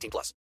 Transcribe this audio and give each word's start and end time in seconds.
18 0.00 0.10
plus. 0.10 0.34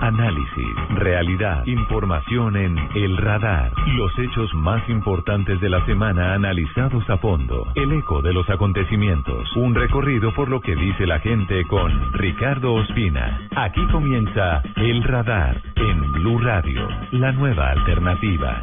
Análisis, 0.00 0.76
realidad, 0.90 1.66
información 1.66 2.56
en 2.56 2.76
El 2.94 3.16
Radar. 3.16 3.72
Los 3.94 4.12
hechos 4.18 4.52
más 4.54 4.86
importantes 4.90 5.58
de 5.60 5.70
la 5.70 5.84
semana 5.86 6.34
analizados 6.34 7.08
a 7.08 7.16
fondo. 7.16 7.66
El 7.74 7.92
eco 7.92 8.20
de 8.20 8.34
los 8.34 8.48
acontecimientos. 8.50 9.48
Un 9.56 9.74
recorrido 9.74 10.34
por 10.34 10.48
lo 10.48 10.60
que 10.60 10.76
dice 10.76 11.06
la 11.06 11.18
gente 11.20 11.64
con 11.64 12.12
Ricardo 12.12 12.74
Ospina. 12.74 13.48
Aquí 13.56 13.86
comienza 13.90 14.62
El 14.76 15.02
Radar 15.02 15.62
en 15.76 16.12
Blue 16.12 16.38
Radio, 16.40 16.86
la 17.12 17.32
nueva 17.32 17.70
alternativa. 17.70 18.62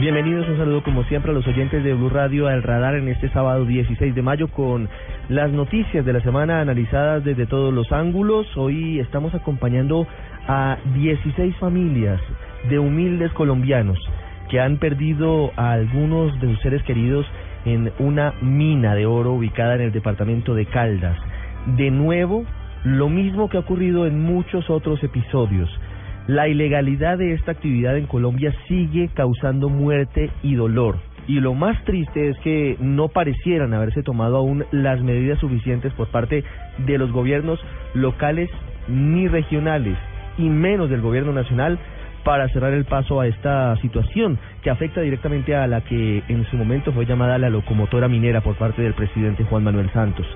Bienvenidos, 0.00 0.48
un 0.48 0.56
saludo 0.58 0.84
como 0.84 1.02
siempre 1.04 1.32
a 1.32 1.34
los 1.34 1.44
oyentes 1.48 1.82
de 1.82 1.92
Blue 1.92 2.08
Radio 2.08 2.46
al 2.46 2.62
radar 2.62 2.94
en 2.94 3.08
este 3.08 3.28
sábado 3.30 3.64
16 3.64 4.14
de 4.14 4.22
mayo 4.22 4.46
con 4.46 4.88
las 5.28 5.50
noticias 5.50 6.06
de 6.06 6.12
la 6.12 6.20
semana 6.20 6.60
analizadas 6.60 7.24
desde 7.24 7.46
todos 7.46 7.74
los 7.74 7.90
ángulos. 7.90 8.46
Hoy 8.56 9.00
estamos 9.00 9.34
acompañando 9.34 10.06
a 10.46 10.78
16 10.94 11.56
familias 11.56 12.20
de 12.70 12.78
humildes 12.78 13.32
colombianos 13.32 13.98
que 14.48 14.60
han 14.60 14.76
perdido 14.76 15.50
a 15.56 15.72
algunos 15.72 16.40
de 16.40 16.46
sus 16.46 16.60
seres 16.60 16.84
queridos 16.84 17.26
en 17.64 17.90
una 17.98 18.34
mina 18.40 18.94
de 18.94 19.04
oro 19.04 19.32
ubicada 19.32 19.74
en 19.74 19.80
el 19.80 19.90
departamento 19.90 20.54
de 20.54 20.66
Caldas. 20.66 21.18
De 21.76 21.90
nuevo, 21.90 22.44
lo 22.84 23.08
mismo 23.08 23.48
que 23.48 23.56
ha 23.56 23.60
ocurrido 23.60 24.06
en 24.06 24.22
muchos 24.22 24.70
otros 24.70 25.02
episodios 25.02 25.68
la 26.28 26.46
ilegalidad 26.46 27.16
de 27.16 27.32
esta 27.32 27.52
actividad 27.52 27.96
en 27.96 28.06
Colombia 28.06 28.54
sigue 28.68 29.08
causando 29.14 29.70
muerte 29.70 30.30
y 30.42 30.54
dolor. 30.54 30.98
Y 31.26 31.40
lo 31.40 31.54
más 31.54 31.82
triste 31.84 32.28
es 32.28 32.38
que 32.40 32.76
no 32.80 33.08
parecieran 33.08 33.72
haberse 33.72 34.02
tomado 34.02 34.36
aún 34.36 34.64
las 34.70 35.00
medidas 35.00 35.38
suficientes 35.38 35.92
por 35.94 36.08
parte 36.08 36.44
de 36.86 36.98
los 36.98 37.10
gobiernos 37.12 37.58
locales 37.94 38.50
ni 38.88 39.26
regionales, 39.26 39.96
y 40.36 40.50
menos 40.50 40.90
del 40.90 41.00
gobierno 41.00 41.32
nacional, 41.32 41.78
para 42.24 42.48
cerrar 42.50 42.74
el 42.74 42.84
paso 42.84 43.20
a 43.20 43.26
esta 43.26 43.74
situación 43.76 44.38
que 44.62 44.68
afecta 44.68 45.00
directamente 45.00 45.56
a 45.56 45.66
la 45.66 45.80
que 45.80 46.22
en 46.28 46.44
su 46.50 46.56
momento 46.58 46.92
fue 46.92 47.06
llamada 47.06 47.38
la 47.38 47.48
locomotora 47.48 48.06
minera 48.06 48.42
por 48.42 48.54
parte 48.56 48.82
del 48.82 48.92
presidente 48.92 49.44
Juan 49.44 49.64
Manuel 49.64 49.90
Santos. 49.92 50.26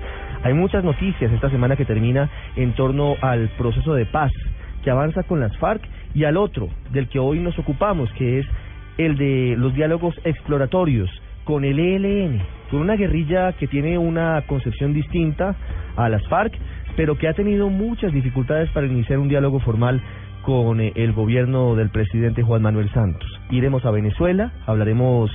Hay 0.43 0.55
muchas 0.55 0.83
noticias 0.83 1.31
esta 1.31 1.51
semana 1.51 1.75
que 1.75 1.85
termina 1.85 2.29
en 2.55 2.73
torno 2.73 3.15
al 3.21 3.49
proceso 3.57 3.93
de 3.93 4.07
paz 4.07 4.31
que 4.83 4.91
avanza 4.91 5.23
con 5.23 5.39
las 5.39 5.55
FARC 5.57 5.81
y 6.13 6.25
al 6.25 6.37
otro 6.37 6.69
del 6.91 7.07
que 7.07 7.19
hoy 7.19 7.39
nos 7.39 7.57
ocupamos, 7.57 8.11
que 8.13 8.39
es 8.39 8.45
el 8.97 9.17
de 9.17 9.55
los 9.57 9.73
diálogos 9.73 10.15
exploratorios 10.23 11.09
con 11.43 11.65
el 11.65 11.79
ELN, 11.79 12.41
con 12.69 12.81
una 12.81 12.95
guerrilla 12.95 13.53
que 13.53 13.67
tiene 13.67 13.97
una 13.97 14.43
concepción 14.47 14.93
distinta 14.93 15.55
a 15.95 16.09
las 16.09 16.25
FARC, 16.27 16.53
pero 16.95 17.17
que 17.17 17.27
ha 17.27 17.33
tenido 17.33 17.69
muchas 17.69 18.13
dificultades 18.13 18.69
para 18.69 18.87
iniciar 18.87 19.19
un 19.19 19.29
diálogo 19.29 19.59
formal 19.59 20.01
con 20.43 20.79
eh, 20.79 20.91
el 20.95 21.13
gobierno 21.13 21.75
del 21.75 21.89
presidente 21.89 22.43
Juan 22.43 22.61
Manuel 22.61 22.91
Santos. 22.91 23.29
Iremos 23.49 23.85
a 23.85 23.91
Venezuela, 23.91 24.51
hablaremos 24.67 25.31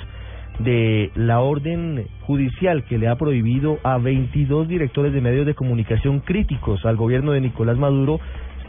de 0.61 1.11
la 1.15 1.41
orden 1.41 2.07
judicial 2.23 2.85
que 2.85 2.99
le 2.99 3.09
ha 3.09 3.17
prohibido 3.17 3.79
a 3.85 3.99
22 3.99 4.67
directores 4.69 5.13
de 5.13 5.21
medios 5.21 5.47
de 5.47 5.55
comunicación 5.55 6.21
críticos 6.21 6.85
al 6.85 6.97
gobierno 6.97 7.33
de 7.33 7.41
Nicolás 7.41 7.79
Maduro 7.79 8.21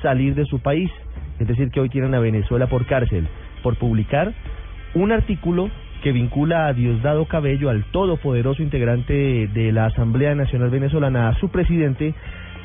salir 0.02 0.36
de 0.36 0.46
su 0.46 0.60
país. 0.60 0.92
Es 1.40 1.48
decir, 1.48 1.72
que 1.72 1.80
hoy 1.80 1.90
tienen 1.90 2.14
a 2.14 2.20
Venezuela 2.20 2.68
por 2.68 2.86
cárcel 2.86 3.28
por 3.64 3.78
publicar 3.78 4.34
un 4.94 5.12
artículo 5.12 5.70
que 6.02 6.12
vincula 6.12 6.68
a 6.68 6.74
Diosdado 6.74 7.26
Cabello, 7.26 7.70
al 7.70 7.84
todopoderoso 7.92 8.64
integrante 8.64 9.48
de 9.48 9.72
la 9.72 9.86
Asamblea 9.86 10.34
Nacional 10.34 10.70
Venezolana, 10.70 11.30
a 11.30 11.36
su 11.36 11.50
presidente, 11.50 12.14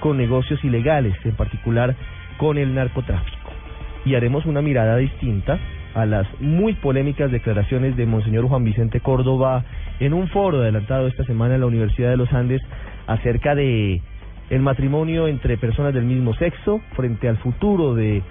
con 0.00 0.16
negocios 0.16 0.62
ilegales, 0.64 1.14
en 1.24 1.34
particular 1.34 1.96
con 2.36 2.58
el 2.58 2.74
narcotráfico. 2.74 3.50
Y 4.04 4.14
haremos 4.14 4.46
una 4.46 4.62
mirada 4.62 4.96
distinta 4.96 5.58
a 5.94 6.06
las 6.06 6.26
muy 6.40 6.74
polémicas 6.74 7.30
declaraciones 7.30 7.96
de 7.96 8.06
Monseñor 8.06 8.46
Juan 8.46 8.64
Vicente 8.64 9.00
Córdoba 9.00 9.64
en 10.00 10.12
un 10.12 10.28
foro 10.28 10.58
adelantado 10.58 11.06
esta 11.06 11.24
semana 11.24 11.54
en 11.54 11.60
la 11.60 11.66
Universidad 11.66 12.10
de 12.10 12.16
los 12.16 12.32
Andes 12.32 12.60
acerca 13.06 13.54
de 13.54 14.02
el 14.50 14.60
matrimonio 14.60 15.28
entre 15.28 15.56
personas 15.56 15.94
del 15.94 16.04
mismo 16.04 16.34
sexo 16.34 16.80
frente 16.94 17.28
al 17.28 17.38
futuro 17.38 17.94
de 17.94 18.22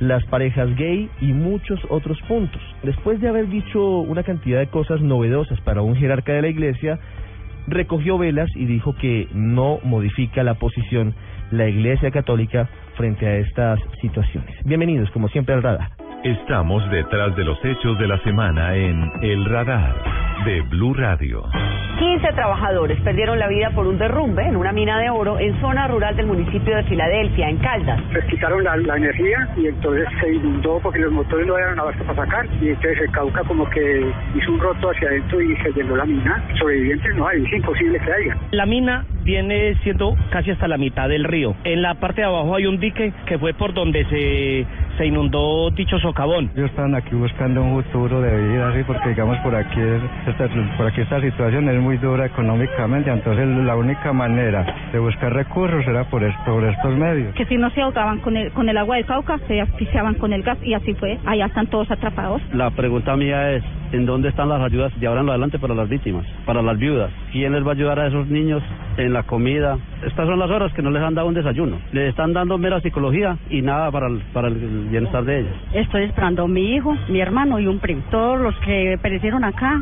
las 0.00 0.24
parejas 0.26 0.74
gay 0.76 1.10
y 1.20 1.26
muchos 1.26 1.78
otros 1.88 2.18
puntos. 2.22 2.60
Después 2.82 3.20
de 3.20 3.28
haber 3.28 3.48
dicho 3.48 3.98
una 3.98 4.22
cantidad 4.22 4.58
de 4.58 4.66
cosas 4.68 5.00
novedosas 5.00 5.60
para 5.60 5.82
un 5.82 5.94
jerarca 5.94 6.32
de 6.32 6.42
la 6.42 6.48
iglesia, 6.48 6.98
recogió 7.66 8.18
velas 8.18 8.48
y 8.56 8.64
dijo 8.64 8.94
que 8.96 9.28
no 9.32 9.78
modifica 9.84 10.42
la 10.42 10.54
posición 10.54 11.14
la 11.50 11.68
iglesia 11.68 12.10
católica 12.10 12.68
frente 12.96 13.26
a 13.26 13.36
estas 13.36 13.80
situaciones. 14.00 14.54
Bienvenidos, 14.64 15.10
como 15.10 15.28
siempre, 15.28 15.54
al 15.54 15.62
radar. 15.62 15.90
Estamos 16.24 16.88
detrás 16.90 17.34
de 17.36 17.44
los 17.44 17.58
hechos 17.64 17.98
de 17.98 18.06
la 18.06 18.18
semana 18.22 18.76
en 18.76 19.10
El 19.22 19.44
Radar 19.46 20.29
de 20.44 20.62
Blue 20.62 20.94
Radio. 20.94 21.44
15 21.98 22.32
trabajadores 22.32 22.98
perdieron 23.02 23.38
la 23.38 23.46
vida 23.48 23.70
por 23.74 23.86
un 23.86 23.98
derrumbe 23.98 24.42
en 24.42 24.56
una 24.56 24.72
mina 24.72 24.98
de 24.98 25.10
oro 25.10 25.38
en 25.38 25.60
zona 25.60 25.86
rural 25.86 26.16
del 26.16 26.26
municipio 26.26 26.76
de 26.76 26.82
Filadelfia, 26.84 27.50
en 27.50 27.58
Caldas. 27.58 28.00
Les 28.12 28.24
quitaron 28.24 28.64
la, 28.64 28.96
energía 28.96 29.48
y 29.56 29.66
entonces 29.66 30.08
se 30.18 30.32
inundó 30.32 30.80
porque 30.82 31.00
los 31.00 31.12
motores 31.12 31.46
no 31.46 31.58
eran 31.58 31.78
abasto 31.78 32.02
para 32.04 32.24
sacar 32.24 32.46
y 32.60 32.68
entonces 32.68 33.02
el 33.02 33.10
Cauca 33.10 33.42
como 33.44 33.68
que 33.68 34.10
hizo 34.34 34.52
un 34.52 34.60
roto 34.60 34.90
hacia 34.90 35.08
adentro 35.08 35.42
y 35.42 35.54
se 35.56 35.72
llenó 35.72 35.96
la 35.96 36.06
mina. 36.06 36.42
Sobrevivientes 36.58 37.16
no 37.16 37.26
hay, 37.26 37.44
es 37.44 37.52
imposible 37.52 37.98
que 37.98 38.12
haya. 38.12 38.36
La 38.52 38.64
mina 38.64 39.04
viene 39.22 39.74
siendo 39.82 40.16
casi 40.30 40.52
hasta 40.52 40.68
la 40.68 40.78
mitad 40.78 41.08
del 41.08 41.24
río. 41.24 41.54
En 41.64 41.82
la 41.82 41.96
parte 41.96 42.22
de 42.22 42.28
abajo 42.28 42.54
hay 42.54 42.64
un 42.64 42.80
dique 42.80 43.12
que 43.26 43.38
fue 43.38 43.52
por 43.52 43.74
donde 43.74 44.04
se, 44.06 44.66
se 45.00 45.06
inundó 45.06 45.70
dicho 45.70 45.98
socavón. 45.98 46.50
Ellos 46.54 46.68
están 46.68 46.94
aquí 46.94 47.14
buscando 47.14 47.62
un 47.62 47.82
futuro 47.84 48.20
de 48.20 48.36
vida, 48.36 48.68
así 48.68 48.84
porque 48.84 49.08
digamos 49.08 49.38
por 49.38 49.54
aquí, 49.54 49.80
esta, 50.26 50.46
por 50.76 50.86
aquí 50.88 51.00
esta 51.00 51.22
situación 51.22 51.70
es 51.70 51.80
muy 51.80 51.96
dura 51.96 52.26
económicamente, 52.26 53.10
entonces 53.10 53.48
la 53.48 53.76
única 53.76 54.12
manera 54.12 54.90
de 54.92 54.98
buscar 54.98 55.32
recursos 55.32 55.86
era 55.86 56.04
por, 56.04 56.22
por 56.44 56.64
estos 56.64 56.94
medios. 56.98 57.34
Que 57.34 57.46
si 57.46 57.56
no 57.56 57.70
se 57.70 57.80
ahogaban 57.80 58.18
con 58.18 58.36
el, 58.36 58.52
con 58.52 58.68
el 58.68 58.76
agua 58.76 58.96
del 58.96 59.06
Cauca, 59.06 59.38
se 59.48 59.62
asfixiaban 59.62 60.16
con 60.16 60.34
el 60.34 60.42
gas 60.42 60.58
y 60.62 60.74
así 60.74 60.92
fue. 60.92 61.18
Allá 61.24 61.46
están 61.46 61.68
todos 61.68 61.90
atrapados. 61.90 62.42
La 62.52 62.70
pregunta 62.70 63.16
mía 63.16 63.52
es, 63.52 63.64
¿en 63.92 64.06
dónde 64.06 64.28
están 64.28 64.48
las 64.48 64.60
ayudas 64.60 64.92
de 64.98 65.06
ahora 65.06 65.20
en 65.20 65.28
adelante 65.28 65.58
para 65.58 65.74
las 65.74 65.88
víctimas, 65.88 66.26
para 66.44 66.62
las 66.62 66.78
viudas? 66.78 67.10
¿Quién 67.32 67.52
les 67.52 67.64
va 67.64 67.70
a 67.70 67.74
ayudar 67.74 67.98
a 68.00 68.06
esos 68.06 68.26
niños 68.28 68.62
en 68.96 69.12
la 69.12 69.22
comida? 69.22 69.78
Estas 70.04 70.26
son 70.26 70.38
las 70.38 70.50
horas 70.50 70.72
que 70.74 70.82
no 70.82 70.90
les 70.90 71.02
han 71.02 71.14
dado 71.14 71.28
un 71.28 71.34
desayuno. 71.34 71.78
Les 71.92 72.10
están 72.10 72.32
dando 72.32 72.58
mera 72.58 72.80
psicología 72.80 73.36
y 73.48 73.62
nada 73.62 73.90
para 73.90 74.08
el, 74.08 74.20
para 74.32 74.48
el 74.48 74.54
bienestar 74.90 75.24
de 75.24 75.40
ellos. 75.40 75.52
Estoy 75.72 76.04
esperando 76.04 76.44
a 76.44 76.48
mi 76.48 76.74
hijo, 76.74 76.96
mi 77.08 77.20
hermano 77.20 77.58
y 77.58 77.66
un 77.66 77.78
primo. 77.78 78.02
Todos 78.10 78.40
los 78.40 78.54
que 78.60 78.98
perecieron 79.02 79.44
acá 79.44 79.80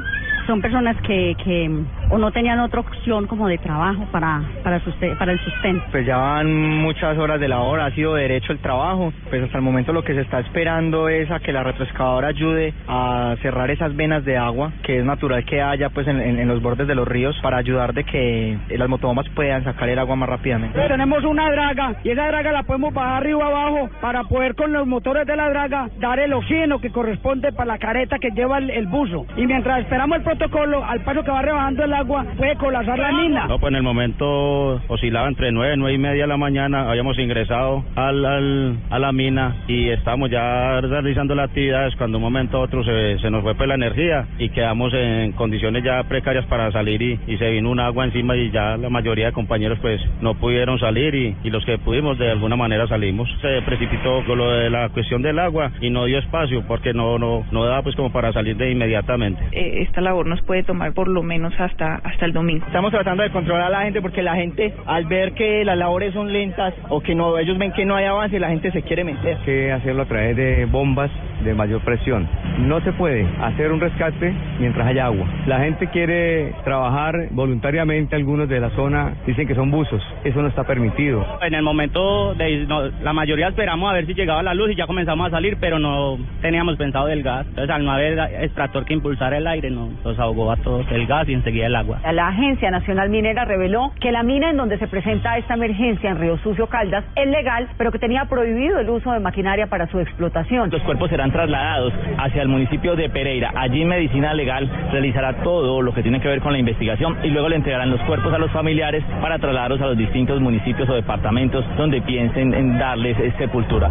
son 0.48 0.62
personas 0.62 0.96
que, 1.02 1.36
que 1.44 1.70
o 2.10 2.16
no 2.16 2.32
tenían 2.32 2.58
otra 2.60 2.80
opción 2.80 3.26
como 3.26 3.48
de 3.48 3.58
trabajo 3.58 4.06
para, 4.10 4.40
para, 4.64 4.80
para 5.18 5.32
el 5.32 5.38
sustento. 5.40 5.84
Pues 5.90 6.06
ya 6.06 6.16
van 6.16 6.80
muchas 6.80 7.18
horas 7.18 7.38
de 7.38 7.48
labor, 7.48 7.80
ha 7.80 7.90
sido 7.90 8.14
derecho 8.14 8.52
el 8.52 8.58
trabajo, 8.58 9.12
pues 9.28 9.42
hasta 9.42 9.58
el 9.58 9.62
momento 9.62 9.92
lo 9.92 10.02
que 10.02 10.14
se 10.14 10.22
está 10.22 10.40
esperando 10.40 11.10
es 11.10 11.30
a 11.30 11.38
que 11.40 11.52
la 11.52 11.62
retroexcavadora 11.62 12.28
ayude 12.28 12.72
a 12.88 13.36
cerrar 13.42 13.70
esas 13.70 13.94
venas 13.94 14.24
de 14.24 14.38
agua, 14.38 14.72
que 14.82 14.98
es 14.98 15.04
natural 15.04 15.44
que 15.44 15.60
haya 15.60 15.90
pues 15.90 16.08
en, 16.08 16.18
en, 16.18 16.48
los 16.48 16.62
bordes 16.62 16.88
de 16.88 16.94
los 16.94 17.06
ríos, 17.06 17.38
para 17.42 17.58
ayudar 17.58 17.92
de 17.92 18.04
que 18.04 18.56
las 18.70 18.88
motobombas 18.88 19.28
puedan 19.34 19.64
sacar 19.64 19.90
el 19.90 19.98
agua 19.98 20.16
más 20.16 20.30
rápidamente. 20.30 20.80
Tenemos 20.88 21.24
una 21.24 21.50
draga 21.50 21.96
y 22.02 22.08
esa 22.08 22.26
draga 22.26 22.52
la 22.52 22.62
podemos 22.62 22.94
bajar 22.94 23.18
arriba 23.18 23.46
abajo 23.46 23.90
para 24.00 24.24
poder 24.24 24.54
con 24.54 24.72
los 24.72 24.86
motores 24.86 25.26
de 25.26 25.36
la 25.36 25.50
draga 25.50 25.90
dar 26.00 26.18
el 26.20 26.32
oxígeno 26.32 26.80
que 26.80 26.90
corresponde 26.90 27.52
para 27.52 27.66
la 27.66 27.78
careta 27.78 28.18
que 28.18 28.30
lleva 28.30 28.56
el, 28.56 28.86
buzo. 28.86 29.26
Y 29.36 29.46
mientras 29.46 29.80
esperamos 29.80 30.16
el 30.16 30.24
rato 30.38 30.50
con 30.50 30.70
lo, 30.70 30.84
al 30.84 31.00
paso 31.00 31.22
que 31.22 31.30
va 31.30 31.42
rebajando 31.42 31.84
el 31.84 31.92
agua 31.92 32.24
puede 32.36 32.56
colapsar 32.56 32.98
la 32.98 33.12
mina. 33.12 33.46
No, 33.46 33.58
pues 33.58 33.70
en 33.70 33.76
el 33.76 33.82
momento 33.82 34.80
oscilaba 34.88 35.28
entre 35.28 35.52
nueve, 35.52 35.76
nueve 35.76 35.94
y 35.94 35.98
media 35.98 36.22
de 36.22 36.28
la 36.28 36.36
mañana. 36.36 36.88
Habíamos 36.90 37.18
ingresado 37.18 37.84
al, 37.96 38.24
al- 38.24 38.76
a 38.90 38.98
la 38.98 39.12
mina 39.12 39.56
y 39.66 39.88
estábamos 39.90 40.30
ya 40.30 40.80
realizando 40.80 41.34
las 41.34 41.48
actividades 41.48 41.94
cuando 41.96 42.18
un 42.18 42.24
momento 42.24 42.58
a 42.58 42.60
otro 42.60 42.84
se, 42.84 43.18
se 43.18 43.30
nos 43.30 43.42
fue 43.42 43.54
pues 43.54 43.68
la 43.68 43.74
energía 43.74 44.26
y 44.38 44.50
quedamos 44.50 44.92
en 44.94 45.32
condiciones 45.32 45.82
ya 45.82 46.02
precarias 46.04 46.44
para 46.46 46.70
salir 46.72 47.00
y, 47.02 47.18
y 47.26 47.36
se 47.38 47.50
vino 47.50 47.70
un 47.70 47.80
agua 47.80 48.04
encima 48.04 48.36
y 48.36 48.50
ya 48.50 48.76
la 48.76 48.88
mayoría 48.90 49.26
de 49.26 49.32
compañeros 49.32 49.78
pues 49.80 50.00
no 50.20 50.34
pudieron 50.34 50.78
salir 50.78 51.14
y, 51.14 51.36
y 51.44 51.50
los 51.50 51.64
que 51.64 51.78
pudimos 51.78 52.18
de 52.18 52.30
alguna 52.30 52.56
manera 52.56 52.86
salimos. 52.86 53.28
Se 53.40 53.62
precipitó 53.62 54.22
con 54.26 54.38
lo 54.38 54.50
de 54.52 54.70
la 54.70 54.88
cuestión 54.90 55.22
del 55.22 55.38
agua 55.38 55.70
y 55.80 55.90
no 55.90 56.04
dio 56.04 56.18
espacio 56.18 56.62
porque 56.66 56.92
no, 56.94 57.18
no, 57.18 57.44
no 57.50 57.64
daba 57.64 57.82
pues 57.82 57.96
como 57.96 58.12
para 58.12 58.32
salir 58.32 58.56
de 58.56 58.70
inmediatamente. 58.70 59.42
Eh, 59.52 59.82
esta 59.82 60.00
labor 60.00 60.26
nos 60.28 60.40
puede 60.42 60.62
tomar 60.62 60.92
por 60.92 61.08
lo 61.08 61.22
menos 61.22 61.52
hasta, 61.58 61.96
hasta 61.96 62.24
el 62.24 62.32
domingo. 62.32 62.64
Estamos 62.66 62.90
tratando 62.90 63.22
de 63.22 63.30
controlar 63.30 63.66
a 63.66 63.70
la 63.70 63.82
gente 63.82 64.00
porque 64.00 64.22
la 64.22 64.34
gente, 64.36 64.74
al 64.86 65.06
ver 65.06 65.32
que 65.32 65.64
las 65.64 65.76
labores 65.76 66.14
son 66.14 66.32
lentas 66.32 66.74
o 66.88 67.00
que 67.00 67.14
no, 67.14 67.38
ellos 67.38 67.58
ven 67.58 67.72
que 67.72 67.84
no 67.84 67.96
hay 67.96 68.04
avance, 68.04 68.38
la 68.38 68.48
gente 68.48 68.70
se 68.70 68.82
quiere 68.82 69.04
meter. 69.04 69.38
que 69.44 69.72
hacerlo 69.72 70.02
a 70.02 70.06
través 70.06 70.36
de 70.36 70.66
bombas 70.66 71.10
de 71.44 71.54
mayor 71.54 71.80
presión. 71.82 72.28
No 72.58 72.80
se 72.80 72.92
puede 72.92 73.26
hacer 73.40 73.72
un 73.72 73.80
rescate 73.80 74.34
mientras 74.58 74.86
haya 74.86 75.06
agua. 75.06 75.26
La 75.46 75.60
gente 75.60 75.86
quiere 75.88 76.52
trabajar 76.64 77.14
voluntariamente, 77.30 78.16
algunos 78.16 78.48
de 78.48 78.60
la 78.60 78.70
zona 78.70 79.14
dicen 79.26 79.46
que 79.46 79.54
son 79.54 79.70
buzos. 79.70 80.02
Eso 80.24 80.42
no 80.42 80.48
está 80.48 80.64
permitido. 80.64 81.24
En 81.42 81.54
el 81.54 81.62
momento, 81.62 82.34
de, 82.34 82.66
no, 82.66 82.88
la 83.02 83.12
mayoría 83.12 83.48
esperamos 83.48 83.90
a 83.90 83.94
ver 83.94 84.06
si 84.06 84.14
llegaba 84.14 84.42
la 84.42 84.54
luz 84.54 84.70
y 84.70 84.74
ya 84.74 84.86
comenzamos 84.86 85.28
a 85.28 85.30
salir, 85.30 85.56
pero 85.60 85.78
no 85.78 86.18
teníamos 86.40 86.76
pensado 86.76 87.06
del 87.06 87.22
gas. 87.22 87.46
Entonces, 87.48 87.70
al 87.70 87.84
no 87.84 87.92
haber 87.92 88.18
extractor 88.42 88.84
que 88.84 88.94
impulsara 88.94 89.38
el 89.38 89.46
aire, 89.46 89.70
no, 89.70 89.90
nos 90.18 90.24
ahogó 90.24 90.50
a 90.50 90.56
todos 90.56 90.86
el 90.90 91.06
gas 91.06 91.28
y 91.28 91.34
enseguida 91.34 91.66
el 91.66 91.76
agua. 91.76 92.00
La 92.12 92.28
Agencia 92.28 92.70
Nacional 92.70 93.08
Minera 93.08 93.44
reveló 93.44 93.92
que 94.00 94.10
la 94.10 94.22
mina 94.22 94.50
en 94.50 94.56
donde 94.56 94.78
se 94.78 94.88
presenta 94.88 95.38
esta 95.38 95.54
emergencia 95.54 96.10
en 96.10 96.18
Río 96.18 96.38
Sucio 96.38 96.66
Caldas 96.66 97.04
es 97.14 97.28
legal, 97.28 97.68
pero 97.76 97.92
que 97.92 97.98
tenía 97.98 98.24
prohibido 98.24 98.78
el 98.78 98.90
uso 98.90 99.12
de 99.12 99.20
maquinaria 99.20 99.66
para 99.68 99.86
su 99.86 100.00
explotación. 100.00 100.70
Los 100.70 100.82
cuerpos 100.82 101.10
serán 101.10 101.30
trasladados 101.30 101.92
hacia 102.18 102.42
el 102.42 102.48
municipio 102.48 102.96
de 102.96 103.08
Pereira. 103.08 103.52
Allí 103.54 103.84
Medicina 103.84 104.34
Legal 104.34 104.68
realizará 104.90 105.42
todo 105.42 105.82
lo 105.82 105.92
que 105.92 106.02
tiene 106.02 106.20
que 106.20 106.28
ver 106.28 106.40
con 106.40 106.52
la 106.52 106.58
investigación 106.58 107.16
y 107.22 107.28
luego 107.28 107.48
le 107.48 107.56
entregarán 107.56 107.90
los 107.90 108.00
cuerpos 108.02 108.32
a 108.32 108.38
los 108.38 108.50
familiares 108.50 109.04
para 109.20 109.38
trasladarlos 109.38 109.80
a 109.80 109.86
los 109.86 109.96
distintos 109.96 110.40
municipios 110.40 110.88
o 110.88 110.94
departamentos 110.94 111.64
donde 111.76 112.02
piensen 112.02 112.54
en 112.54 112.78
darles 112.78 113.18
eh, 113.18 113.32
sepultura. 113.38 113.90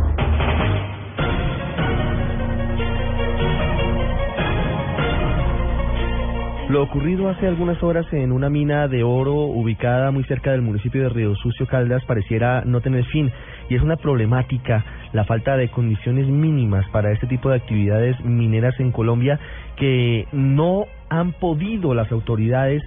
Lo 6.69 6.83
ocurrido 6.83 7.29
hace 7.29 7.47
algunas 7.47 7.81
horas 7.81 8.05
en 8.11 8.33
una 8.33 8.49
mina 8.49 8.89
de 8.89 9.01
oro 9.01 9.35
ubicada 9.35 10.11
muy 10.11 10.25
cerca 10.25 10.51
del 10.51 10.61
municipio 10.61 11.03
de 11.03 11.09
Río 11.09 11.33
Sucio 11.35 11.65
Caldas 11.65 12.03
pareciera 12.03 12.63
no 12.65 12.81
tener 12.81 13.05
fin 13.05 13.31
y 13.69 13.75
es 13.75 13.81
una 13.81 13.95
problemática 13.95 14.83
la 15.13 15.23
falta 15.23 15.55
de 15.55 15.69
condiciones 15.69 16.27
mínimas 16.27 16.85
para 16.89 17.13
este 17.13 17.25
tipo 17.25 17.49
de 17.49 17.55
actividades 17.55 18.19
mineras 18.25 18.77
en 18.81 18.91
Colombia 18.91 19.39
que 19.77 20.27
no 20.33 20.87
han 21.07 21.31
podido 21.31 21.93
las 21.93 22.11
autoridades 22.11 22.83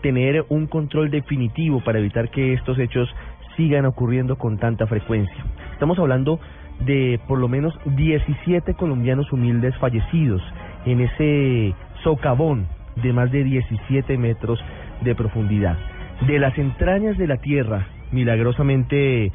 tener 0.00 0.46
un 0.48 0.66
control 0.66 1.10
definitivo 1.10 1.84
para 1.84 1.98
evitar 1.98 2.30
que 2.30 2.54
estos 2.54 2.78
hechos 2.78 3.14
sigan 3.58 3.84
ocurriendo 3.84 4.38
con 4.38 4.56
tanta 4.56 4.86
frecuencia. 4.86 5.44
Estamos 5.74 5.98
hablando 5.98 6.40
de 6.80 7.20
por 7.28 7.38
lo 7.38 7.48
menos 7.48 7.78
17 7.84 8.72
colombianos 8.72 9.30
humildes 9.32 9.76
fallecidos 9.76 10.40
en 10.86 11.02
ese 11.02 11.74
socavón 12.02 12.77
de 13.02 13.12
más 13.12 13.30
de 13.30 13.44
17 13.44 14.18
metros 14.18 14.58
de 15.02 15.14
profundidad. 15.14 15.76
De 16.26 16.38
las 16.38 16.56
entrañas 16.58 17.16
de 17.16 17.26
la 17.26 17.36
tierra, 17.36 17.86
milagrosamente 18.10 19.32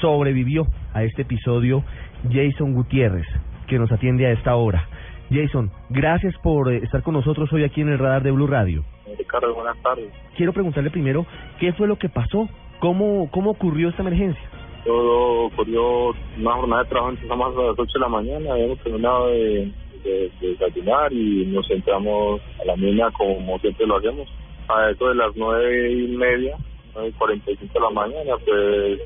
sobrevivió 0.00 0.66
a 0.94 1.04
este 1.04 1.22
episodio 1.22 1.84
Jason 2.30 2.74
Gutiérrez, 2.74 3.26
que 3.66 3.78
nos 3.78 3.90
atiende 3.92 4.26
a 4.26 4.32
esta 4.32 4.56
hora. 4.56 4.88
Jason, 5.30 5.70
gracias 5.90 6.34
por 6.42 6.72
eh, 6.72 6.80
estar 6.82 7.02
con 7.02 7.14
nosotros 7.14 7.52
hoy 7.52 7.64
aquí 7.64 7.80
en 7.80 7.88
el 7.88 7.98
radar 7.98 8.22
de 8.22 8.30
Blue 8.30 8.46
Radio. 8.46 8.84
Ricardo, 9.18 9.54
buenas 9.54 9.76
tardes. 9.82 10.12
Quiero 10.36 10.52
preguntarle 10.52 10.90
primero, 10.90 11.26
¿qué 11.58 11.72
fue 11.72 11.86
lo 11.86 11.96
que 11.96 12.08
pasó? 12.08 12.48
¿Cómo, 12.80 13.30
cómo 13.30 13.50
ocurrió 13.50 13.88
esta 13.88 14.02
emergencia? 14.02 14.42
Todo 14.84 15.46
ocurrió 15.46 16.10
una 16.38 16.52
jornada 16.54 16.82
de 16.82 16.88
trabajo, 16.88 17.10
empezamos 17.10 17.56
a 17.56 17.62
las 17.62 17.78
8 17.78 17.92
de 17.94 18.00
la 18.00 18.08
mañana, 18.08 18.52
habíamos 18.52 18.78
terminado 18.80 19.28
de, 19.28 19.70
de- 20.04 20.30
de 20.40 20.48
desayunar 20.48 21.12
y 21.12 21.46
nos 21.46 21.70
entramos 21.70 22.40
a 22.60 22.64
la 22.64 22.76
mina 22.76 23.10
como 23.12 23.58
siempre 23.58 23.86
lo 23.86 23.96
hacemos. 23.96 24.28
A 24.68 24.90
eso 24.90 25.08
de 25.08 25.14
las 25.16 25.34
nueve 25.36 25.92
y 25.92 26.08
media, 26.08 26.56
nueve 26.94 27.10
y 27.10 27.12
cuarenta 27.12 27.50
y 27.50 27.56
cinco 27.56 27.74
de 27.74 27.80
la 27.80 27.90
mañana, 27.90 28.36
pues 28.44 29.00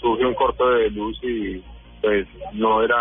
surge 0.00 0.24
un 0.24 0.34
corte 0.34 0.64
de 0.64 0.90
luz 0.90 1.18
y 1.22 1.62
pues 2.00 2.26
no 2.54 2.82
era 2.82 2.96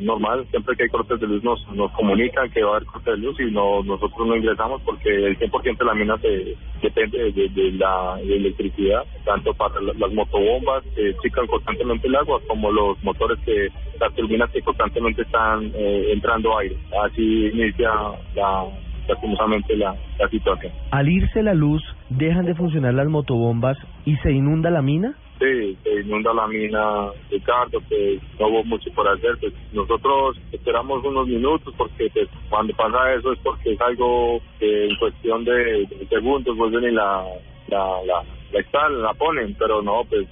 normal. 0.00 0.46
Siempre 0.50 0.76
que 0.76 0.84
hay 0.84 0.88
cortes 0.88 1.20
de 1.20 1.26
luz 1.26 1.42
nos, 1.44 1.66
nos 1.72 1.90
comunican 1.92 2.50
que 2.50 2.62
va 2.62 2.70
a 2.72 2.76
haber 2.76 2.86
corte 2.86 3.10
de 3.12 3.16
luz 3.18 3.38
y 3.40 3.50
no 3.50 3.82
nosotros 3.82 4.26
no 4.26 4.36
ingresamos 4.36 4.80
porque 4.82 5.08
el 5.26 5.38
100% 5.38 5.78
de 5.78 5.84
la 5.84 5.94
mina 5.94 6.16
se, 6.18 6.56
depende 6.82 7.32
de, 7.32 7.48
de 7.48 7.72
la 7.72 8.16
de 8.16 8.36
electricidad, 8.36 9.04
tanto 9.24 9.52
para 9.54 9.80
la- 9.80 9.92
las 9.94 10.12
motobombas 10.12 10.82
que 10.94 11.14
chican 11.22 11.46
constantemente 11.46 12.06
el 12.08 12.16
agua 12.16 12.40
como 12.48 12.70
los 12.70 13.02
motores 13.04 13.38
que 13.44 13.68
las 14.00 14.14
turbinas 14.14 14.50
que 14.50 14.62
constantemente 14.62 15.22
están 15.22 15.70
eh, 15.74 16.12
entrando 16.12 16.56
aire. 16.58 16.76
Así 17.04 17.46
inicia 17.52 17.90
la 18.34 18.64
lastimosamente 19.08 19.74
la, 19.76 19.96
la 20.18 20.28
situación. 20.28 20.70
Al 20.90 21.08
irse 21.08 21.42
la 21.42 21.54
luz, 21.54 21.82
dejan 22.10 22.44
de 22.44 22.54
funcionar 22.54 22.92
las 22.94 23.08
motobombas 23.08 23.78
y 24.04 24.16
se 24.16 24.32
inunda 24.32 24.70
la 24.70 24.82
mina. 24.82 25.14
Sí, 25.38 25.78
se 25.84 26.00
inunda 26.00 26.34
la 26.34 26.48
mina, 26.48 27.10
Ricardo, 27.30 27.80
pues 27.88 28.20
no 28.40 28.48
hubo 28.48 28.64
mucho 28.64 28.90
por 28.92 29.06
hacer. 29.06 29.38
Pues 29.38 29.52
nosotros 29.72 30.36
esperamos 30.50 31.04
unos 31.04 31.28
minutos 31.28 31.72
porque 31.76 32.10
pues, 32.12 32.28
cuando 32.48 32.74
pasa 32.74 33.14
eso 33.14 33.32
es 33.32 33.38
porque 33.40 33.72
es 33.72 33.80
algo 33.80 34.40
que 34.58 34.86
en 34.86 34.96
cuestión 34.96 35.44
de, 35.44 35.86
segundos 36.08 36.56
vuelven 36.56 36.84
y 36.84 36.90
la, 36.90 37.24
la, 37.68 38.02
la, 38.04 38.24
la 38.52 38.60
instalan, 38.60 39.02
la 39.02 39.14
ponen, 39.14 39.54
pero 39.56 39.80
no, 39.80 40.02
pues 40.08 40.26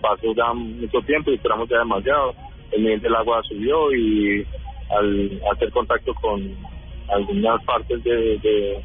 pasó 0.00 0.34
ya 0.34 0.52
mucho 0.52 1.00
tiempo 1.02 1.30
y 1.30 1.34
esperamos 1.34 1.68
ya 1.68 1.78
demasiado. 1.78 2.34
El 2.72 2.82
nivel 2.82 3.00
del 3.00 3.14
agua 3.14 3.42
subió 3.44 3.94
y 3.94 4.44
al 4.90 5.40
hacer 5.52 5.70
contacto 5.70 6.14
con 6.14 6.56
algunas 7.08 7.62
partes 7.64 8.02
de, 8.02 8.38
de, 8.38 8.82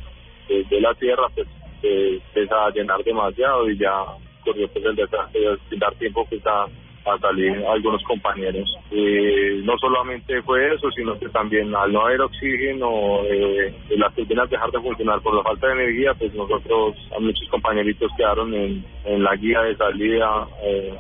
de, 0.50 0.64
de 0.66 0.82
la 0.82 0.94
tierra, 0.96 1.28
pues 1.34 1.48
se 1.82 2.16
empieza 2.16 2.66
a 2.66 2.70
llenar 2.72 3.04
demasiado 3.04 3.70
y 3.70 3.78
ya 3.78 4.04
corrió 4.48 4.68
pues 4.70 4.86
el 4.86 4.96
desastre 4.96 5.42
sin 5.70 5.80
dar 5.80 5.94
tiempo 5.96 6.26
pues 6.30 6.46
a, 6.46 6.64
a 6.64 7.18
salir 7.20 7.54
algunos 7.66 8.02
compañeros. 8.04 8.68
Y 8.92 9.64
no 9.64 9.78
solamente 9.78 10.42
fue 10.44 10.74
eso, 10.74 10.90
sino 10.92 11.18
que 11.20 11.30
también 11.30 11.74
al 11.76 11.92
no 11.92 12.06
haber 12.06 12.22
oxígeno, 12.22 13.24
eh, 13.26 13.74
las 13.98 14.14
turbinas 14.16 14.50
dejar 14.50 14.72
de 14.72 14.80
funcionar 14.80 15.22
por 15.22 15.36
la 15.36 15.44
falta 15.44 15.68
de 15.68 15.74
energía, 15.74 16.14
pues 16.14 16.34
nosotros, 16.34 16.96
a 17.16 17.20
muchos 17.20 17.48
compañeritos 17.50 18.12
quedaron 18.18 18.54
en, 18.54 18.86
en 19.06 19.24
la 19.24 19.36
guía 19.36 19.62
de 19.62 19.76
salida 19.76 20.48
eh, 20.64 20.94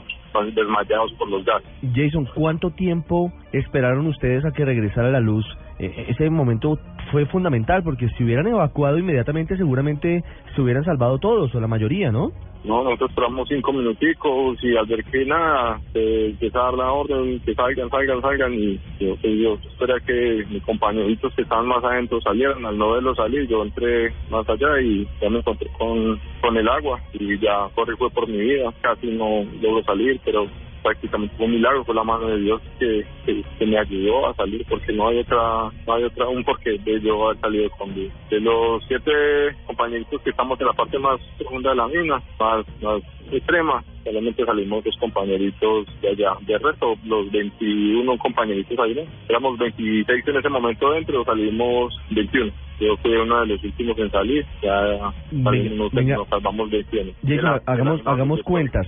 desmayados 0.54 1.12
por 1.14 1.30
los 1.30 1.44
gases. 1.44 1.68
Jason, 1.95 2.28
¿cuánto 2.36 2.69
tiempo 2.69 3.31
esperaron 3.59 4.07
ustedes 4.07 4.45
a 4.45 4.52
que 4.52 4.66
regresara 4.66 5.09
la 5.09 5.19
luz? 5.19 5.45
Eh, 5.80 6.07
ese 6.09 6.30
momento 6.30 6.80
fue 7.11 7.26
fundamental 7.28 7.83
porque 7.83 8.09
si 8.18 8.23
hubieran 8.23 8.47
evacuado 8.47 8.97
inmediatamente 8.97 9.57
seguramente 9.57 10.23
se 10.56 10.61
hubieran 10.61 10.83
salvado 10.83 11.19
todos 11.19 11.54
o 11.54 11.59
la 11.59 11.68
mayoría, 11.68 12.11
¿no? 12.11 12.31
No, 12.64 12.83
nosotros 12.83 13.11
esperamos 13.11 13.47
cinco 13.47 13.71
minuticos 13.71 14.61
y 14.61 14.76
al 14.76 14.85
ver 14.87 15.04
que 15.06 15.26
nada, 15.26 15.80
se 15.94 16.31
empieza 16.31 16.59
a 16.59 16.64
dar 16.64 16.73
la 16.73 16.92
orden 16.92 17.40
que 17.42 17.54
salgan, 17.54 17.90
salgan, 17.90 18.21
salgan 18.21 18.54
y 18.54 18.78
yo, 18.99 19.16
pues, 19.21 19.40
yo 19.40 19.54
esperé 19.54 19.94
que 20.06 20.45
mis 20.49 20.64
compañeritos 20.64 21.33
que 21.35 21.44
estaban 21.44 21.68
más 21.68 21.83
adentro 21.83 22.19
salieran, 22.19 22.66
al 22.66 22.78
no 22.78 22.92
verlos 22.92 23.16
salir 23.16 23.47
yo 23.47 23.64
entré 23.64 24.11
más 24.30 24.47
allá 24.49 24.81
y 24.81 25.07
ya 25.21 25.30
me 25.30 25.37
encontré 25.37 25.69
con, 25.78 26.19
con 26.42 26.57
el 26.57 26.68
agua 26.68 26.99
y 27.14 27.37
ya 27.40 27.69
corrí 27.73 27.95
fue 27.95 28.09
por 28.09 28.28
mi 28.28 28.37
vida, 28.37 28.73
casi 28.81 29.07
no 29.07 29.45
logro 29.61 29.83
salir, 29.83 30.19
pero 30.26 30.47
prácticamente 30.84 31.36
fue 31.36 31.46
un 31.46 31.54
milagro, 31.54 31.86
fue 31.86 31.96
la 31.96 32.04
mano 32.04 32.28
de 32.28 32.40
Dios 32.40 32.62
que, 32.80 33.06
que, 33.26 33.44
que 33.57 33.66
me 33.66 33.78
ayudó 33.78 34.28
a 34.28 34.36
salir 34.36 34.66
porque 34.69 34.94
no 34.94 35.07
hay 35.07 35.19
otra, 35.19 35.72
no 35.86 35.94
hay 35.94 36.04
otra, 36.04 36.28
un 36.28 36.44
porqué 36.44 36.78
de 36.78 37.02
yo 37.02 37.26
haber 37.26 37.40
salido 37.42 37.69
con 37.72 37.94
vida. 37.94 38.14
De 38.30 38.40
los 38.40 38.84
siete 38.88 39.12
compañeritos 39.66 40.22
que 40.22 40.30
estamos 40.30 40.60
en 40.60 40.68
la 40.68 40.74
parte 40.74 41.00
más 41.00 41.19
profunda 41.38 41.72
de 41.72 41.76
la 41.76 41.88
mina, 41.88 42.22
más, 42.40 42.66
más 42.81 43.02
extrema, 43.31 43.84
solamente 44.04 44.46
salimos 44.46 44.84
dos 44.84 44.96
compañeritos 44.98 45.88
de 46.02 46.10
allá. 46.10 46.34
De 46.42 46.57
resto, 46.57 46.96
los 47.06 47.31
21 47.31 48.18
compañeritos 48.18 48.80
ahí, 48.80 48.96
¿no? 48.96 49.02
éramos 49.28 49.57
26 49.57 50.28
en 50.28 50.38
ese 50.38 50.50
momento 50.50 50.92
dentro, 50.92 51.24
salimos 51.26 51.94
21. 52.12 52.52
Yo 52.80 52.96
fui 52.98 53.12
uno 53.16 53.42
de 53.42 53.48
los 53.48 53.64
últimos 53.64 53.98
en 53.98 54.12
salir, 54.12 54.46
ya 54.62 55.12
salimos, 55.44 55.92
venga. 55.92 56.16
nos 56.18 56.28
salvamos 56.30 56.69
21. 56.69 57.12
Jason, 57.26 57.62
hagamos, 57.66 58.02
hagamos 58.06 58.42
cuentas. 58.44 58.88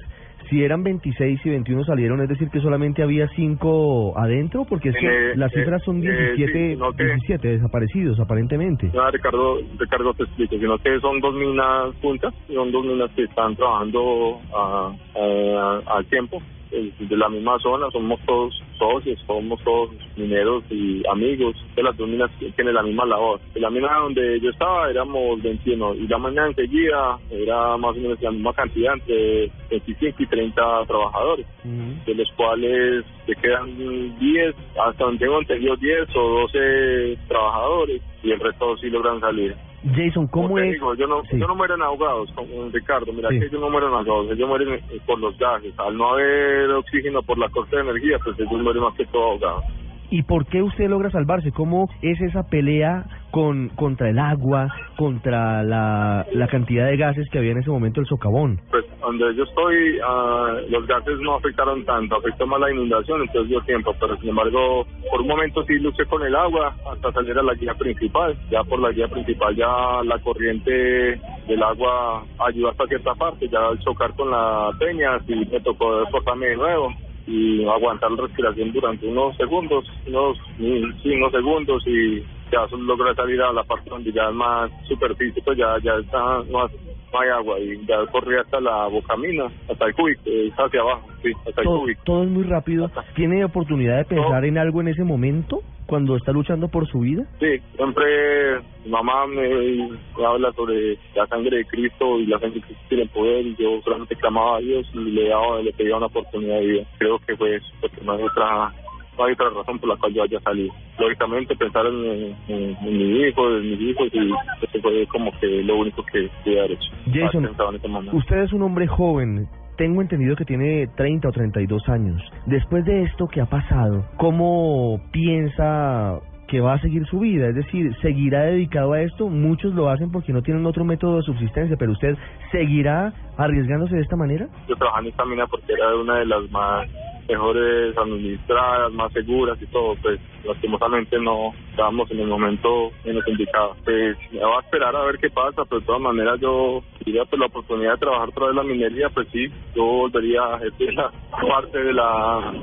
Si 0.50 0.64
eran 0.64 0.82
26 0.84 1.46
y 1.46 1.50
21 1.50 1.84
salieron, 1.84 2.22
es 2.22 2.30
decir, 2.30 2.50
que 2.50 2.60
solamente 2.60 3.04
había 3.04 3.28
5 3.36 4.18
adentro, 4.18 4.66
porque 4.68 4.90
es 4.90 4.96
que 4.96 5.08
Eh, 5.32 5.34
las 5.36 5.52
eh, 5.54 5.60
cifras 5.60 5.82
son 5.86 5.98
eh, 5.98 6.34
17, 6.36 6.74
sí, 6.74 6.76
no 6.80 6.92
que- 6.94 7.04
17 7.04 7.48
desaparecidos, 7.48 8.20
aparentemente. 8.20 8.90
Ya, 8.92 9.10
Ricardo, 9.12 9.58
Ricardo 9.78 10.14
te 10.16 10.24
explico, 10.24 10.56
sino 10.58 10.78
que 10.80 11.00
son 11.02 11.20
dos 11.20 11.36
minas 11.36 11.94
juntas, 12.02 12.34
son 12.52 12.72
dos 12.72 12.84
minas 12.86 13.12
que 13.12 13.24
están 13.26 13.56
trabajando 13.56 14.40
a- 14.56 14.92
a- 15.16 15.82
al 15.98 16.06
tiempo, 16.08 16.38
eh, 16.38 16.59
de 16.72 17.18
la 17.18 17.30
misma 17.30 17.58
zona, 17.60 17.90
somos 17.92 18.20
todos 18.26 18.54
socios, 18.78 19.20
somos 19.26 19.62
todos 19.64 19.90
mineros 20.16 20.64
y 20.70 21.02
amigos 21.12 21.56
de 21.76 21.84
las 21.84 21.98
dos 21.98 22.08
minas 22.08 22.30
que 22.40 22.52
tienen 22.52 22.76
la 22.76 22.84
misma 22.84 23.06
labor. 23.06 23.40
De 23.54 23.60
la 23.60 23.70
mina 23.70 23.94
donde 24.00 24.40
yo 24.40 24.50
estaba 24.50 24.90
éramos 24.90 25.42
21 25.42 25.96
y 25.96 26.08
la 26.08 26.18
mañana 26.18 26.48
enseguida 26.48 27.18
era 27.32 27.78
más 27.78 27.96
o 27.96 28.00
menos 28.00 28.22
la 28.22 28.32
misma 28.32 28.54
cantidad, 28.54 28.94
entre 28.94 29.52
25 29.70 30.24
y 30.24 30.28
30 30.28 30.86
trabajadores 30.88 31.46
de 31.64 32.16
los 32.16 32.32
cuales 32.34 33.06
se 33.26 33.36
quedan 33.36 34.18
10, 34.20 34.56
hasta 34.86 35.04
donde 35.04 35.26
tengo 35.26 35.40
entendido 35.40 35.76
10 35.76 36.16
o 36.16 36.48
12 36.52 37.18
trabajadores 37.28 38.02
y 38.24 38.32
el 38.32 38.40
resto 38.40 38.78
sí 38.78 38.90
logran 38.90 39.20
salir. 39.20 39.56
Jason, 39.96 40.28
¿cómo 40.28 40.56
te 40.56 40.68
es? 40.68 40.74
digo, 40.74 40.94
yo 40.96 41.08
no, 41.08 41.22
Sí. 41.24 41.40
yo 41.40 41.48
no 41.48 41.56
mueren 41.56 41.82
ahogados, 41.82 42.32
como 42.34 42.70
Ricardo, 42.70 43.14
mira 43.14 43.30
Sí. 43.30 43.40
que 43.40 43.46
ellos 43.46 43.62
no 43.62 43.70
mueren 43.70 43.90
ahogados, 43.90 44.32
ellos 44.32 44.48
mueren 44.50 44.80
por 45.06 45.20
los 45.20 45.38
gases. 45.38 45.74
Al 45.80 45.96
no 45.98 46.10
haber 46.14 46.70
oxígeno 46.72 47.22
por 47.24 47.38
la 47.38 47.48
corte 47.50 47.76
de 47.78 47.84
energía, 47.84 48.18
pues 48.24 48.38
ellos 48.40 48.52
mueren 48.62 48.84
más 48.84 48.94
que 48.96 49.06
todo 49.06 49.24
ahogados. 49.32 49.64
¿Y 50.12 50.24
por 50.24 50.46
qué 50.48 50.62
usted 50.64 50.90
logra 50.90 51.12
salvarse? 51.12 51.52
¿Cómo 51.52 51.88
es 52.02 52.20
esa 52.22 52.44
pelea 52.50 53.06
con 53.32 53.70
contra 53.70 54.10
el 54.10 54.20
agua, 54.20 54.68
contra 54.98 55.64
la, 55.64 56.26
la 56.34 56.48
cantidad 56.48 56.88
de 56.88 56.98
gases 56.98 57.30
que 57.30 57.38
había 57.38 57.52
en 57.52 57.60
ese 57.60 57.70
momento 57.70 58.02
el 58.02 58.08
socavón? 58.08 58.60
Pues 58.70 58.86
donde 59.00 59.36
yo 59.36 59.44
estoy, 59.44 60.00
ah, 60.06 60.58
los 60.70 60.86
gases 60.88 61.20
no 61.20 61.36
afectaron 61.36 61.84
tanto, 61.86 62.18
afectó 62.18 62.46
más 62.48 62.60
la 62.60 62.72
inundación, 62.72 63.22
entonces 63.22 63.50
dio 63.50 63.62
tiempo, 63.62 63.96
pero 64.00 64.18
sin 64.18 64.30
embargo, 64.30 64.86
por 65.12 65.22
un 65.22 65.28
momento 65.28 65.64
sí 65.64 65.74
luché 65.80 66.06
con 66.06 66.24
el 66.24 66.36
agua 66.36 66.76
hasta 66.92 67.12
salir 67.12 67.38
a 67.38 67.44
la 67.44 67.54
guía 67.54 67.74
principal. 67.74 68.38
Ya 68.50 68.64
por 68.64 68.80
la 68.80 68.92
guía 68.92 69.08
principal 69.08 69.56
ya 69.56 70.04
la 70.04 70.20
corriente 70.20 71.20
del 71.48 71.64
agua 71.64 72.24
ayudó 72.40 72.70
hasta 72.70 72.88
cierta 72.88 73.16
parte, 73.16 73.48
ya 73.50 73.60
al 73.60 73.80
chocar 73.80 74.14
con 74.16 74.30
la 74.30 74.70
peña, 74.80 75.20
sí 75.26 75.36
me 75.36 75.60
tocó 75.62 76.04
esforzarme 76.04 76.48
de 76.48 76.58
nuevo 76.58 76.94
y 77.28 77.64
aguantar 77.66 78.12
la 78.12 78.24
respiración 78.24 78.72
durante 78.72 79.08
unos 79.08 79.38
segundos, 79.38 79.86
unos, 80.08 80.38
sí, 80.58 81.12
unos 81.12 81.32
segundos 81.32 81.84
y 81.88 82.24
ya 82.52 82.68
solo 82.68 82.84
logré 82.84 83.14
salir 83.16 83.42
a 83.42 83.54
la 83.54 83.64
parte 83.64 83.90
donde 83.90 84.12
ya 84.12 84.30
es 84.30 84.36
más 84.36 84.72
superficie, 84.88 85.42
pues 85.44 85.58
ya, 85.58 85.78
ya 85.84 85.94
está, 85.96 86.20
no, 86.50 86.64
hay- 86.64 86.76
no 87.12 87.20
hay 87.20 87.30
agua 87.30 87.60
y 87.60 87.86
ya 87.86 88.06
corrí 88.12 88.36
hasta 88.38 88.60
la 88.60 88.88
bocamina, 88.88 89.46
hasta 89.70 89.86
el 89.86 89.94
es 90.26 90.54
hacia 90.58 90.82
abajo, 90.82 91.08
sí, 91.24 91.32
hasta 91.48 91.62
el 91.62 91.68
Todo, 91.68 91.80
cubic. 91.82 92.04
todo 92.04 92.24
es 92.24 92.30
muy 92.30 92.44
rápido. 92.44 92.92
¿Tiene 93.16 93.44
oportunidad 93.44 93.98
de 93.98 94.06
pensar 94.06 94.46
en 94.46 94.58
algo 94.58 94.82
en 94.82 94.90
ese 94.90 95.04
momento 95.04 95.62
cuando 95.88 96.16
está 96.16 96.32
luchando 96.32 96.68
por 96.68 96.88
su 96.88 97.00
vida? 97.00 97.24
Sí, 97.40 97.60
siempre 97.76 98.60
mamá 98.86 99.26
me, 99.26 99.90
habla 100.24 100.52
sobre 100.54 100.98
la 101.16 101.26
sangre 101.28 101.58
de 101.58 101.66
Cristo 101.66 102.20
y 102.20 102.28
la 102.28 102.40
sangre 102.40 102.60
de 102.60 102.66
Cristo 102.68 102.84
tiene 102.90 103.06
poder 103.08 103.46
y 103.48 103.56
yo 103.56 103.82
solamente 103.84 104.16
clamaba 104.16 104.58
a 104.58 104.60
Dios 104.60 104.88
y 104.94 104.98
le 105.00 105.30
daba, 105.30 105.62
le 105.62 105.74
pedía 105.74 105.98
una 105.98 106.06
oportunidad 106.06 106.60
de 106.60 106.66
vida. 106.68 106.84
Creo 107.00 107.18
que 107.20 107.36
pues, 107.36 107.64
porque 107.82 108.02
no 108.04 108.14
hay 108.14 108.24
otra 108.24 108.72
no 108.84 108.89
hay 109.26 109.34
otra 109.34 109.50
razón 109.50 109.80
por 109.80 109.90
la 109.90 109.96
cual 109.98 110.14
yo 110.14 110.24
haya 110.24 110.40
salido. 110.42 110.74
Lógicamente 110.98 111.56
pensar 111.56 111.86
en, 111.86 112.36
en- 112.48 112.78
en 112.82 112.98
mi 112.98 113.22
hijo, 113.28 113.50
en 113.58 113.70
mis 113.72 113.82
hijos 113.82 114.08
y 114.14 114.18
eso 114.28 114.82
fue 114.82 115.06
como 115.08 115.32
que 115.40 115.48
lo 115.64 115.78
único 115.78 116.04
que 116.12 116.30
pude 116.44 116.60
haber 116.60 116.72
hecho. 116.74 116.90
Jason, 117.14 117.46
en. 117.46 118.16
Usted 118.16 118.38
es 118.44 118.54
un 118.54 118.62
hombre 118.64 118.88
joven. 118.88 119.48
Tengo 119.78 120.02
entendido 120.02 120.36
que 120.36 120.44
tiene 120.44 120.88
30 120.98 121.30
o 121.30 121.32
32 121.32 121.88
años. 121.88 122.22
Después 122.46 122.84
de 122.84 123.04
esto 123.04 123.28
que 123.28 123.40
ha 123.40 123.46
pasado, 123.46 124.06
¿cómo 124.18 125.00
piensa 125.12 126.20
que 126.50 126.60
va 126.60 126.74
a 126.74 126.80
seguir 126.82 127.06
su 127.06 127.20
vida? 127.20 127.48
Es 127.48 127.56
decir, 127.56 127.96
¿seguirá 128.02 128.42
dedicado 128.42 128.94
a 128.94 129.02
esto? 129.02 129.30
Muchos 129.30 129.74
lo 129.76 129.88
hacen 129.90 130.12
porque 130.12 130.34
no 130.34 130.42
tienen 130.42 130.66
otro 130.66 130.84
método 130.84 131.18
de 131.18 131.22
subsistencia, 131.24 131.78
pero 131.78 131.92
usted 131.94 132.18
seguirá 132.52 133.14
arriesgándose 133.38 133.96
de 133.96 134.02
esta 134.02 134.16
manera? 134.18 134.48
yo 134.68 134.76
trabajaba 134.76 135.04
en 135.04 135.10
esta 135.12 135.26
mina 135.26 135.48
porque 135.48 135.72
era 135.74 135.96
una 135.96 136.18
de 136.20 136.26
las 136.26 136.50
más 136.52 136.88
mejores 137.30 137.96
administradas, 137.98 138.92
más 138.92 139.14
seguras 139.14 139.62
y 139.62 139.68
todo, 139.68 139.96
pues 140.02 140.20
lastimosamente 140.44 141.18
no 141.20 141.54
estábamos 141.70 142.10
en 142.12 142.20
el 142.22 142.28
momento 142.28 142.90
en 143.06 143.18
el 143.18 143.24
indicado. 143.28 143.76
Pues 143.86 144.18
me 144.32 144.40
va 144.40 144.58
a 144.58 144.62
esperar 144.62 144.96
a 144.96 145.06
ver 145.06 145.20
qué 145.20 145.30
pasa, 145.30 145.64
pero 145.70 145.80
de 145.80 145.86
todas 145.86 146.02
maneras 146.02 146.40
yo 146.42 146.82
diría 147.06 147.24
pues 147.26 147.40
la 147.40 147.46
oportunidad 147.46 147.94
de 147.94 148.00
trabajar 148.00 148.30
otra 148.30 148.48
vez 148.48 148.56
la 148.56 148.64
minería, 148.64 149.10
pues 149.10 149.28
sí, 149.32 149.48
yo 149.76 149.84
volvería 149.84 150.42
a 150.42 150.58
ejercer 150.58 150.94
la 150.96 151.12
parte 151.32 151.78
de 151.78 151.94
la, 151.94 152.54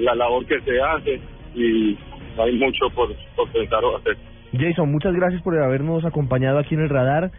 la 0.00 0.14
labor 0.14 0.44
que 0.46 0.60
se 0.62 0.80
hace 0.80 1.20
y 1.54 1.96
hay 2.38 2.58
mucho 2.58 2.90
por, 2.94 3.14
por 3.36 3.48
pensar 3.52 3.82
hacer. 3.98 4.16
Jason, 4.52 4.90
muchas 4.90 5.14
gracias 5.14 5.42
por 5.42 5.56
habernos 5.58 6.04
acompañado 6.04 6.58
aquí 6.58 6.74
en 6.74 6.82
el 6.82 6.88
radar. 6.88 7.30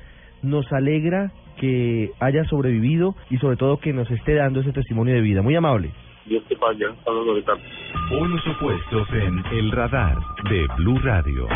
Nos 0.42 0.72
alegra 0.72 1.32
que 1.60 2.12
haya 2.20 2.46
sobrevivido 2.46 3.16
y 3.30 3.38
sobre 3.38 3.58
todo 3.58 3.78
que 3.78 3.92
nos 3.92 4.10
esté 4.10 4.36
dando 4.36 4.62
ese 4.62 4.72
testimonio 4.72 5.16
de 5.16 5.22
vida. 5.22 5.42
Muy 5.42 5.56
amable. 5.56 5.92
Dios 6.30 6.44
te 6.48 6.56
pague, 6.58 6.86
saludos 7.04 7.38
Ricardo. 7.38 7.62
Polos 8.08 8.48
opuestos 8.48 9.08
en 9.14 9.44
El 9.52 9.72
Radar 9.72 10.16
de 10.48 10.68
Blue 10.78 11.00
Radio. 11.00 11.48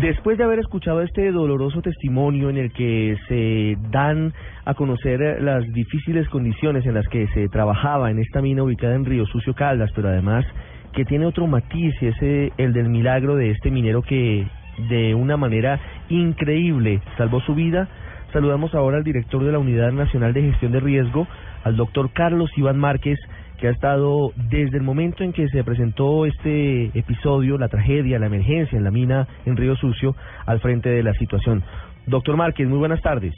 Después 0.00 0.38
de 0.38 0.44
haber 0.44 0.60
escuchado 0.60 1.02
este 1.02 1.30
doloroso 1.30 1.82
testimonio 1.82 2.48
en 2.48 2.56
el 2.56 2.72
que 2.72 3.18
se 3.28 3.76
dan 3.90 4.32
a 4.64 4.72
conocer 4.72 5.42
las 5.42 5.62
difíciles 5.74 6.26
condiciones 6.30 6.86
en 6.86 6.94
las 6.94 7.06
que 7.08 7.26
se 7.28 7.48
trabajaba 7.48 8.10
en 8.10 8.18
esta 8.18 8.40
mina 8.40 8.62
ubicada 8.62 8.94
en 8.94 9.04
Río 9.04 9.26
Sucio 9.26 9.54
Caldas, 9.54 9.90
pero 9.94 10.08
además 10.08 10.46
que 10.94 11.04
tiene 11.04 11.26
otro 11.26 11.46
matiz, 11.46 11.94
y 12.00 12.06
es 12.06 12.16
eh, 12.22 12.50
el 12.56 12.72
del 12.72 12.88
milagro 12.88 13.36
de 13.36 13.50
este 13.50 13.70
minero 13.70 14.00
que 14.00 14.46
de 14.88 15.14
una 15.14 15.36
manera 15.36 15.78
increíble 16.08 17.02
salvó 17.18 17.40
su 17.42 17.54
vida, 17.54 17.88
saludamos 18.32 18.74
ahora 18.74 18.96
al 18.96 19.04
director 19.04 19.44
de 19.44 19.52
la 19.52 19.58
Unidad 19.58 19.92
Nacional 19.92 20.32
de 20.32 20.42
Gestión 20.42 20.72
de 20.72 20.80
Riesgo, 20.80 21.26
al 21.64 21.76
doctor 21.76 22.12
Carlos 22.12 22.50
Iván 22.56 22.78
Márquez, 22.78 23.18
que 23.58 23.68
ha 23.68 23.70
estado 23.70 24.32
desde 24.36 24.76
el 24.76 24.82
momento 24.82 25.24
en 25.24 25.32
que 25.32 25.48
se 25.48 25.64
presentó 25.64 26.26
este 26.26 26.86
episodio, 26.98 27.58
la 27.58 27.68
tragedia, 27.68 28.18
la 28.18 28.26
emergencia 28.26 28.76
en 28.76 28.84
la 28.84 28.90
mina 28.90 29.26
en 29.46 29.56
Río 29.56 29.74
Sucio, 29.76 30.14
al 30.46 30.60
frente 30.60 30.90
de 30.90 31.02
la 31.02 31.14
situación. 31.14 31.62
Doctor 32.06 32.36
Márquez, 32.36 32.68
muy 32.68 32.78
buenas 32.78 33.00
tardes. 33.00 33.34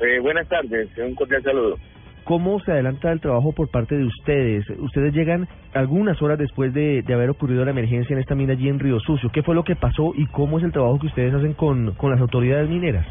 Eh, 0.00 0.20
buenas 0.20 0.46
tardes, 0.48 0.88
un 0.98 1.14
cordial 1.14 1.42
saludo. 1.42 1.76
¿Cómo 2.24 2.58
se 2.60 2.72
adelanta 2.72 3.12
el 3.12 3.20
trabajo 3.20 3.52
por 3.52 3.70
parte 3.70 3.96
de 3.96 4.04
ustedes? 4.04 4.64
Ustedes 4.78 5.12
llegan 5.12 5.46
algunas 5.74 6.20
horas 6.22 6.38
después 6.38 6.72
de, 6.72 7.02
de 7.02 7.14
haber 7.14 7.28
ocurrido 7.28 7.64
la 7.64 7.70
emergencia 7.70 8.14
en 8.14 8.20
esta 8.20 8.34
mina 8.34 8.54
allí 8.54 8.68
en 8.68 8.78
Río 8.78 8.98
Sucio. 9.00 9.30
¿Qué 9.30 9.42
fue 9.42 9.54
lo 9.54 9.62
que 9.62 9.76
pasó 9.76 10.12
y 10.16 10.26
cómo 10.26 10.58
es 10.58 10.64
el 10.64 10.72
trabajo 10.72 10.98
que 10.98 11.08
ustedes 11.08 11.34
hacen 11.34 11.52
con, 11.52 11.92
con 11.94 12.10
las 12.10 12.20
autoridades 12.20 12.68
mineras? 12.68 13.06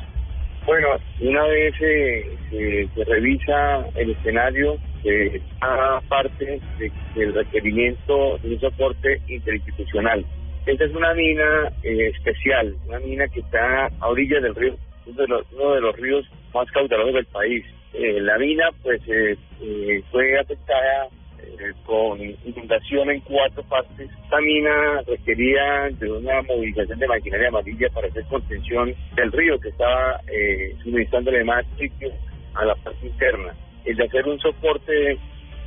Bueno, 0.65 0.88
una 1.20 1.43
vez 1.43 1.74
eh, 1.82 2.25
se, 2.50 2.88
se 2.96 3.03
revisa 3.03 3.86
el 3.96 4.12
escenario, 4.12 4.77
eh, 5.03 5.41
cada 5.60 6.00
parte 6.01 6.62
de- 6.79 6.91
del 7.15 7.34
requerimiento 7.34 8.38
de 8.41 8.53
un 8.53 8.60
soporte 8.62 9.22
interinstitucional. 9.27 10.25
Esta 10.65 10.86
es 10.86 10.96
una 10.96 11.13
mina 11.13 11.70
eh, 11.84 12.12
especial, 12.15 12.74
una 12.88 13.00
mina 13.00 13.27
que 13.27 13.41
está 13.41 13.88
a 14.00 14.08
orillas 14.08 14.41
del 14.41 14.55
río, 14.55 14.75
uno 15.05 15.22
de 15.22 15.27
los, 15.27 15.51
uno 15.51 15.74
de 15.75 15.82
los 15.82 15.96
ríos 15.98 16.25
más 16.53 16.72
caudalosos 16.72 17.13
del 17.15 17.25
país. 17.25 17.65
Eh, 17.93 18.22
la 18.22 18.38
mina, 18.38 18.70
pues, 18.82 19.01
eh, 19.08 19.36
eh, 19.62 20.01
fue 20.12 20.39
afectada 20.39 21.08
eh, 21.44 21.74
con 21.86 22.20
inundación 22.22 23.10
en 23.10 23.20
cuatro 23.22 23.64
partes. 23.64 24.10
Esta 24.24 24.40
mina 24.42 25.02
requería 25.08 25.90
de 25.92 26.12
una 26.12 26.42
movilización 26.44 27.00
de 27.00 27.08
maquinaria 27.08 27.50
amarilla 27.50 27.90
para 27.90 28.08
hacer 28.08 28.24
contención 28.26 28.94
del 29.16 29.32
río 29.32 29.60
que 29.60 29.70
estaba 29.70 30.22
eh, 30.28 30.76
suministrándole 30.84 31.44
más 31.44 31.66
sitio 31.78 32.12
a 32.56 32.66
la 32.66 32.76
parte 32.76 33.06
interna. 33.06 33.54
El 33.86 33.98
de 33.98 34.06
hacer 34.06 34.28
un 34.28 34.40
soporte 34.40 35.18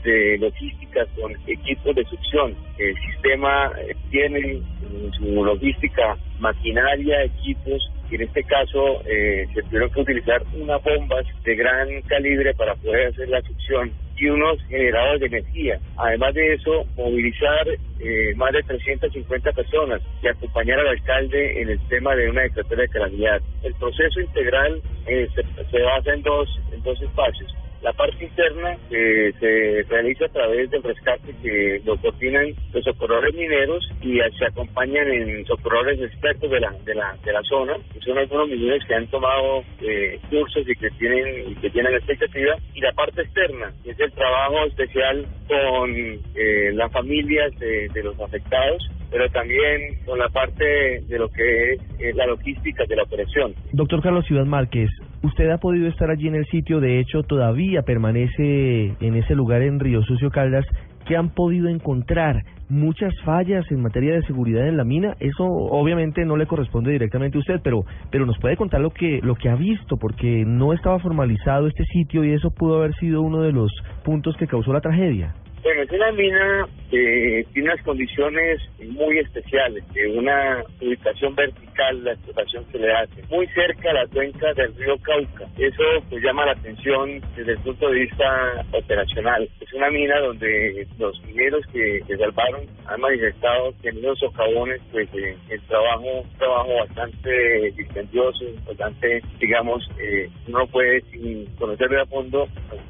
de 0.04 0.38
logística 0.38 1.04
con 1.21 1.33
equipos 1.47 1.95
de 1.95 2.04
succión. 2.04 2.54
El 2.78 2.95
sistema 2.95 3.73
eh, 3.78 3.95
tiene 4.11 4.38
en 4.38 5.12
su 5.18 5.45
logística 5.45 6.16
maquinaria, 6.38 7.25
equipos, 7.25 7.90
en 8.11 8.23
este 8.23 8.45
caso 8.45 9.02
eh, 9.04 9.47
se 9.52 9.62
tuvieron 9.64 9.90
que 9.90 10.00
utilizar 10.00 10.42
unas 10.54 10.83
bombas 10.83 11.26
de 11.45 11.56
gran 11.56 12.02
calibre 12.02 12.54
para 12.54 12.76
poder 12.76 13.09
hacer 13.09 13.28
la 13.28 13.42
succión 13.42 13.90
y 14.16 14.28
unos 14.28 14.58
generadores 14.68 15.20
de 15.20 15.26
energía. 15.26 15.78
Además 15.96 16.35
de 16.35 16.54
eso, 16.54 16.85
movilizar 16.96 17.68
eh, 18.00 18.35
más 18.37 18.52
de 18.52 18.62
350 18.62 19.52
personas 19.52 20.00
y 20.23 20.28
acompañar 20.28 20.80
al 20.80 20.88
alcalde 20.88 21.61
en 21.61 21.70
el 21.70 21.80
tema 21.88 22.14
de 22.14 22.30
una 22.30 22.42
declaratoria 22.42 22.82
de 22.85 22.90
calamidad. 22.90 23.40
El 23.62 23.75
proceso 23.75 24.20
integral 24.20 24.80
eh, 25.06 25.28
se, 25.35 25.42
se 25.70 25.82
basa 25.82 26.14
en 26.14 26.23
dos, 26.23 26.49
en 26.73 26.82
dos 26.82 27.00
espacios. 27.02 27.54
La 27.83 27.92
parte 27.92 28.25
interna 28.25 28.76
eh, 28.90 29.33
se 29.38 29.83
realiza 29.88 30.26
a 30.26 30.28
través 30.28 30.71
del 30.71 30.83
rescate 30.83 31.35
que 31.42 31.80
lo 31.85 31.97
coordinan 31.99 32.54
los 32.73 32.85
socorredores 32.85 33.35
mineros 33.35 33.88
y 34.02 34.18
se 34.38 34.47
acompañan 34.47 35.09
en 35.09 35.47
socorredores 35.47 36.00
expertos 36.00 36.50
de 36.50 36.61
la, 36.61 36.73
de 36.85 36.95
la, 36.95 37.16
de 37.25 37.33
la 37.33 37.42
zona, 37.42 37.76
son 38.04 38.18
algunos 38.18 38.49
mineros 38.49 38.85
que 38.87 38.95
han 38.95 39.06
tomado 39.09 39.62
eh, 39.80 40.18
cursos 40.30 40.62
y 40.66 40.75
que 40.76 40.90
tienen, 40.99 41.50
y 41.50 41.54
que 41.56 41.71
tienen 41.71 41.95
expectativa. 41.95 42.56
Y 42.75 42.80
la 42.80 42.92
parte 42.92 43.23
externa, 43.23 43.73
es 43.85 43.99
el 43.99 44.12
trabajo 44.12 44.64
especial 44.66 45.26
con 45.49 45.90
eh, 46.35 46.71
las 46.73 46.90
familias 46.92 47.56
de, 47.59 47.88
de 47.92 48.02
los 48.02 48.18
afectados 48.21 48.90
pero 49.10 49.28
también 49.30 49.96
con 50.04 50.18
la 50.18 50.28
parte 50.28 50.64
de 51.06 51.18
lo 51.18 51.28
que 51.28 51.72
es, 51.72 52.16
la 52.16 52.26
logística 52.26 52.84
de 52.86 52.96
la 52.96 53.02
operación. 53.02 53.54
Doctor 53.72 54.02
Carlos 54.02 54.26
Ciudad 54.26 54.44
Márquez, 54.44 54.90
usted 55.22 55.50
ha 55.50 55.58
podido 55.58 55.88
estar 55.88 56.10
allí 56.10 56.28
en 56.28 56.34
el 56.34 56.46
sitio, 56.46 56.80
de 56.80 57.00
hecho 57.00 57.22
todavía 57.22 57.82
permanece 57.82 58.94
en 59.00 59.14
ese 59.16 59.34
lugar 59.34 59.62
en 59.62 59.80
Río 59.80 60.02
Sucio 60.02 60.30
Caldas. 60.30 60.66
¿Qué 61.06 61.16
han 61.16 61.30
podido 61.30 61.68
encontrar? 61.68 62.42
Muchas 62.68 63.14
fallas 63.25 63.64
en 63.70 63.80
materia 63.80 64.14
de 64.14 64.22
seguridad 64.22 64.66
en 64.66 64.76
la 64.76 64.82
mina. 64.82 65.14
Eso 65.20 65.44
obviamente 65.44 66.25
no 66.25 66.36
le 66.36 66.46
corresponde 66.46 66.90
directamente 66.90 67.38
a 67.38 67.40
usted, 67.40 67.60
pero 67.62 67.84
pero 68.10 68.26
nos 68.26 68.36
puede 68.40 68.56
contar 68.56 68.80
lo 68.80 68.90
que 68.90 69.20
lo 69.22 69.36
que 69.36 69.48
ha 69.48 69.54
visto, 69.54 69.98
porque 69.98 70.44
no 70.44 70.72
estaba 70.72 70.98
formalizado 70.98 71.68
este 71.68 71.84
sitio 71.84 72.25
y 72.25 72.32
eso 72.32 72.50
pudo 72.50 72.78
haber 72.78 72.92
sido 72.96 73.22
uno 73.22 73.42
de 73.42 73.52
los 73.52 73.70
puntos 74.04 74.36
que 74.36 74.48
causó 74.48 74.72
la 74.72 74.80
tragedia. 74.80 75.32
Bueno, 75.66 75.82
es 75.82 75.90
una 75.90 76.12
mina 76.12 76.68
que 76.92 77.44
tiene 77.52 77.73
unas 77.73 77.85
condiciones 77.85 78.61
muy 78.78 79.18
especiales, 79.18 79.82
de 79.94 80.06
una 80.16 80.62
ubicación 80.80 81.35
vertical, 81.35 82.04
la 82.04 82.12
explotación 82.12 82.64
que 82.66 82.78
le 82.78 82.92
hace, 82.92 83.25
muy 83.28 83.49
cerca 83.49 83.90
a 83.90 83.94
la 83.94 84.06
cuenca 84.06 84.52
del 84.54 84.73
río 84.76 84.96
Cauca. 84.99 85.44
Eso 85.58 85.82
pues 86.08 86.23
llama 86.23 86.46
la 86.46 86.52
atención 86.52 87.20
desde 87.37 87.52
el 87.52 87.58
punto 87.58 87.90
de 87.90 87.99
vista 87.99 88.64
operacional. 88.70 89.49
Es 89.61 89.73
una 89.73 89.90
mina 89.90 90.20
donde 90.20 90.87
los 90.99 91.20
mineros 91.25 91.66
que, 91.73 92.00
salvaron 92.16 92.64
han 92.87 93.00
manifestado 93.00 93.75
que 93.82 93.88
en 93.88 94.02
los 94.02 94.16
socavones 94.20 94.80
pues 94.92 95.08
eh, 95.14 95.37
el 95.50 95.61
trabajo 95.62 96.20
un 96.20 96.38
trabajo 96.38 96.76
bastante 96.76 97.73
dispendioso, 97.76 98.44
bastante, 98.68 99.20
digamos, 99.40 99.82
eh, 99.99 100.30
uno 100.46 100.64
puede 100.68 101.00
sin 101.11 101.44
conocerlo 101.56 102.00
a 102.00 102.06
fondo, 102.06 102.49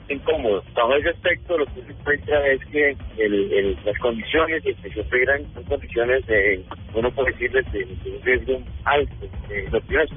incómodo. 0.09 0.63
Bajo 0.75 0.95
ese 0.97 1.11
aspecto 1.11 1.59
lo 1.59 1.67
que 1.67 1.83
se 1.83 1.93
encuentra 1.93 2.47
es 2.49 2.65
que 2.67 2.97
el, 3.19 3.53
el, 3.53 3.79
las 3.85 3.99
condiciones 3.99 4.63
que 4.63 4.75
se 4.75 5.01
operan 5.01 5.43
son 5.55 5.65
condiciones 5.65 6.27
de, 6.27 6.65
uno 6.97 7.11
puede 7.11 7.33
decirles, 7.33 7.71
de, 7.73 7.85
de 7.85 8.11
un 8.11 8.23
riesgo 8.23 8.63
alto. 8.85 9.27
Eh, 9.51 9.69
lo 9.71 9.81
que 9.83 9.97
es 10.03 10.11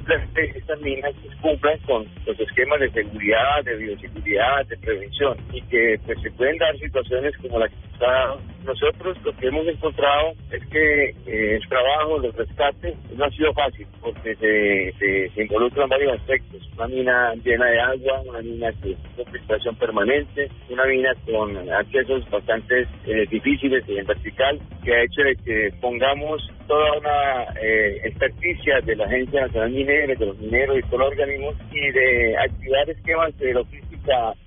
estas 0.56 0.82
minas 0.82 1.14
pues, 1.24 1.36
cumplan 1.38 1.78
con 1.80 2.06
los 2.26 2.40
esquemas 2.40 2.80
de 2.80 2.90
seguridad, 2.92 3.64
de 3.66 3.76
bioseguridad, 3.76 4.66
de 4.68 4.78
prevención 4.78 5.38
y 5.54 5.62
que 5.64 6.00
pues 6.06 6.20
se 6.22 6.32
pueden 6.32 6.58
dar 6.58 6.78
situaciones 6.78 7.36
como 7.38 7.60
la 7.60 7.68
que 7.68 7.76
está 7.94 8.38
nosotros 8.66 9.18
lo 9.24 9.36
que 9.36 9.48
hemos 9.48 9.68
encontrado 9.68 10.34
es 10.52 10.66
que 10.68 11.10
eh, 11.26 11.56
el 11.56 11.68
trabajo, 11.68 12.20
los 12.20 12.36
rescates, 12.36 12.96
no 13.16 13.26
ha 13.26 13.30
sido 13.32 13.54
fácil 13.54 13.88
porque 14.02 14.36
se, 14.36 14.94
se, 15.34 15.42
involucran 15.42 15.90
varios 15.90 16.14
aspectos. 16.20 16.62
Una 16.76 16.88
mina 16.88 17.34
llena 17.44 17.66
de 17.66 17.80
agua, 17.80 18.22
una 18.28 18.42
mina 18.42 18.72
con 19.16 19.26
filtración 19.32 19.76
permanente, 19.76 20.50
una 20.70 20.86
mina 20.86 21.14
con 21.26 21.58
accesos 21.72 22.30
bastante 22.30 22.88
eh, 23.06 23.26
difíciles 23.30 23.84
en 23.88 24.06
vertical, 24.06 24.60
que 24.84 24.94
ha 24.94 25.04
hecho 25.04 25.22
de 25.22 25.36
que 25.38 25.74
pongamos 25.82 26.42
toda 26.70 27.00
una 27.00 27.44
eh, 27.60 28.00
experticia 28.04 28.80
de 28.82 28.96
la 28.96 29.06
Agencia 29.06 29.42
Nacional 29.42 29.72
Minera, 29.72 30.14
de 30.14 30.26
los 30.26 30.38
mineros 30.38 30.78
y 30.78 30.82
todos 30.84 31.00
los 31.00 31.10
organismos 31.10 31.56
y 31.72 31.92
de 31.92 32.38
activar 32.38 32.90
esquemas 32.90 33.38
de 33.40 33.54
logística 33.54 33.89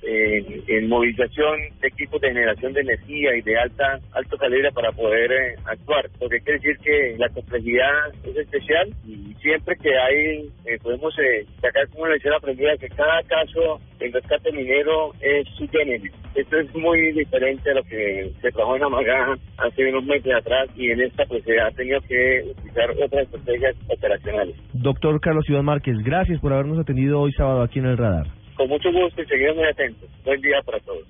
eh, 0.02 0.62
en 0.66 0.88
movilización 0.88 1.60
de 1.80 1.88
equipos 1.88 2.20
de 2.20 2.28
generación 2.28 2.72
de 2.72 2.80
energía 2.80 3.36
y 3.36 3.42
de 3.42 3.58
alta 3.58 4.00
alto 4.12 4.36
calibre 4.36 4.70
para 4.72 4.92
poder 4.92 5.32
eh, 5.32 5.54
actuar. 5.64 6.08
Porque 6.18 6.40
quiere 6.40 6.58
decir 6.58 6.78
que 6.78 7.16
la 7.18 7.28
complejidad 7.30 8.14
es 8.24 8.36
especial 8.36 8.88
y 9.06 9.34
siempre 9.40 9.76
que 9.76 9.90
hay, 9.96 10.50
eh, 10.66 10.78
podemos 10.82 11.14
eh, 11.18 11.44
sacar 11.60 11.88
como 11.88 12.06
lección 12.06 12.34
aprendida 12.34 12.76
que 12.78 12.88
cada 12.88 13.22
caso 13.24 13.80
el 14.00 14.12
rescate 14.12 14.52
minero 14.52 15.12
es 15.20 15.46
su 15.56 15.68
generis. 15.68 16.12
Esto 16.34 16.58
es 16.58 16.74
muy 16.74 17.12
diferente 17.12 17.70
a 17.70 17.74
lo 17.74 17.82
que 17.84 18.32
se 18.40 18.50
trabajó 18.50 18.76
en 18.76 18.84
Amagá 18.84 19.36
hace 19.58 19.88
unos 19.88 20.04
meses 20.04 20.32
atrás 20.34 20.68
y 20.76 20.90
en 20.90 21.00
esta 21.02 21.24
pues 21.26 21.44
se 21.44 21.60
ha 21.60 21.70
tenido 21.70 22.00
que 22.02 22.42
utilizar 22.50 22.90
otras 22.90 23.24
estrategias 23.24 23.76
operacionales. 23.88 24.56
Doctor 24.72 25.20
Carlos 25.20 25.44
Ciudad 25.44 25.62
Márquez, 25.62 25.96
gracias 26.04 26.40
por 26.40 26.52
habernos 26.52 26.78
atendido 26.78 27.20
hoy 27.20 27.32
sábado 27.32 27.62
aquí 27.62 27.78
en 27.78 27.86
el 27.86 27.98
radar. 27.98 28.41
Con 28.56 28.68
mucho 28.68 28.92
gusto 28.92 29.22
y 29.22 29.26
seguimos 29.26 29.56
muy 29.56 29.64
atentos. 29.64 30.08
Buen 30.24 30.40
día 30.40 30.60
para 30.64 30.78
todos. 30.80 31.04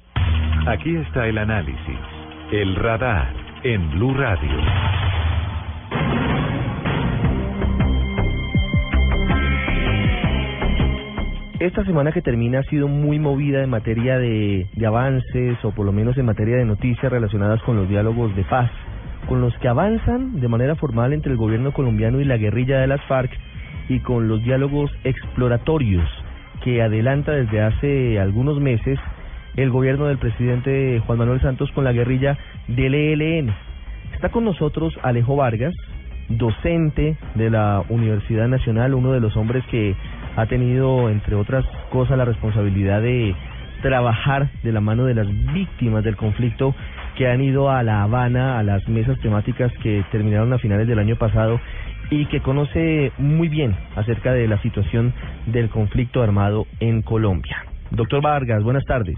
Aquí 0.67 0.95
está 0.97 1.27
el 1.27 1.39
análisis, 1.39 1.99
el 2.53 2.77
radar 2.77 3.35
en 3.65 3.91
Blue 3.91 4.15
Radio. 4.15 4.51
Esta 11.59 11.85
semana 11.85 12.13
que 12.13 12.23
termina 12.23 12.61
ha 12.61 12.63
sido 12.65 12.89
muy 12.89 13.19
movida 13.19 13.63
en 13.63 13.71
materia 13.71 14.19
de, 14.19 14.69
de 14.73 14.87
avances 14.87 15.65
o 15.65 15.73
por 15.73 15.87
lo 15.87 15.93
menos 15.93 16.17
en 16.19 16.27
materia 16.27 16.57
de 16.57 16.65
noticias 16.65 17.11
relacionadas 17.11 17.61
con 17.63 17.77
los 17.77 17.89
diálogos 17.89 18.35
de 18.37 18.45
paz, 18.45 18.71
con 19.29 19.41
los 19.41 19.57
que 19.59 19.69
avanzan 19.69 20.41
de 20.41 20.49
manera 20.49 20.77
formal 20.77 21.13
entre 21.13 21.33
el 21.33 21.39
gobierno 21.39 21.73
colombiano 21.73 22.21
y 22.21 22.25
la 22.25 22.37
guerrilla 22.37 22.81
de 22.81 22.87
las 22.87 23.03
FARC 23.07 23.33
y 23.89 24.01
con 24.01 24.29
los 24.29 24.43
diálogos 24.43 24.93
exploratorios 25.05 26.09
que 26.65 26.83
adelanta 26.83 27.33
desde 27.33 27.61
hace 27.61 28.21
algunos 28.21 28.61
meses 28.61 28.99
el 29.57 29.71
gobierno 29.71 30.07
del 30.07 30.19
presidente 30.19 31.01
Juan 31.07 31.19
Manuel 31.19 31.41
Santos 31.41 31.71
con 31.73 31.85
la 31.85 31.93
guerrilla 31.93 32.39
del 32.69 32.95
ELN. 32.95 33.53
Está 34.15 34.31
con 34.31 34.45
nosotros 34.45 34.99
Alejo 35.03 35.37
Vargas, 35.37 35.75
docente 36.29 37.17
de 37.35 37.51
la 37.51 37.83
Universidad 37.89 38.49
Nacional, 38.49 38.95
uno 38.95 39.13
de 39.13 39.21
los 39.21 39.37
hombres 39.37 39.65
que 39.71 39.95
ha 40.37 40.47
tenido, 40.47 41.11
entre 41.11 41.35
otras 41.35 41.65
cosas, 41.91 42.17
la 42.17 42.25
responsabilidad 42.25 43.03
de 43.03 43.35
trabajar 43.83 44.49
de 44.63 44.73
la 44.73 44.81
mano 44.81 45.05
de 45.05 45.15
las 45.15 45.27
víctimas 45.53 46.05
del 46.05 46.17
conflicto 46.17 46.75
que 47.17 47.29
han 47.29 47.43
ido 47.43 47.71
a 47.71 47.83
La 47.83 48.03
Habana, 48.03 48.59
a 48.59 48.63
las 48.63 48.89
mesas 48.89 49.19
temáticas 49.21 49.73
que 49.83 50.05
terminaron 50.11 50.53
a 50.53 50.59
finales 50.59 50.87
del 50.87 50.99
año 50.99 51.17
pasado 51.17 51.61
y 52.13 52.27
que 52.27 52.41
conoce 52.41 53.11
muy 53.17 53.49
bien 53.49 53.75
acerca 53.97 54.35
de 54.35 54.47
la 54.47 54.61
situación 54.61 55.15
del 55.47 55.71
conflicto 55.71 56.23
armado 56.23 56.67
en 56.79 57.01
Colombia. 57.01 57.65
Doctor 57.91 58.21
Vargas, 58.21 58.63
buenas 58.63 58.85
tardes. 58.85 59.17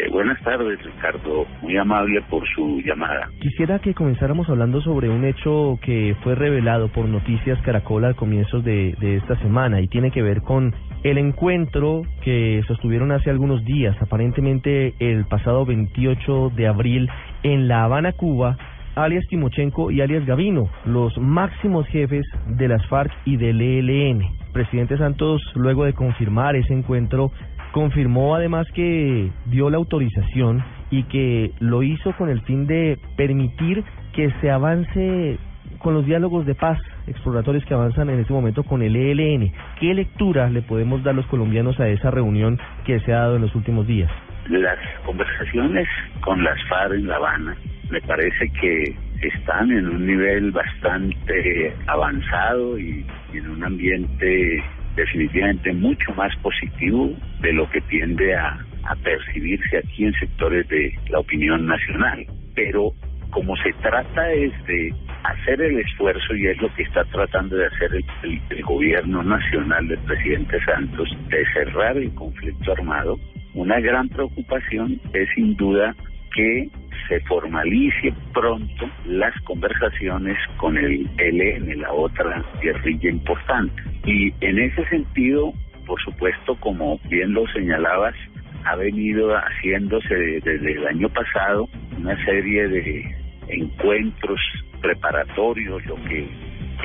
Eh, 0.00 0.08
buenas 0.10 0.40
tardes, 0.42 0.82
Ricardo. 0.82 1.46
Muy 1.60 1.76
amable 1.76 2.22
por 2.22 2.42
su 2.48 2.80
llamada. 2.80 3.28
Quisiera 3.40 3.78
que 3.78 3.92
comenzáramos 3.92 4.48
hablando 4.48 4.80
sobre 4.80 5.10
un 5.10 5.24
hecho 5.24 5.78
que 5.82 6.16
fue 6.22 6.34
revelado 6.34 6.88
por 6.88 7.06
Noticias 7.06 7.60
Caracol 7.60 8.06
al 8.06 8.16
comienzo 8.16 8.60
de, 8.60 8.96
de 8.98 9.16
esta 9.16 9.36
semana 9.36 9.82
y 9.82 9.88
tiene 9.88 10.10
que 10.10 10.22
ver 10.22 10.40
con 10.40 10.74
el 11.04 11.18
encuentro 11.18 12.02
que 12.22 12.62
sostuvieron 12.66 13.12
hace 13.12 13.28
algunos 13.28 13.64
días, 13.66 13.94
aparentemente 14.00 14.94
el 14.98 15.26
pasado 15.26 15.66
28 15.66 16.52
de 16.56 16.66
abril, 16.66 17.10
en 17.42 17.68
La 17.68 17.84
Habana, 17.84 18.12
Cuba, 18.12 18.56
alias 18.96 19.26
Timochenko 19.28 19.90
y 19.90 20.00
alias 20.00 20.24
Gavino, 20.26 20.68
los 20.84 21.16
máximos 21.18 21.86
jefes 21.88 22.24
de 22.46 22.68
las 22.68 22.86
FARC 22.86 23.12
y 23.24 23.36
del 23.36 23.60
ELN. 23.60 24.22
Presidente 24.52 24.96
Santos, 24.96 25.42
luego 25.54 25.84
de 25.84 25.94
confirmar 25.94 26.56
ese 26.56 26.72
encuentro, 26.72 27.32
confirmó 27.72 28.34
además 28.34 28.66
que 28.72 29.30
dio 29.46 29.68
la 29.68 29.78
autorización 29.78 30.62
y 30.90 31.02
que 31.04 31.52
lo 31.58 31.82
hizo 31.82 32.12
con 32.16 32.28
el 32.28 32.40
fin 32.42 32.66
de 32.66 32.98
permitir 33.16 33.82
que 34.12 34.30
se 34.40 34.50
avance 34.50 35.38
con 35.78 35.92
los 35.92 36.06
diálogos 36.06 36.46
de 36.46 36.54
paz 36.54 36.78
exploratorios 37.06 37.64
que 37.64 37.74
avanzan 37.74 38.08
en 38.10 38.20
este 38.20 38.32
momento 38.32 38.62
con 38.62 38.82
el 38.82 38.94
ELN. 38.94 39.52
¿Qué 39.80 39.92
lectura 39.92 40.48
le 40.48 40.62
podemos 40.62 41.02
dar 41.02 41.14
los 41.14 41.26
colombianos 41.26 41.78
a 41.80 41.88
esa 41.88 42.10
reunión 42.10 42.58
que 42.84 43.00
se 43.00 43.12
ha 43.12 43.18
dado 43.18 43.36
en 43.36 43.42
los 43.42 43.54
últimos 43.54 43.86
días? 43.86 44.10
Las 44.48 44.78
conversaciones 45.04 45.88
con 46.20 46.44
las 46.44 46.62
FARC 46.68 46.94
en 46.94 47.06
La 47.06 47.16
Habana 47.16 47.56
me 47.90 48.00
parece 48.02 48.48
que 48.60 48.96
están 49.22 49.70
en 49.70 49.88
un 49.88 50.06
nivel 50.06 50.50
bastante 50.50 51.74
avanzado 51.86 52.78
y 52.78 53.06
en 53.32 53.50
un 53.50 53.64
ambiente 53.64 54.62
definitivamente 54.96 55.72
mucho 55.72 56.12
más 56.14 56.34
positivo 56.36 57.10
de 57.40 57.52
lo 57.52 57.68
que 57.70 57.80
tiende 57.82 58.34
a, 58.36 58.58
percibirse 59.02 59.78
aquí 59.78 60.04
en 60.04 60.12
sectores 60.12 60.68
de 60.68 60.92
la 61.08 61.18
opinión 61.18 61.66
nacional. 61.66 62.26
Pero 62.54 62.92
como 63.30 63.56
se 63.56 63.72
trata 63.80 64.30
es 64.30 64.52
de 64.66 64.94
hacer 65.22 65.62
el 65.62 65.78
esfuerzo 65.78 66.34
y 66.34 66.48
es 66.48 66.60
lo 66.60 66.72
que 66.74 66.82
está 66.82 67.02
tratando 67.04 67.56
de 67.56 67.66
hacer 67.66 67.94
el, 67.94 68.04
el, 68.24 68.42
el, 68.50 68.62
gobierno 68.62 69.22
nacional 69.22 69.88
del 69.88 69.98
presidente 70.00 70.62
Santos 70.66 71.08
de 71.30 71.44
cerrar 71.54 71.96
el 71.96 72.14
conflicto 72.14 72.72
armado, 72.72 73.18
una 73.54 73.80
gran 73.80 74.08
preocupación 74.08 75.00
es 75.12 75.28
sin 75.34 75.54
duda 75.56 75.94
que 76.34 76.68
se 77.08 77.20
formalice 77.20 78.12
pronto 78.32 78.90
las 79.06 79.34
conversaciones 79.42 80.36
con 80.56 80.76
el 80.76 81.08
ELN, 81.18 81.80
la 81.80 81.92
otra 81.92 82.44
guerrilla 82.60 83.10
importante. 83.10 83.82
Y 84.04 84.32
en 84.40 84.58
ese 84.58 84.84
sentido, 84.88 85.52
por 85.86 86.00
supuesto, 86.02 86.56
como 86.56 86.98
bien 87.08 87.32
lo 87.32 87.46
señalabas, 87.48 88.14
ha 88.64 88.76
venido 88.76 89.34
haciéndose 89.34 90.14
desde 90.42 90.72
el 90.72 90.86
año 90.86 91.08
pasado 91.10 91.68
una 91.98 92.16
serie 92.24 92.68
de 92.68 93.16
encuentros 93.48 94.40
preparatorios, 94.80 95.84
lo 95.86 95.96
que 96.04 96.26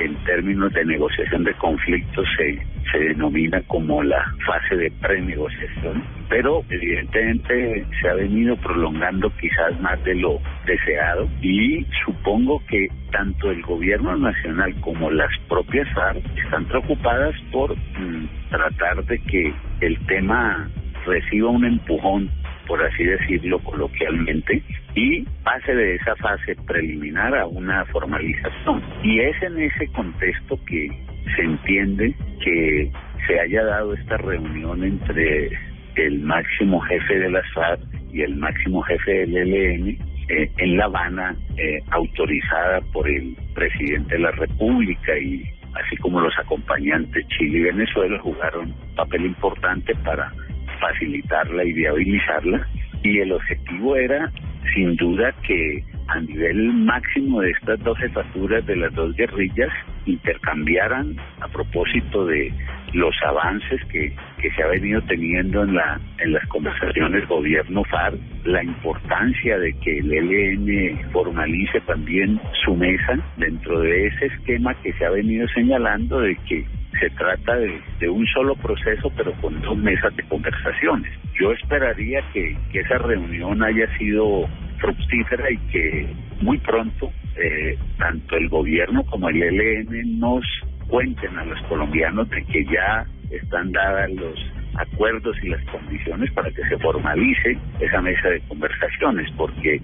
en 0.00 0.14
términos 0.24 0.72
de 0.72 0.84
negociación 0.84 1.44
de 1.44 1.54
conflictos 1.54 2.26
se, 2.36 2.58
se 2.90 2.98
denomina 2.98 3.60
como 3.66 4.02
la 4.02 4.24
fase 4.46 4.76
de 4.76 4.90
prenegociación, 5.00 6.02
pero 6.28 6.62
evidentemente 6.70 7.84
se 8.00 8.08
ha 8.08 8.14
venido 8.14 8.56
prolongando 8.56 9.30
quizás 9.40 9.78
más 9.80 10.02
de 10.04 10.14
lo 10.14 10.40
deseado 10.66 11.28
y 11.42 11.86
supongo 12.04 12.62
que 12.66 12.88
tanto 13.12 13.50
el 13.50 13.62
gobierno 13.62 14.16
nacional 14.16 14.74
como 14.80 15.10
las 15.10 15.30
propias 15.48 15.88
FARC 15.94 16.22
están 16.44 16.64
preocupadas 16.64 17.34
por 17.52 17.76
mm, 17.76 18.28
tratar 18.50 19.04
de 19.04 19.18
que 19.18 19.52
el 19.80 19.98
tema 20.06 20.68
reciba 21.06 21.50
un 21.50 21.64
empujón 21.64 22.30
por 22.70 22.80
así 22.84 23.02
decirlo 23.02 23.58
coloquialmente, 23.58 24.62
y 24.94 25.24
pase 25.42 25.74
de 25.74 25.96
esa 25.96 26.14
fase 26.14 26.54
preliminar 26.68 27.36
a 27.36 27.44
una 27.44 27.84
formalización. 27.86 28.80
Y 29.02 29.18
es 29.18 29.42
en 29.42 29.58
ese 29.58 29.88
contexto 29.88 30.56
que 30.66 30.88
se 31.34 31.42
entiende 31.42 32.14
que 32.44 32.92
se 33.26 33.40
haya 33.40 33.64
dado 33.64 33.94
esta 33.94 34.18
reunión 34.18 34.84
entre 34.84 35.50
el 35.96 36.20
máximo 36.20 36.80
jefe 36.82 37.18
de 37.18 37.30
la 37.32 37.42
FARC 37.54 37.80
y 38.12 38.22
el 38.22 38.36
máximo 38.36 38.82
jefe 38.82 39.26
del 39.26 39.36
ELN 39.36 39.88
eh, 40.28 40.52
en 40.58 40.76
La 40.76 40.84
Habana, 40.84 41.34
eh, 41.56 41.80
autorizada 41.90 42.82
por 42.92 43.08
el 43.08 43.36
presidente 43.52 44.14
de 44.14 44.20
la 44.20 44.30
República 44.30 45.18
y 45.18 45.42
así 45.74 45.96
como 45.96 46.20
los 46.20 46.38
acompañantes 46.38 47.26
Chile 47.36 47.58
y 47.58 47.62
Venezuela 47.62 48.16
jugaron 48.20 48.72
papel 48.94 49.26
importante 49.26 49.92
para 50.04 50.32
facilitarla 50.80 51.64
y 51.64 51.72
viabilizarla. 51.72 52.66
Y 53.02 53.18
el 53.18 53.32
objetivo 53.32 53.96
era, 53.96 54.30
sin 54.74 54.94
duda, 54.96 55.32
que 55.46 55.82
a 56.08 56.20
nivel 56.20 56.72
máximo 56.74 57.40
de 57.40 57.50
estas 57.50 57.78
dos 57.80 57.96
jefaturas 57.98 58.66
de 58.66 58.76
las 58.76 58.92
dos 58.94 59.14
guerrillas 59.14 59.70
intercambiaran 60.06 61.16
a 61.40 61.48
propósito 61.48 62.26
de 62.26 62.52
los 62.92 63.14
avances 63.24 63.80
que, 63.92 64.12
que 64.42 64.50
se 64.50 64.62
ha 64.62 64.66
venido 64.66 65.00
teniendo 65.02 65.62
en 65.62 65.74
la 65.74 66.00
en 66.18 66.32
las 66.32 66.44
conversaciones 66.48 67.26
gobierno 67.28 67.84
FARC, 67.84 68.18
la 68.44 68.64
importancia 68.64 69.58
de 69.58 69.72
que 69.74 69.98
el 69.98 70.12
ELN 70.12 71.10
formalice 71.12 71.80
también 71.82 72.40
su 72.64 72.74
mesa 72.74 73.18
dentro 73.36 73.80
de 73.80 74.06
ese 74.06 74.26
esquema 74.26 74.74
que 74.82 74.92
se 74.94 75.04
ha 75.04 75.10
venido 75.10 75.46
señalando 75.54 76.20
de 76.20 76.36
que 76.48 76.66
se 77.00 77.10
trata 77.10 77.56
de, 77.56 78.08
un 78.08 78.26
solo 78.26 78.54
proceso, 78.56 79.10
pero 79.16 79.32
con 79.40 79.60
dos 79.62 79.76
mesas 79.78 80.14
de 80.16 80.22
conversaciones. 80.24 81.10
Yo 81.40 81.52
esperaría 81.52 82.20
que, 82.32 82.56
que 82.70 82.80
esa 82.80 82.98
reunión 82.98 83.62
haya 83.62 83.86
sido 83.96 84.46
fructífera 84.78 85.50
y 85.50 85.56
que 85.72 86.06
muy 86.42 86.58
pronto 86.58 87.10
eh, 87.36 87.76
tanto 87.98 88.36
el 88.36 88.48
gobierno 88.48 89.04
como 89.04 89.28
el 89.28 89.42
ELN 89.42 90.18
nos 90.18 90.44
cuenten 90.88 91.38
a 91.38 91.44
los 91.44 91.60
colombianos 91.62 92.28
de 92.30 92.44
que 92.44 92.64
ya 92.64 93.06
están 93.30 93.72
dadas 93.72 94.10
los 94.12 94.38
acuerdos 94.74 95.36
y 95.42 95.48
las 95.48 95.64
condiciones 95.66 96.30
para 96.32 96.50
que 96.50 96.62
se 96.68 96.78
formalice 96.78 97.56
esa 97.80 98.00
mesa 98.00 98.28
de 98.28 98.40
conversaciones, 98.42 99.30
porque 99.36 99.80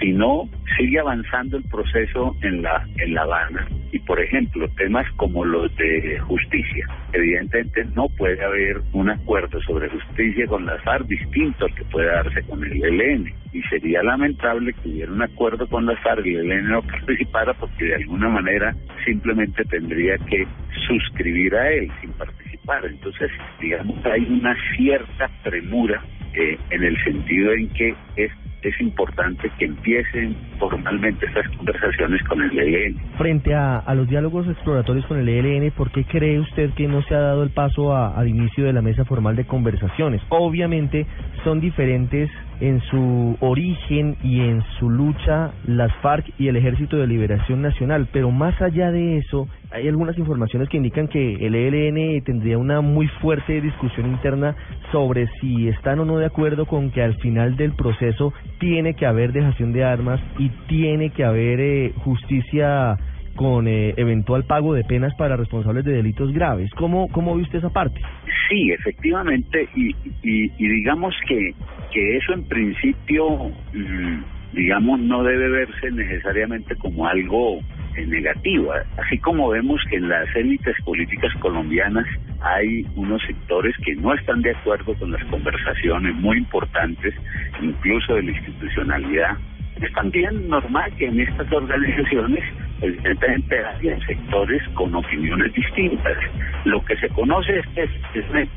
si 0.00 0.12
no 0.12 0.48
sigue 0.76 0.98
avanzando 0.98 1.56
el 1.56 1.64
proceso 1.64 2.34
en 2.42 2.62
la 2.62 2.86
en 2.98 3.14
La 3.14 3.22
Habana. 3.22 3.68
Y 3.92 3.98
por 4.00 4.20
ejemplo 4.20 4.68
temas 4.76 5.06
como 5.16 5.44
los 5.44 5.74
de 5.76 6.18
justicia. 6.20 6.86
Evidentemente 7.12 7.84
no 7.94 8.08
puede 8.08 8.42
haber 8.44 8.80
un 8.92 9.10
acuerdo 9.10 9.60
sobre 9.62 9.88
justicia 9.88 10.46
con 10.46 10.66
las 10.66 10.82
FARC 10.82 11.06
distinto 11.06 11.66
al 11.66 11.74
que 11.74 11.84
puede 11.84 12.08
darse 12.08 12.42
con 12.42 12.64
el 12.64 12.84
ELN 12.84 13.32
y 13.52 13.62
sería 13.62 14.02
lamentable 14.02 14.72
que 14.72 14.88
hubiera 14.88 15.12
un 15.12 15.22
acuerdo 15.22 15.66
con 15.68 15.86
las 15.86 16.00
FARC 16.00 16.26
y 16.26 16.34
el 16.34 16.50
ELN 16.50 16.68
no 16.68 16.82
participara 16.90 17.54
porque 17.54 17.84
de 17.84 17.94
alguna 17.94 18.28
manera 18.28 18.74
simplemente 19.04 19.64
tendría 19.64 20.16
que 20.18 20.46
suscribir 20.88 21.54
a 21.54 21.70
él 21.70 21.90
sin 22.00 22.10
participar. 22.12 22.84
Entonces 22.84 23.30
digamos 23.60 24.04
hay 24.06 24.24
una 24.24 24.56
cierta 24.76 25.30
premura 25.44 26.02
eh, 26.34 26.58
en 26.70 26.82
el 26.82 27.02
sentido 27.04 27.52
en 27.52 27.68
que 27.68 27.94
es 28.16 28.32
es 28.64 28.80
importante 28.80 29.50
que 29.58 29.66
empiecen 29.66 30.36
formalmente 30.58 31.26
estas 31.26 31.48
conversaciones 31.56 32.22
con 32.24 32.42
el 32.42 32.58
ELN. 32.58 32.96
Frente 33.18 33.54
a, 33.54 33.78
a 33.78 33.94
los 33.94 34.08
diálogos 34.08 34.48
exploratorios 34.48 35.06
con 35.06 35.18
el 35.18 35.28
ELN, 35.28 35.70
¿por 35.72 35.90
qué 35.90 36.04
cree 36.04 36.40
usted 36.40 36.70
que 36.74 36.88
no 36.88 37.02
se 37.02 37.14
ha 37.14 37.20
dado 37.20 37.42
el 37.42 37.50
paso 37.50 37.94
al 37.96 38.28
inicio 38.28 38.64
de 38.64 38.72
la 38.72 38.82
mesa 38.82 39.04
formal 39.04 39.36
de 39.36 39.44
conversaciones? 39.44 40.22
Obviamente 40.28 41.06
son 41.44 41.60
diferentes 41.60 42.30
en 42.60 42.80
su 42.82 43.36
origen 43.40 44.16
y 44.22 44.40
en 44.40 44.62
su 44.78 44.90
lucha 44.90 45.52
las 45.66 45.92
FARC 45.96 46.26
y 46.38 46.48
el 46.48 46.56
Ejército 46.56 46.96
de 46.96 47.06
Liberación 47.06 47.62
Nacional, 47.62 48.08
pero 48.12 48.30
más 48.30 48.60
allá 48.62 48.90
de 48.90 49.18
eso, 49.18 49.48
hay 49.70 49.88
algunas 49.88 50.16
informaciones 50.18 50.68
que 50.68 50.76
indican 50.76 51.08
que 51.08 51.34
el 51.46 51.54
ELN 51.54 52.22
tendría 52.24 52.58
una 52.58 52.80
muy 52.80 53.08
fuerte 53.20 53.60
discusión 53.60 54.06
interna 54.06 54.54
sobre 54.92 55.26
si 55.40 55.68
están 55.68 55.98
o 56.00 56.04
no 56.04 56.18
de 56.18 56.26
acuerdo 56.26 56.66
con 56.66 56.90
que 56.90 57.02
al 57.02 57.14
final 57.16 57.56
del 57.56 57.72
proceso 57.72 58.32
tiene 58.58 58.94
que 58.94 59.06
haber 59.06 59.32
dejación 59.32 59.72
de 59.72 59.84
armas 59.84 60.20
y 60.38 60.48
tiene 60.68 61.10
que 61.10 61.24
haber 61.24 61.60
eh, 61.60 61.92
justicia 62.04 62.96
con 63.34 63.68
eh, 63.68 63.94
eventual 63.96 64.44
pago 64.44 64.74
de 64.74 64.84
penas 64.84 65.14
para 65.16 65.36
responsables 65.36 65.84
de 65.84 65.92
delitos 65.92 66.32
graves. 66.32 66.70
¿Cómo, 66.76 67.08
cómo 67.08 67.34
ve 67.36 67.42
usted 67.42 67.58
esa 67.58 67.70
parte? 67.70 68.00
Sí, 68.48 68.70
efectivamente, 68.70 69.68
y, 69.74 69.94
y, 70.22 70.48
digamos 70.58 71.14
que, 71.26 71.54
que 71.92 72.16
eso 72.16 72.34
en 72.34 72.44
principio, 72.44 73.50
mmm, 73.72 74.22
digamos, 74.52 75.00
no 75.00 75.22
debe 75.22 75.48
verse 75.48 75.90
necesariamente 75.90 76.76
como 76.76 77.06
algo 77.06 77.60
eh, 77.96 78.06
negativo, 78.06 78.72
así 78.98 79.18
como 79.18 79.48
vemos 79.48 79.80
que 79.88 79.96
en 79.96 80.08
las 80.08 80.26
élites 80.36 80.76
políticas 80.84 81.32
colombianas 81.40 82.06
hay 82.40 82.86
unos 82.96 83.22
sectores 83.22 83.74
que 83.84 83.94
no 83.96 84.14
están 84.14 84.42
de 84.42 84.50
acuerdo 84.50 84.94
con 84.94 85.10
las 85.10 85.24
conversaciones 85.24 86.14
muy 86.16 86.38
importantes, 86.38 87.14
incluso 87.62 88.14
de 88.14 88.22
la 88.24 88.30
institucionalidad. 88.32 89.38
Es 89.80 89.92
también 89.92 90.48
normal 90.48 90.92
que 90.96 91.06
en 91.06 91.20
estas 91.20 91.50
organizaciones 91.52 92.44
evidentemente 92.84 93.64
hay 93.64 94.00
sectores 94.06 94.62
con 94.74 94.94
opiniones 94.94 95.52
distintas. 95.52 96.16
Lo 96.64 96.84
que 96.84 96.96
se 96.96 97.08
conoce 97.10 97.60
es 97.76 97.90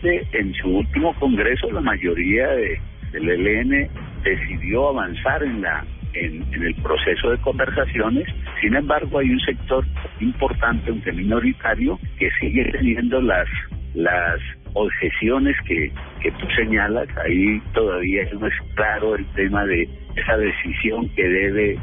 que 0.02 0.28
en 0.34 0.54
su 0.56 0.78
último 0.78 1.14
congreso 1.16 1.72
la 1.72 1.82
mayoría 1.82 2.48
de, 2.48 2.80
del 3.12 3.30
ELN 3.30 3.90
decidió 4.24 4.90
avanzar 4.90 5.44
en 5.44 5.62
la 5.62 5.86
en, 6.14 6.42
en, 6.54 6.64
el 6.64 6.76
proceso 6.76 7.30
de 7.30 7.38
conversaciones. 7.40 8.28
Sin 8.62 8.76
embargo, 8.76 9.20
hay 9.20 9.30
un 9.30 9.40
sector 9.42 9.86
importante, 10.20 10.90
aunque 10.90 11.12
minoritario, 11.12 12.00
que 12.18 12.30
sigue 12.40 12.66
teniendo 12.72 13.22
las 13.22 13.48
las 13.94 14.40
objeciones 14.74 15.56
que, 15.66 15.92
que 16.22 16.32
tú 16.32 16.48
señalas. 16.56 17.08
Ahí 17.26 17.60
todavía 17.74 18.24
no 18.40 18.48
es 18.48 18.54
claro 18.76 19.16
el 19.16 19.26
tema 19.34 19.66
de 19.66 19.90
esa 20.16 20.38
decisión 20.38 21.10
que 21.16 21.28
debe 21.28 21.80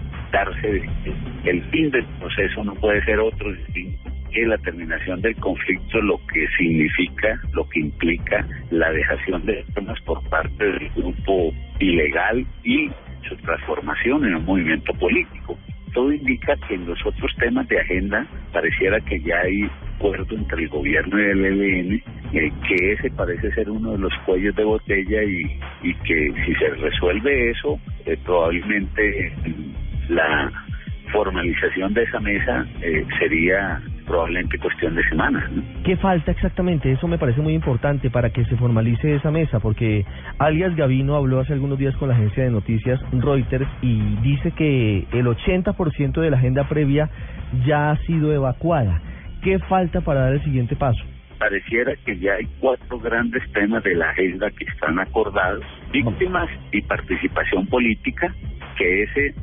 El 1.44 1.62
fin 1.70 1.90
del 1.90 2.04
proceso 2.18 2.64
no 2.64 2.74
puede 2.74 3.04
ser 3.04 3.20
otro 3.20 3.52
que 4.34 4.46
la 4.46 4.58
terminación 4.58 5.20
del 5.22 5.36
conflicto, 5.36 6.00
lo 6.02 6.18
que 6.32 6.46
significa, 6.58 7.40
lo 7.52 7.68
que 7.68 7.80
implica 7.80 8.44
la 8.70 8.90
dejación 8.90 9.46
de 9.46 9.64
armas 9.76 10.00
por 10.00 10.28
parte 10.28 10.64
del 10.64 10.90
grupo 10.96 11.52
ilegal 11.78 12.44
y 12.64 12.90
su 13.28 13.36
transformación 13.36 14.24
en 14.24 14.34
un 14.34 14.44
movimiento 14.44 14.92
político. 14.94 15.56
Todo 15.92 16.12
indica 16.12 16.56
que 16.66 16.74
en 16.74 16.86
los 16.86 16.98
otros 17.06 17.30
temas 17.38 17.68
de 17.68 17.78
agenda 17.78 18.26
pareciera 18.52 19.00
que 19.02 19.20
ya 19.20 19.38
hay 19.38 19.70
acuerdo 19.96 20.34
entre 20.34 20.64
el 20.64 20.68
gobierno 20.68 21.20
y 21.20 21.24
el 21.24 21.44
ELN, 21.44 22.02
eh, 22.32 22.52
que 22.66 22.92
ese 22.92 23.10
parece 23.12 23.52
ser 23.52 23.70
uno 23.70 23.92
de 23.92 23.98
los 23.98 24.12
cuellos 24.26 24.56
de 24.56 24.64
botella 24.64 25.22
y, 25.22 25.60
y 25.84 25.94
que 25.94 26.32
si 26.44 26.54
se 26.56 26.68
resuelve 26.70 27.50
eso, 27.50 27.78
eh, 28.06 28.18
probablemente 28.24 29.32
la 30.08 30.50
formalización 31.12 31.94
de 31.94 32.02
esa 32.02 32.20
mesa 32.20 32.66
eh, 32.80 33.06
sería 33.18 33.80
probablemente 34.06 34.58
cuestión 34.58 34.94
de 34.94 35.02
semanas. 35.08 35.50
¿no? 35.50 35.62
¿Qué 35.84 35.96
falta 35.96 36.30
exactamente? 36.30 36.90
Eso 36.90 37.08
me 37.08 37.18
parece 37.18 37.40
muy 37.40 37.54
importante 37.54 38.10
para 38.10 38.30
que 38.30 38.44
se 38.44 38.56
formalice 38.56 39.14
esa 39.14 39.30
mesa, 39.30 39.60
porque 39.60 40.04
alias 40.38 40.74
Gavino 40.76 41.16
habló 41.16 41.40
hace 41.40 41.52
algunos 41.52 41.78
días 41.78 41.96
con 41.96 42.08
la 42.08 42.14
agencia 42.14 42.44
de 42.44 42.50
noticias 42.50 43.00
Reuters 43.12 43.68
y 43.82 44.16
dice 44.22 44.52
que 44.52 45.06
el 45.12 45.26
80% 45.26 46.20
de 46.20 46.30
la 46.30 46.36
agenda 46.36 46.68
previa 46.68 47.08
ya 47.64 47.90
ha 47.90 47.96
sido 48.04 48.32
evacuada. 48.32 49.00
¿Qué 49.42 49.58
falta 49.60 50.00
para 50.00 50.20
dar 50.20 50.32
el 50.34 50.42
siguiente 50.42 50.76
paso? 50.76 51.02
Pareciera 51.38 51.94
que 52.04 52.16
ya 52.18 52.34
hay 52.34 52.46
cuatro 52.60 52.98
grandes 52.98 53.42
temas 53.52 53.82
de 53.82 53.94
la 53.94 54.10
agenda 54.10 54.50
que 54.50 54.64
están 54.64 54.98
acordados, 54.98 55.64
víctimas 55.92 56.48
y 56.72 56.80
participación 56.82 57.66
política, 57.66 58.34
que 58.78 59.02
ese 59.02 59.34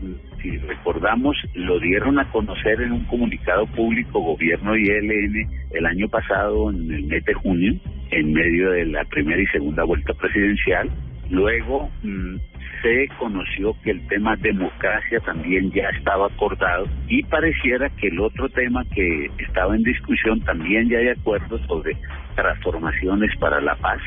si 0.42 0.58
recordamos, 0.58 1.38
lo 1.54 1.80
dieron 1.80 2.20
a 2.20 2.30
conocer 2.32 2.82
en 2.82 2.92
un 2.94 3.06
comunicado 3.06 3.66
público 3.68 4.20
gobierno 4.20 4.76
y 4.76 4.88
ELN 4.88 5.50
el 5.72 5.86
año 5.86 6.08
pasado, 6.10 6.72
en 6.72 6.92
el 6.92 7.04
mes 7.04 7.24
de 7.26 7.34
junio, 7.34 7.74
en 8.12 8.34
medio 8.34 8.72
de 8.72 8.86
la 8.86 9.04
primera 9.06 9.42
y 9.42 9.46
segunda 9.48 9.84
vuelta 9.84 10.14
presidencial, 10.14 10.90
Luego 11.32 11.90
mm, 12.04 12.36
se 12.82 13.08
conoció 13.18 13.74
que 13.84 13.92
el 13.92 14.06
tema 14.08 14.36
democracia 14.36 15.20
también 15.22 15.72
ya 15.72 15.88
estaba 15.98 16.28
acordado 16.28 16.88
y 17.08 17.24
pareciera 17.24 17.90
que 17.90 18.10
el 18.10 18.20
otro 18.20 18.50
tema 18.50 18.84
que 18.94 19.32
estaba 19.38 19.74
en 19.74 19.84
discusión 19.84 20.42
también 20.42 20.90
ya 20.90 20.98
hay 20.98 21.08
acuerdo 21.08 21.58
sobre 21.68 21.96
transformaciones 22.36 23.32
para 23.40 23.62
la 23.62 23.76
paz. 23.76 24.02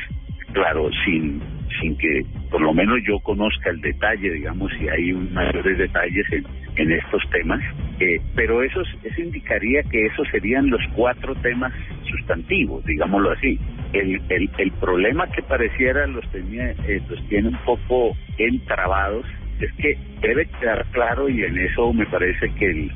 Claro, 0.53 0.89
sin, 1.03 1.41
sin 1.79 1.97
que 1.97 2.25
por 2.49 2.61
lo 2.61 2.73
menos 2.73 2.99
yo 3.07 3.19
conozca 3.19 3.69
el 3.69 3.81
detalle, 3.81 4.31
digamos, 4.31 4.71
si 4.77 4.87
hay 4.87 5.11
un 5.11 5.33
mayores 5.33 5.77
detalles 5.77 6.25
en, 6.31 6.45
en 6.75 6.91
estos 6.91 7.21
temas, 7.31 7.61
eh, 7.99 8.19
pero 8.35 8.63
eso, 8.63 8.81
eso 9.03 9.21
indicaría 9.21 9.83
que 9.83 10.05
esos 10.05 10.27
serían 10.29 10.69
los 10.69 10.81
cuatro 10.95 11.35
temas 11.35 11.73
sustantivos, 12.09 12.83
digámoslo 12.85 13.31
así. 13.31 13.59
El, 13.93 14.21
el, 14.29 14.49
el 14.57 14.71
problema 14.73 15.27
que 15.31 15.41
pareciera 15.41 16.05
los, 16.07 16.29
tenía, 16.31 16.71
eh, 16.71 17.01
los 17.09 17.27
tiene 17.29 17.49
un 17.49 17.57
poco 17.65 18.15
entrabados 18.37 19.25
es 19.59 19.71
que 19.73 19.97
debe 20.21 20.47
quedar 20.59 20.85
claro 20.91 21.29
y 21.29 21.43
en 21.43 21.57
eso 21.57 21.93
me 21.93 22.05
parece 22.07 22.49
que 22.55 22.65
el, 22.69 22.91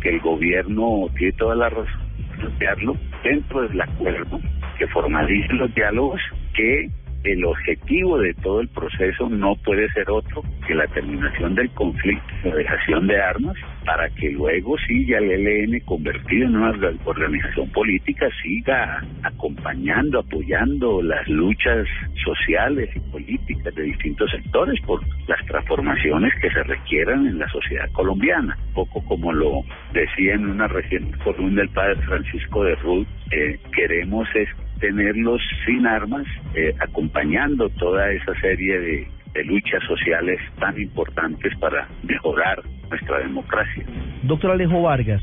que 0.00 0.10
el 0.10 0.20
gobierno 0.20 1.08
tiene 1.16 1.32
toda 1.32 1.56
la 1.56 1.68
razón 1.68 2.04
plantearlo 2.36 2.96
dentro 3.22 3.62
del 3.68 3.80
acuerdo 3.80 4.40
que 4.78 4.86
formalice 4.88 5.52
los 5.54 5.72
diálogos 5.74 6.20
que 6.54 6.88
el 7.24 7.44
objetivo 7.44 8.18
de 8.18 8.34
todo 8.34 8.60
el 8.60 8.68
proceso 8.68 9.28
no 9.30 9.56
puede 9.56 9.90
ser 9.92 10.10
otro 10.10 10.42
que 10.66 10.74
la 10.74 10.86
terminación 10.88 11.54
del 11.54 11.70
conflicto, 11.70 12.22
la 12.44 12.54
dejación 12.54 13.06
de 13.06 13.20
armas, 13.20 13.56
para 13.84 14.08
que 14.10 14.30
luego 14.30 14.76
sí 14.86 15.06
ya 15.06 15.18
el 15.18 15.30
ELN 15.30 15.80
convertido 15.80 16.46
en 16.46 16.56
una 16.56 16.74
organización 17.04 17.70
política 17.70 18.28
siga 18.42 19.02
acompañando, 19.22 20.20
apoyando 20.20 21.02
las 21.02 21.26
luchas 21.28 21.86
sociales 22.24 22.90
y 22.94 23.00
políticas 23.10 23.74
de 23.74 23.82
distintos 23.82 24.30
sectores 24.30 24.78
por 24.82 25.00
las 25.26 25.44
transformaciones 25.46 26.32
que 26.40 26.50
se 26.50 26.62
requieran 26.62 27.26
en 27.26 27.38
la 27.38 27.48
sociedad 27.48 27.90
colombiana. 27.92 28.56
Poco 28.74 29.02
como 29.04 29.32
lo 29.32 29.62
decía 29.92 30.34
en 30.34 30.46
una 30.46 30.68
reciente 30.68 31.16
columna 31.18 31.62
del 31.62 31.70
padre 31.70 31.96
Francisco 32.02 32.64
de 32.64 32.74
Ruth, 32.76 33.06
eh, 33.30 33.58
queremos 33.74 34.28
es 34.34 34.48
tenerlos 34.84 35.40
sin 35.64 35.86
armas, 35.86 36.26
eh, 36.54 36.74
acompañando 36.78 37.70
toda 37.70 38.10
esa 38.12 38.38
serie 38.38 38.78
de, 38.78 39.08
de 39.32 39.44
luchas 39.44 39.82
sociales 39.88 40.38
tan 40.60 40.78
importantes 40.78 41.56
para 41.56 41.88
mejorar 42.02 42.62
nuestra 42.90 43.20
democracia. 43.20 43.82
Doctor 44.24 44.50
Alejo 44.50 44.82
Vargas, 44.82 45.22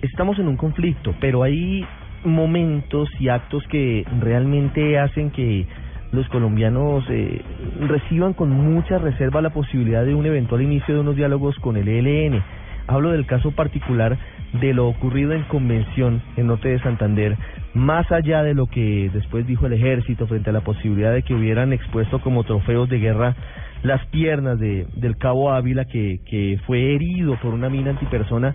estamos 0.00 0.38
en 0.38 0.48
un 0.48 0.56
conflicto, 0.56 1.14
pero 1.20 1.42
hay 1.42 1.84
momentos 2.24 3.10
y 3.20 3.28
actos 3.28 3.64
que 3.68 4.06
realmente 4.22 4.98
hacen 4.98 5.30
que 5.30 5.66
los 6.12 6.26
colombianos 6.30 7.04
eh, 7.10 7.42
reciban 7.86 8.32
con 8.32 8.48
mucha 8.48 8.96
reserva 8.96 9.42
la 9.42 9.50
posibilidad 9.50 10.06
de 10.06 10.14
un 10.14 10.24
eventual 10.24 10.62
inicio 10.62 10.94
de 10.94 11.00
unos 11.00 11.16
diálogos 11.16 11.54
con 11.58 11.76
el 11.76 11.86
ELN. 11.86 12.42
Hablo 12.86 13.10
del 13.10 13.26
caso 13.26 13.50
particular 13.50 14.16
de 14.54 14.72
lo 14.72 14.88
ocurrido 14.88 15.32
en 15.32 15.42
convención 15.42 16.22
en 16.38 16.46
Norte 16.46 16.68
de 16.68 16.78
Santander, 16.80 17.36
más 17.76 18.10
allá 18.10 18.42
de 18.42 18.54
lo 18.54 18.66
que 18.66 19.10
después 19.12 19.46
dijo 19.46 19.66
el 19.66 19.74
ejército 19.74 20.26
frente 20.26 20.48
a 20.48 20.52
la 20.52 20.62
posibilidad 20.62 21.12
de 21.12 21.22
que 21.22 21.34
hubieran 21.34 21.74
expuesto 21.74 22.20
como 22.20 22.42
trofeos 22.42 22.88
de 22.88 22.98
guerra 22.98 23.36
las 23.82 24.04
piernas 24.06 24.58
de, 24.58 24.86
del 24.96 25.18
cabo 25.18 25.52
Ávila 25.52 25.84
que, 25.84 26.20
que 26.24 26.58
fue 26.66 26.94
herido 26.94 27.38
por 27.40 27.52
una 27.52 27.68
mina 27.68 27.90
antipersona, 27.90 28.54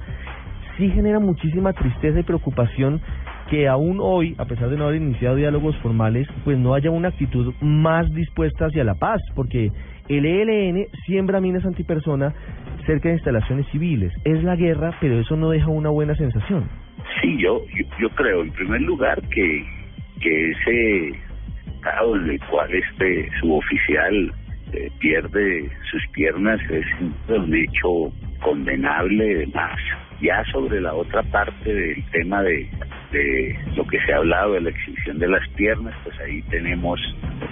sí 0.75 0.89
genera 0.89 1.19
muchísima 1.19 1.71
tristeza 1.73 2.19
y 2.19 2.23
preocupación 2.23 2.99
que 3.51 3.67
aún 3.67 3.99
hoy, 4.01 4.33
a 4.39 4.45
pesar 4.45 4.69
de 4.69 4.77
no 4.77 4.85
haber 4.85 5.01
iniciado 5.01 5.35
diálogos 5.35 5.75
formales, 5.77 6.27
pues 6.43 6.57
no 6.57 6.73
haya 6.73 6.89
una 6.89 7.09
actitud 7.09 7.53
más 7.61 8.11
dispuesta 8.13 8.65
hacia 8.65 8.83
la 8.83 8.95
paz, 8.95 9.21
porque 9.35 9.71
el 10.07 10.25
ELN 10.25 10.87
siembra 11.05 11.39
minas 11.39 11.65
antipersona 11.65 12.33
cerca 12.87 13.09
de 13.09 13.15
instalaciones 13.15 13.67
civiles. 13.67 14.11
Es 14.23 14.43
la 14.43 14.55
guerra, 14.55 14.95
pero 14.99 15.19
eso 15.19 15.35
no 15.35 15.49
deja 15.49 15.67
una 15.67 15.89
buena 15.89 16.15
sensación. 16.15 16.80
Sí, 17.21 17.37
yo, 17.37 17.63
yo, 17.75 17.85
yo 17.99 18.09
creo, 18.11 18.41
en 18.41 18.51
primer 18.51 18.81
lugar, 18.81 19.21
que, 19.29 19.65
que 20.21 20.51
ese 20.51 21.09
estado 21.65 22.15
en 22.15 22.29
el 22.31 22.39
cual 22.47 22.69
este 22.73 23.29
suboficial 23.39 24.33
eh, 24.73 24.91
pierde 24.99 25.69
sus 25.89 26.01
piernas 26.13 26.59
es 26.69 26.85
un 27.27 27.55
hecho 27.55 28.13
condenable, 28.41 29.35
además. 29.35 29.77
Ya 30.21 30.43
sobre 30.51 30.79
la 30.79 30.93
otra 30.93 31.23
parte 31.23 31.73
del 31.73 32.03
tema 32.11 32.43
de, 32.43 32.69
de 33.11 33.57
lo 33.75 33.85
que 33.87 33.99
se 34.01 34.13
ha 34.13 34.17
hablado 34.17 34.53
de 34.53 34.61
la 34.61 34.69
exhibición 34.69 35.19
de 35.19 35.27
las 35.27 35.47
piernas, 35.49 35.93
pues 36.03 36.19
ahí 36.19 36.41
tenemos 36.43 36.99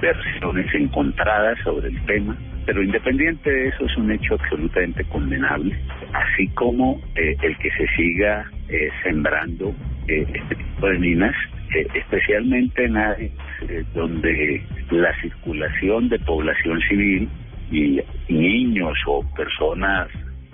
versiones 0.02 0.74
encontradas 0.74 1.58
sobre 1.64 1.90
el 1.90 2.06
tema 2.06 2.38
pero 2.70 2.84
independiente 2.84 3.50
de 3.50 3.70
eso 3.70 3.84
es 3.84 3.98
un 3.98 4.12
hecho 4.12 4.36
absolutamente 4.36 5.04
condenable, 5.06 5.76
así 6.14 6.48
como 6.50 7.02
eh, 7.16 7.36
el 7.42 7.58
que 7.58 7.72
se 7.72 7.88
siga 7.96 8.46
eh, 8.68 8.90
sembrando 9.02 9.74
eh, 10.08 10.24
este 10.32 10.56
tipo 10.56 10.88
de 10.88 11.00
minas, 11.00 11.36
eh, 11.76 11.88
especialmente 11.96 12.86
en 12.86 12.96
áreas 12.96 13.32
eh, 13.68 13.84
donde 13.96 14.64
la 14.92 15.20
circulación 15.20 16.10
de 16.10 16.20
población 16.20 16.80
civil 16.88 17.28
y 17.72 18.02
niños 18.28 18.98
o 19.08 19.24
personas 19.36 20.08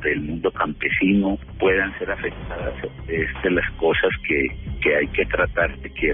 del 0.06 0.22
mundo 0.22 0.52
campesino 0.52 1.38
puedan 1.60 1.98
ser 2.00 2.12
afectadas 2.12 2.74
de 3.08 3.52
las 3.52 3.70
cosas 3.72 4.12
que, 4.28 4.48
que 4.82 4.96
hay 4.96 5.08
que 5.08 5.26
tratar 5.26 5.78
de 5.80 5.89
que 5.89 6.13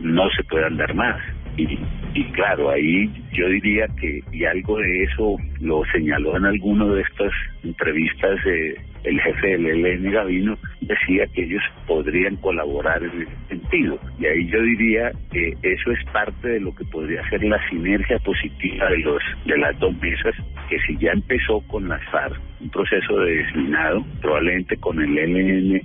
no 0.00 0.28
se 0.30 0.42
puedan 0.44 0.76
dar 0.76 0.94
más. 0.94 1.20
Y, 1.56 1.78
y 2.18 2.24
claro, 2.32 2.70
ahí 2.70 3.08
yo 3.32 3.48
diría 3.48 3.86
que, 4.00 4.20
y 4.32 4.44
algo 4.44 4.76
de 4.78 5.04
eso 5.04 5.36
lo 5.60 5.84
señaló 5.92 6.36
en 6.36 6.46
alguna 6.46 6.84
de 6.86 7.02
estas 7.02 7.30
entrevistas 7.62 8.40
eh, 8.44 8.74
el 9.04 9.20
jefe 9.20 9.46
del 9.56 9.66
ELN 9.66 10.10
Gavino, 10.10 10.58
decía 10.80 11.28
que 11.32 11.44
ellos 11.44 11.62
podrían 11.86 12.34
colaborar 12.38 13.00
en 13.04 13.22
ese 13.22 13.36
sentido. 13.48 14.00
Y 14.18 14.26
ahí 14.26 14.48
yo 14.48 14.60
diría 14.60 15.12
que 15.30 15.54
eso 15.62 15.92
es 15.92 16.04
parte 16.12 16.48
de 16.48 16.60
lo 16.60 16.74
que 16.74 16.84
podría 16.86 17.22
ser 17.30 17.44
la 17.44 17.60
sinergia 17.68 18.18
positiva 18.18 18.90
de, 18.90 18.98
los, 18.98 19.22
de 19.44 19.56
las 19.56 19.78
dos 19.78 19.94
mesas, 20.00 20.34
que 20.68 20.80
si 20.88 20.96
ya 20.96 21.12
empezó 21.12 21.60
con 21.68 21.88
las 21.88 22.02
FARC, 22.10 22.36
un 22.60 22.70
proceso 22.70 23.16
de 23.20 23.36
desminado, 23.36 24.04
probablemente 24.20 24.76
con 24.78 25.00
el 25.00 25.16
ELN 25.16 25.82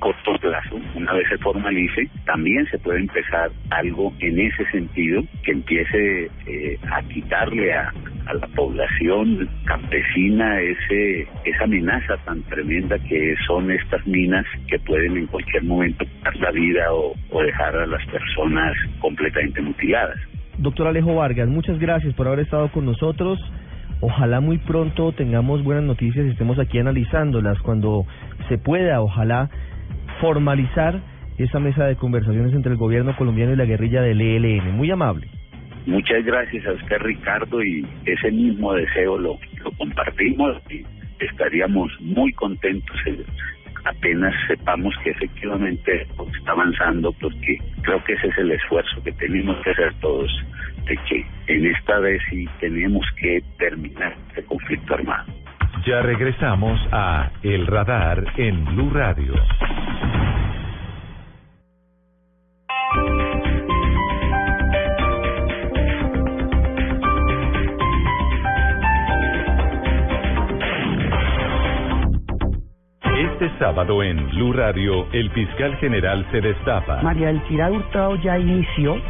corto 0.00 0.32
plazo, 0.40 0.80
una 0.94 1.12
vez 1.12 1.28
se 1.28 1.38
formalice, 1.38 2.08
también 2.24 2.66
se 2.70 2.78
puede 2.78 3.00
empezar 3.00 3.50
algo 3.70 4.12
en 4.20 4.40
ese 4.40 4.64
sentido 4.70 5.22
que 5.44 5.52
empiece 5.52 6.30
eh, 6.46 6.78
a 6.90 7.02
quitarle 7.02 7.72
a, 7.72 7.92
la 8.30 8.46
población 8.54 9.48
campesina 9.64 10.60
ese 10.60 11.26
esa 11.44 11.64
amenaza 11.64 12.16
tan 12.18 12.40
tremenda 12.42 12.96
que 13.00 13.34
son 13.44 13.72
estas 13.72 14.06
minas 14.06 14.46
que 14.68 14.78
pueden 14.78 15.16
en 15.16 15.26
cualquier 15.26 15.64
momento 15.64 16.04
quitar 16.04 16.36
la 16.36 16.52
vida 16.52 16.92
o, 16.92 17.12
o 17.30 17.42
dejar 17.42 17.74
a 17.74 17.86
las 17.86 18.06
personas 18.06 18.76
completamente 19.00 19.60
mutiladas. 19.60 20.16
Doctor 20.58 20.86
Alejo 20.86 21.16
Vargas, 21.16 21.48
muchas 21.48 21.80
gracias 21.80 22.14
por 22.14 22.28
haber 22.28 22.40
estado 22.40 22.70
con 22.70 22.84
nosotros. 22.84 23.40
Ojalá 24.00 24.40
muy 24.40 24.58
pronto 24.58 25.12
tengamos 25.12 25.64
buenas 25.64 25.84
noticias 25.84 26.24
y 26.24 26.30
estemos 26.30 26.58
aquí 26.58 26.78
analizándolas 26.78 27.58
cuando 27.60 28.06
se 28.48 28.58
pueda, 28.58 29.00
ojalá 29.02 29.50
formalizar 30.20 31.00
esa 31.38 31.58
mesa 31.58 31.84
de 31.86 31.96
conversaciones 31.96 32.52
entre 32.54 32.72
el 32.72 32.78
gobierno 32.78 33.16
colombiano 33.16 33.52
y 33.52 33.56
la 33.56 33.64
guerrilla 33.64 34.02
del 34.02 34.20
ELN. 34.20 34.76
Muy 34.76 34.90
amable. 34.90 35.28
Muchas 35.86 36.24
gracias 36.24 36.66
a 36.66 36.72
usted, 36.72 36.98
Ricardo, 36.98 37.62
y 37.62 37.86
ese 38.04 38.30
mismo 38.30 38.74
deseo 38.74 39.18
lo, 39.18 39.38
compartimos 39.78 40.60
y 40.70 40.84
estaríamos 41.18 41.90
muy 42.00 42.32
contentos 42.34 42.96
apenas 43.84 44.34
sepamos 44.46 44.94
que 45.02 45.10
efectivamente 45.10 46.06
está 46.38 46.52
avanzando, 46.52 47.12
porque 47.12 47.58
creo 47.82 48.02
que 48.04 48.14
ese 48.14 48.28
es 48.28 48.38
el 48.38 48.52
esfuerzo 48.52 49.02
que 49.02 49.12
tenemos 49.12 49.56
que 49.62 49.70
hacer 49.70 49.94
todos, 50.00 50.30
de 50.86 50.96
que 51.08 51.26
en 51.46 51.66
esta 51.66 51.98
vez 52.00 52.20
sí 52.30 52.46
tenemos 52.60 53.06
que 53.16 53.42
terminar 53.58 54.14
este 54.28 54.44
conflicto 54.44 54.94
armado. 54.94 55.32
Ya 55.86 56.02
regresamos 56.02 56.78
a 56.92 57.30
El 57.42 57.66
Radar 57.66 58.22
en 58.36 58.64
Blue 58.66 58.90
Radio. 58.90 59.32
Este 73.16 73.58
sábado 73.58 74.02
en 74.02 74.28
Blue 74.30 74.52
Radio, 74.52 75.06
el 75.12 75.30
fiscal 75.30 75.76
general 75.76 76.26
se 76.30 76.42
destapa. 76.42 77.00
María 77.02 77.28
del 77.28 77.40
Hurtado 77.72 78.16
ya 78.16 78.38
inició 78.38 79.00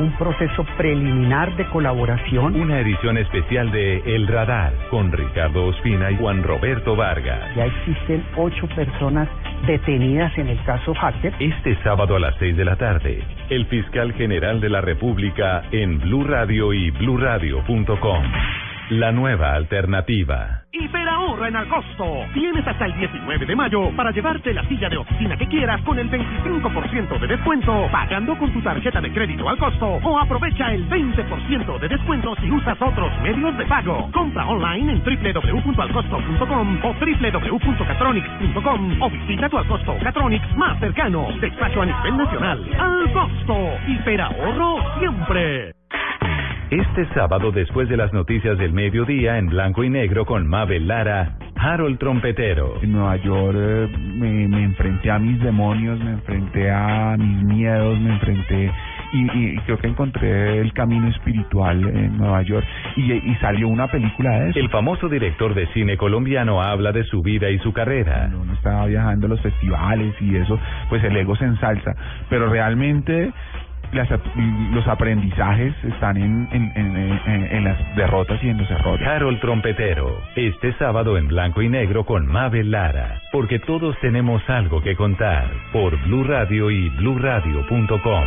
un 0.00 0.12
proceso 0.16 0.64
preliminar 0.76 1.54
de 1.56 1.66
colaboración. 1.66 2.56
Una 2.56 2.80
edición 2.80 3.18
especial 3.18 3.70
de 3.70 3.98
El 4.06 4.26
Radar 4.26 4.72
con 4.88 5.12
Ricardo 5.12 5.66
Ospina 5.66 6.10
y 6.10 6.16
Juan 6.16 6.42
Roberto 6.42 6.96
Vargas. 6.96 7.54
Ya 7.54 7.66
existen 7.66 8.24
ocho 8.36 8.66
personas 8.74 9.28
detenidas 9.66 10.36
en 10.38 10.48
el 10.48 10.62
caso 10.64 10.94
Hacker. 10.94 11.34
Este 11.38 11.76
sábado 11.82 12.16
a 12.16 12.20
las 12.20 12.34
6 12.38 12.56
de 12.56 12.64
la 12.64 12.76
tarde, 12.76 13.22
el 13.50 13.66
fiscal 13.66 14.14
general 14.14 14.60
de 14.60 14.70
la 14.70 14.80
República 14.80 15.62
en 15.70 15.98
Blue 16.00 16.24
Radio 16.24 16.72
y 16.72 16.90
bluradio.com. 16.90 18.24
La 18.90 19.10
nueva 19.12 19.54
alternativa. 19.54 20.64
Hiperahorra 20.72 21.46
en 21.46 21.54
Alcosto. 21.54 22.26
Tienes 22.34 22.66
hasta 22.66 22.86
el 22.86 22.98
19 22.98 23.46
de 23.46 23.54
mayo 23.54 23.92
para 23.96 24.10
llevarte 24.10 24.52
la 24.52 24.66
silla 24.66 24.88
de 24.88 24.96
oficina 24.96 25.36
que 25.36 25.46
quieras 25.46 25.80
con 25.82 25.96
el 25.96 26.10
25% 26.10 27.20
de 27.20 27.28
descuento 27.28 27.88
pagando 27.92 28.36
con 28.36 28.52
tu 28.52 28.60
tarjeta 28.60 29.00
de 29.00 29.12
crédito 29.12 29.48
al 29.48 29.58
costo 29.58 29.86
o 29.86 30.18
aprovecha 30.18 30.74
el 30.74 30.90
20% 30.90 31.78
de 31.78 31.88
descuento 31.88 32.34
si 32.40 32.50
usas 32.50 32.82
otros 32.82 33.12
medios 33.22 33.56
de 33.58 33.66
pago. 33.66 34.10
Compra 34.10 34.44
online 34.48 34.94
en 34.94 35.04
www.alcosto.com 35.04 36.84
o 36.84 36.92
www.catronics.com 36.92 39.02
o 39.02 39.10
visita 39.10 39.48
tu 39.48 39.56
Alcosto 39.56 39.96
Catronics 40.02 40.56
más 40.56 40.80
cercano. 40.80 41.28
Despacho 41.40 41.82
a 41.82 41.86
nivel 41.86 42.16
nacional. 42.16 42.68
Al 42.76 43.12
costo. 43.12 43.56
Hiperahorro 43.86 44.78
siempre. 44.98 45.79
Este 46.70 47.04
sábado, 47.14 47.50
después 47.50 47.88
de 47.88 47.96
las 47.96 48.12
noticias 48.12 48.56
del 48.56 48.72
mediodía, 48.72 49.38
en 49.38 49.48
blanco 49.48 49.82
y 49.82 49.90
negro 49.90 50.24
con 50.24 50.46
Mabel 50.46 50.86
Lara, 50.86 51.36
Harold 51.56 51.98
Trompetero. 51.98 52.80
En 52.80 52.92
Nueva 52.92 53.16
York 53.16 53.56
eh, 53.58 53.88
me, 54.14 54.46
me 54.46 54.62
enfrenté 54.62 55.10
a 55.10 55.18
mis 55.18 55.40
demonios, 55.40 55.98
me 55.98 56.12
enfrenté 56.12 56.70
a 56.70 57.16
mis 57.18 57.42
miedos, 57.42 57.98
me 57.98 58.12
enfrenté 58.12 58.70
y, 59.12 59.38
y 59.38 59.58
creo 59.66 59.78
que 59.78 59.88
encontré 59.88 60.60
el 60.60 60.72
camino 60.72 61.08
espiritual 61.08 61.82
en 61.88 62.16
Nueva 62.16 62.42
York 62.42 62.64
y, 62.96 63.12
y 63.14 63.34
salió 63.40 63.66
una 63.66 63.88
película 63.88 64.30
de 64.38 64.50
eso. 64.50 64.60
El 64.60 64.70
famoso 64.70 65.08
director 65.08 65.54
de 65.54 65.66
cine 65.74 65.96
colombiano 65.96 66.62
habla 66.62 66.92
de 66.92 67.02
su 67.02 67.20
vida 67.20 67.50
y 67.50 67.58
su 67.58 67.72
carrera. 67.72 68.30
Uno 68.40 68.52
estaba 68.52 68.86
viajando 68.86 69.26
a 69.26 69.30
los 69.30 69.40
festivales 69.40 70.14
y 70.20 70.36
eso, 70.36 70.56
pues 70.88 71.02
el 71.02 71.16
ego 71.16 71.34
se 71.34 71.46
ensalza, 71.46 71.92
pero 72.28 72.48
realmente 72.48 73.32
las, 73.92 74.08
los 74.72 74.86
aprendizajes 74.86 75.74
están 75.84 76.16
en, 76.16 76.48
en, 76.52 76.72
en, 76.74 76.96
en, 76.96 77.44
en 77.52 77.64
las 77.64 77.96
derrotas 77.96 78.42
y 78.42 78.48
en 78.48 78.58
los 78.58 78.70
errores. 78.70 79.06
Harold 79.06 79.40
Trompetero, 79.40 80.20
este 80.36 80.72
sábado 80.74 81.16
en 81.18 81.28
blanco 81.28 81.62
y 81.62 81.68
negro 81.68 82.04
con 82.04 82.26
Mabel 82.26 82.70
Lara, 82.70 83.20
porque 83.32 83.58
todos 83.60 83.96
tenemos 84.00 84.42
algo 84.48 84.80
que 84.82 84.96
contar 84.96 85.50
por 85.72 85.96
Blue 86.04 86.24
Radio 86.24 86.70
y 86.70 86.88
bluradio.com. 86.90 88.24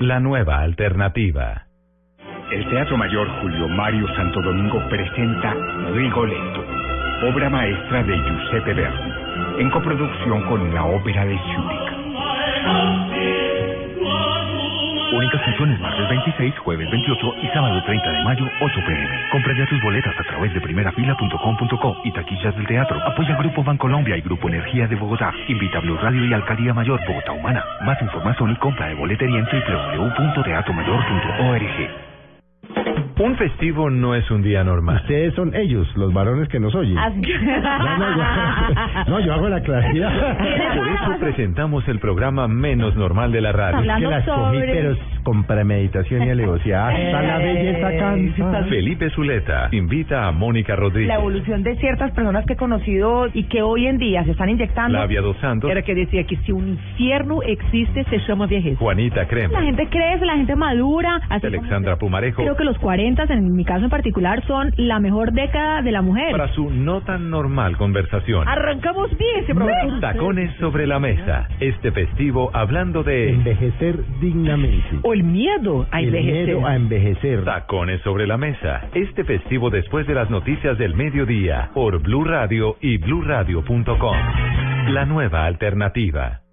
La 0.00 0.20
nueva 0.20 0.60
alternativa. 0.60 1.66
El 2.50 2.68
Teatro 2.68 2.96
Mayor 2.96 3.28
Julio 3.40 3.68
Mario 3.68 4.06
Santo 4.16 4.40
Domingo 4.42 4.80
presenta 4.88 5.54
Rigoletto, 5.92 6.64
obra 7.28 7.48
maestra 7.48 8.02
de 8.02 8.16
Giuseppe 8.16 8.74
Verdi, 8.74 9.12
en 9.60 9.70
coproducción 9.70 10.42
con 10.48 10.74
la 10.74 10.84
Ópera 10.84 11.24
de 11.24 11.38
Zúrich. 11.38 11.94
Únicas 15.14 15.40
funciones 15.42 15.78
martes 15.78 16.08
26, 16.08 16.58
jueves 16.58 16.90
28 16.90 17.34
y 17.40 17.46
sábado 17.48 17.80
30 17.84 18.10
de 18.10 18.24
mayo, 18.24 18.44
8 18.60 18.80
pm. 18.84 19.28
Compra 19.30 19.54
ya 19.56 19.64
tus 19.66 19.80
boletas 19.80 20.12
a 20.18 20.24
través 20.24 20.52
de 20.52 20.60
primerafila.com.co 20.60 21.96
y 22.02 22.10
taquillas 22.10 22.56
del 22.56 22.66
teatro. 22.66 23.00
Apoya 23.06 23.36
Grupo 23.36 23.62
Bancolombia 23.62 24.16
y 24.16 24.22
Grupo 24.22 24.48
Energía 24.48 24.88
de 24.88 24.96
Bogotá. 24.96 25.32
Invita 25.46 25.78
a 25.78 25.82
Blue 25.82 25.98
Radio 25.98 26.24
y 26.24 26.32
Alcaldía 26.32 26.74
Mayor 26.74 26.98
Bogotá 27.06 27.30
Humana. 27.30 27.64
Más 27.82 28.02
información 28.02 28.50
y 28.50 28.56
compra 28.56 28.88
de 28.88 28.94
boletería 28.94 29.38
en 29.38 29.46
www.teatromayor.org. 29.46 32.13
Un 33.16 33.36
festivo 33.36 33.90
no 33.90 34.14
es 34.14 34.28
un 34.30 34.42
día 34.42 34.64
normal. 34.64 34.96
Ustedes 34.96 35.34
son 35.34 35.54
ellos, 35.54 35.86
los 35.96 36.12
varones 36.12 36.48
que 36.48 36.58
nos 36.58 36.74
oyen. 36.74 36.94
No, 36.94 37.98
no, 37.98 38.16
yo, 38.16 38.24
no, 39.08 39.20
yo 39.20 39.32
hago 39.34 39.48
la 39.48 39.60
claridad. 39.60 40.36
Por 40.76 40.88
eso 40.88 41.20
presentamos 41.20 41.86
el 41.88 42.00
programa 42.00 42.48
menos 42.48 42.96
normal 42.96 43.30
de 43.30 43.40
la 43.40 43.52
radio. 43.52 43.80
Es 43.92 44.00
que 44.00 44.06
la 44.08 44.18
escogí, 44.18 44.58
pero 44.66 44.96
con 45.22 45.44
premeditación 45.44 46.24
y 46.24 46.30
alevosía. 46.30 46.88
Hasta 46.88 47.22
la 47.22 47.38
belleza 47.38 47.90
cansa. 47.98 48.64
Felipe 48.64 49.10
Zuleta 49.10 49.68
invita 49.70 50.26
a 50.26 50.32
Mónica 50.32 50.74
Rodríguez. 50.74 51.08
La 51.08 51.16
evolución 51.16 51.62
de 51.62 51.76
ciertas 51.76 52.10
personas 52.12 52.44
que 52.46 52.54
he 52.54 52.56
conocido 52.56 53.26
y 53.32 53.44
que 53.44 53.62
hoy 53.62 53.86
en 53.86 53.98
día 53.98 54.24
se 54.24 54.32
están 54.32 54.48
inyectando. 54.48 54.98
Flavia 54.98 55.20
Dos 55.20 55.36
Santos. 55.38 55.70
Era 55.70 55.82
que 55.82 55.94
decía 55.94 56.24
que 56.24 56.36
si 56.38 56.50
un 56.52 56.70
infierno 56.70 57.42
existe, 57.42 58.04
se 58.04 58.18
llama 58.26 58.46
vejez. 58.46 58.76
Juanita 58.76 59.26
Crema. 59.28 59.60
La 59.60 59.66
gente 59.66 59.86
crece, 59.88 60.26
la 60.26 60.34
gente 60.34 60.56
madura. 60.56 61.20
Así 61.28 61.46
Alexandra 61.46 61.96
Pumarejo. 61.96 62.42
Creo 62.54 62.68
que 62.68 62.72
los 62.72 62.78
40, 62.78 63.24
en 63.30 63.56
mi 63.56 63.64
caso 63.64 63.82
en 63.84 63.90
particular, 63.90 64.46
son 64.46 64.72
la 64.76 65.00
mejor 65.00 65.32
década 65.32 65.82
de 65.82 65.90
la 65.90 66.02
mujer. 66.02 66.30
Para 66.30 66.52
su 66.54 66.70
no 66.70 67.00
tan 67.00 67.28
normal 67.28 67.76
conversación. 67.76 68.46
Arrancamos 68.46 69.10
bien 69.18 69.42
ese 69.42 69.54
programa. 69.56 69.98
Tacones 69.98 70.54
sobre 70.60 70.86
la 70.86 71.00
mesa. 71.00 71.48
Este 71.58 71.90
festivo 71.90 72.50
hablando 72.54 73.02
de 73.02 73.30
Envejecer 73.30 73.96
dignamente. 74.20 75.00
O 75.02 75.14
el 75.14 75.24
miedo 75.24 75.84
a 75.90 75.98
El 75.98 76.06
envejecer. 76.14 76.44
miedo 76.54 76.64
a 76.66 76.76
envejecer. 76.76 77.44
Tacones 77.44 78.00
sobre 78.02 78.28
la 78.28 78.36
mesa. 78.36 78.82
Este 78.94 79.24
festivo 79.24 79.70
después 79.70 80.06
de 80.06 80.14
las 80.14 80.30
noticias 80.30 80.78
del 80.78 80.94
mediodía 80.94 81.70
por 81.74 82.00
Blue 82.02 82.22
Radio 82.22 82.76
y 82.80 82.98
bluradio.com. 82.98 84.16
La 84.90 85.04
nueva 85.06 85.44
alternativa. 85.46 86.43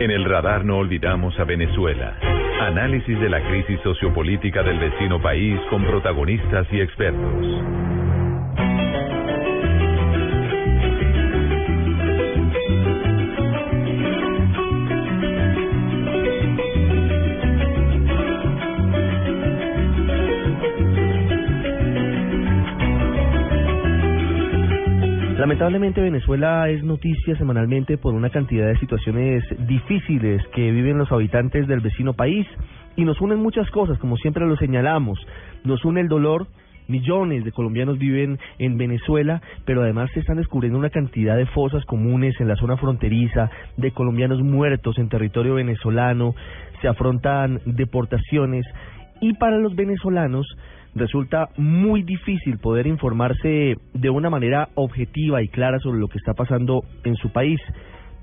En 0.00 0.12
el 0.12 0.24
radar 0.24 0.64
no 0.64 0.78
olvidamos 0.78 1.36
a 1.40 1.44
Venezuela. 1.44 2.16
Análisis 2.60 3.18
de 3.18 3.28
la 3.28 3.42
crisis 3.48 3.80
sociopolítica 3.82 4.62
del 4.62 4.78
vecino 4.78 5.20
país 5.20 5.58
con 5.70 5.84
protagonistas 5.84 6.68
y 6.70 6.80
expertos. 6.80 7.97
Lamentablemente 25.38 26.00
Venezuela 26.00 26.68
es 26.68 26.82
noticia 26.82 27.36
semanalmente 27.38 27.96
por 27.96 28.12
una 28.12 28.28
cantidad 28.28 28.66
de 28.66 28.78
situaciones 28.80 29.44
difíciles 29.68 30.42
que 30.48 30.72
viven 30.72 30.98
los 30.98 31.12
habitantes 31.12 31.68
del 31.68 31.78
vecino 31.78 32.12
país 32.12 32.44
y 32.96 33.04
nos 33.04 33.20
unen 33.20 33.38
muchas 33.38 33.70
cosas, 33.70 34.00
como 34.00 34.16
siempre 34.16 34.44
lo 34.44 34.56
señalamos. 34.56 35.24
Nos 35.62 35.84
une 35.84 36.00
el 36.00 36.08
dolor, 36.08 36.48
millones 36.88 37.44
de 37.44 37.52
colombianos 37.52 37.98
viven 37.98 38.40
en 38.58 38.78
Venezuela, 38.78 39.40
pero 39.64 39.82
además 39.82 40.10
se 40.12 40.18
están 40.18 40.38
descubriendo 40.38 40.76
una 40.76 40.90
cantidad 40.90 41.36
de 41.36 41.46
fosas 41.46 41.84
comunes 41.84 42.34
en 42.40 42.48
la 42.48 42.56
zona 42.56 42.76
fronteriza, 42.76 43.48
de 43.76 43.92
colombianos 43.92 44.42
muertos 44.42 44.98
en 44.98 45.08
territorio 45.08 45.54
venezolano, 45.54 46.34
se 46.82 46.88
afrontan 46.88 47.60
deportaciones. 47.64 48.66
Y 49.20 49.34
para 49.34 49.58
los 49.58 49.76
venezolanos 49.76 50.48
resulta 50.94 51.48
muy 51.56 52.02
difícil 52.02 52.58
poder 52.58 52.86
informarse 52.86 53.76
de 53.94 54.10
una 54.10 54.30
manera 54.30 54.68
objetiva 54.74 55.42
y 55.42 55.48
clara 55.48 55.78
sobre 55.78 56.00
lo 56.00 56.08
que 56.08 56.18
está 56.18 56.34
pasando 56.34 56.84
en 57.04 57.16
su 57.16 57.30
país. 57.30 57.60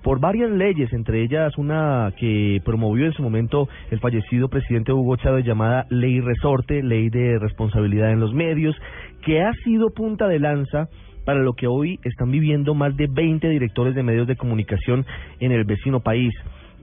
Por 0.04 0.19
varias 0.19 0.51
leyes, 0.51 0.93
entre 0.93 1.23
ellas 1.23 1.58
una 1.58 2.13
que 2.17 2.62
promovió 2.63 3.06
en 3.06 3.13
su 3.13 3.23
momento 3.23 3.67
el 3.89 3.99
fallecido 3.99 4.49
presidente 4.49 4.93
Hugo 4.93 5.15
Chávez 5.15 5.43
llamada 5.45 5.88
Ley 5.89 6.19
Resorte, 6.21 6.84
Ley 6.84 7.10
de 7.10 7.39
Responsabilidad 7.39 8.12
en 8.12 8.19
los 8.19 8.32
Medios, 8.32 8.75
que 9.23 9.41
ha 9.41 9.51
sido 9.63 9.89
punta 9.89 10.28
de 10.28 10.39
lanza 10.39 10.89
para 11.25 11.39
lo 11.39 11.54
que 11.54 11.65
hoy 11.65 11.99
están 12.04 12.30
viviendo 12.30 12.75
más 12.75 12.95
de 12.95 13.08
20 13.08 13.49
directores 13.49 13.95
de 13.95 14.04
medios 14.04 14.28
de 14.28 14.36
comunicación 14.36 15.08
en 15.39 15.51
el 15.51 15.63
vecino 15.63 16.01
país, 16.01 16.32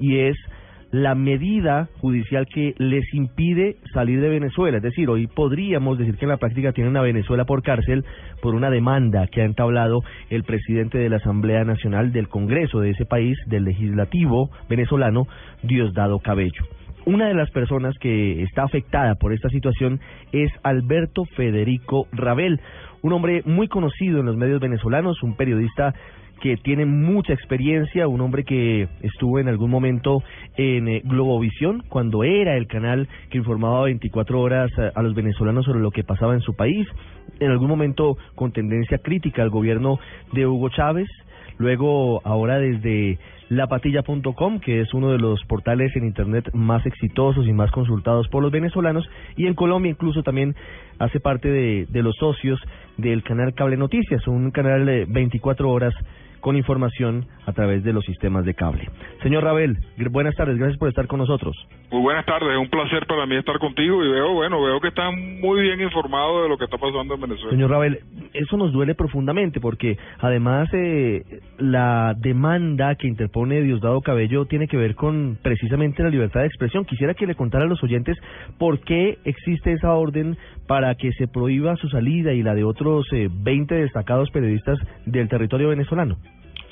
y 0.01 0.16
es 0.18 0.37
la 0.92 1.14
medida 1.14 1.88
judicial 2.00 2.46
que 2.46 2.74
les 2.76 3.02
impide 3.14 3.76
salir 3.94 4.20
de 4.20 4.28
Venezuela. 4.28 4.76
Es 4.76 4.83
decir, 4.83 5.09
hoy 5.09 5.26
podríamos 5.26 5.98
decir 5.98 6.16
que 6.16 6.26
en 6.26 6.28
la 6.28 6.37
práctica 6.37 6.72
tienen 6.72 6.96
a 6.98 7.02
Venezuela 7.02 7.46
por 7.46 7.62
cárcel 7.62 8.05
por 8.42 8.55
una 8.55 8.70
demanda 8.70 9.26
que 9.26 9.40
ha 9.40 9.46
entablado 9.46 10.00
el 10.28 10.44
presidente 10.44 10.98
de 10.98 11.09
la 11.09 11.16
Asamblea 11.16 11.64
Nacional 11.64 12.12
del 12.12 12.28
Congreso 12.28 12.81
de 12.81 12.90
ese 12.90 13.07
país, 13.07 13.38
del 13.46 13.64
legislativo 13.64 14.50
venezolano, 14.68 15.26
Diosdado 15.62 16.18
Cabello. 16.18 16.62
Una 17.07 17.26
de 17.26 17.35
las 17.35 17.50
personas 17.50 17.96
que 17.98 18.42
está 18.42 18.64
afectada 18.64 19.14
por 19.14 19.33
esta 19.33 19.48
situación 19.48 19.98
es 20.31 20.52
Alberto 20.62 21.24
Federico 21.24 22.07
Rabel, 22.12 22.61
un 23.00 23.14
hombre 23.14 23.42
muy 23.46 23.66
conocido 23.66 24.20
en 24.20 24.26
los 24.26 24.37
medios 24.37 24.61
venezolanos, 24.61 25.22
un 25.22 25.37
periodista 25.37 25.94
que 26.42 26.57
tiene 26.57 26.85
mucha 26.85 27.33
experiencia, 27.33 28.09
un 28.09 28.20
hombre 28.20 28.42
que 28.42 28.88
estuvo 29.02 29.38
en 29.38 29.46
algún 29.46 29.70
momento 29.70 30.24
en 30.57 30.88
eh, 30.88 31.00
Globovisión, 31.05 31.85
cuando 31.88 32.24
era 32.24 32.57
el 32.57 32.66
canal 32.66 33.09
que 33.31 33.38
informaba 33.38 33.85
24 33.85 34.40
horas 34.40 34.68
a, 34.92 35.02
los 35.02 35.14
venezolanos 35.14 35.64
sobre 35.64 35.78
lo 35.78 35.92
que 35.92 36.02
pasaba 36.02 36.35
en 36.35 36.40
su 36.40 36.57
país, 36.57 36.88
en 37.38 37.52
algún 37.52 37.68
momento 37.68 38.16
con 38.35 38.50
tendencia 38.50 38.98
crítica 38.98 39.42
al 39.42 39.50
gobierno 39.50 40.00
de 40.33 40.44
Hugo 40.44 40.68
Chávez, 40.70 41.07
luego 41.59 42.20
ahora 42.24 42.59
desde 42.59 43.20
lapatilla.com, 43.48 44.59
que 44.59 44.81
es 44.81 44.92
uno 44.94 45.12
de 45.12 45.18
los 45.18 45.44
portales 45.44 45.94
en 45.94 46.07
Internet 46.07 46.50
más 46.55 46.85
exitosos 46.87 47.46
y 47.46 47.52
más 47.52 47.70
consultados 47.70 48.26
por 48.26 48.42
los 48.42 48.50
venezolanos, 48.50 49.09
y 49.37 49.46
en 49.46 49.55
Colombia 49.55 49.90
incluso 49.90 50.24
también 50.24 50.57
hace 50.99 51.20
parte 51.20 51.49
de, 51.49 51.86
de 51.88 52.03
los 52.03 52.16
socios 52.16 52.59
del 52.97 53.22
canal 53.22 53.55
Cable 53.55 53.76
Noticias, 53.76 54.26
un 54.26 54.51
canal 54.51 54.86
de 54.86 55.05
24 55.09 55.70
horas 55.70 55.95
con 56.43 56.57
información 56.57 57.26
a 57.47 57.53
través 57.53 57.82
de 57.84 57.95
los 57.95 58.05
sistemas 58.05 58.45
de 58.45 58.53
cable. 58.53 58.90
Señor 59.22 59.45
Rabel, 59.45 59.78
buenas 60.11 60.34
tardes, 60.34 60.59
gracias 60.59 60.78
por 60.78 60.88
estar 60.88 61.07
con 61.07 61.20
nosotros. 61.20 61.57
Muy 61.90 62.03
buenas 62.03 62.26
tardes, 62.26 62.51
es 62.51 62.59
un 62.59 62.68
placer 62.68 63.07
para 63.07 63.24
mí 63.26 63.36
estar 63.36 63.59
contigo 63.59 64.05
y 64.05 64.09
veo, 64.09 64.34
bueno, 64.34 64.62
veo 64.62 64.80
que 64.80 64.88
están 64.88 65.40
muy 65.40 65.62
bien 65.62 65.80
informados 65.80 66.43
de 66.43 66.49
lo 66.49 66.59
que 66.59 66.64
está 66.64 66.76
pasando 66.76 67.14
en 67.14 67.20
Venezuela. 67.20 67.51
Señor 67.51 67.70
Rabel, 67.70 68.01
eso 68.34 68.57
nos 68.57 68.72
duele 68.72 68.95
profundamente 68.95 69.61
porque 69.61 69.97
además 70.18 70.68
eh, 70.72 71.22
la 71.59 72.14
demanda 72.18 72.95
que 72.97 73.07
interpone 73.07 73.62
Diosdado 73.62 74.01
Cabello 74.01 74.47
tiene 74.47 74.68
que 74.68 74.76
ver 74.76 74.95
con 74.95 75.38
precisamente 75.43 76.03
la 76.03 76.11
libertad 76.11 76.40
de 76.40 76.47
expresión. 76.47 76.84
Quisiera 76.84 77.14
que 77.14 77.26
le 77.26 77.34
contara 77.34 77.64
a 77.64 77.68
los 77.68 77.82
oyentes 77.82 78.18
por 78.59 78.80
qué 78.80 79.18
existe 79.24 79.72
esa 79.72 79.93
orden 79.93 80.36
para 80.66 80.95
que 80.97 81.12
se 81.12 81.28
prohíba 81.28 81.76
su 81.76 81.88
salida 81.88 82.32
y 82.32 82.43
la 82.43 82.55
de 82.55 82.64
otros 82.64 83.07
eh, 83.12 83.28
20 83.30 83.74
destacados 83.74 84.30
periodistas 84.30 84.78
del 85.07 85.28
territorio 85.28 85.68
venezolano. 85.68 86.16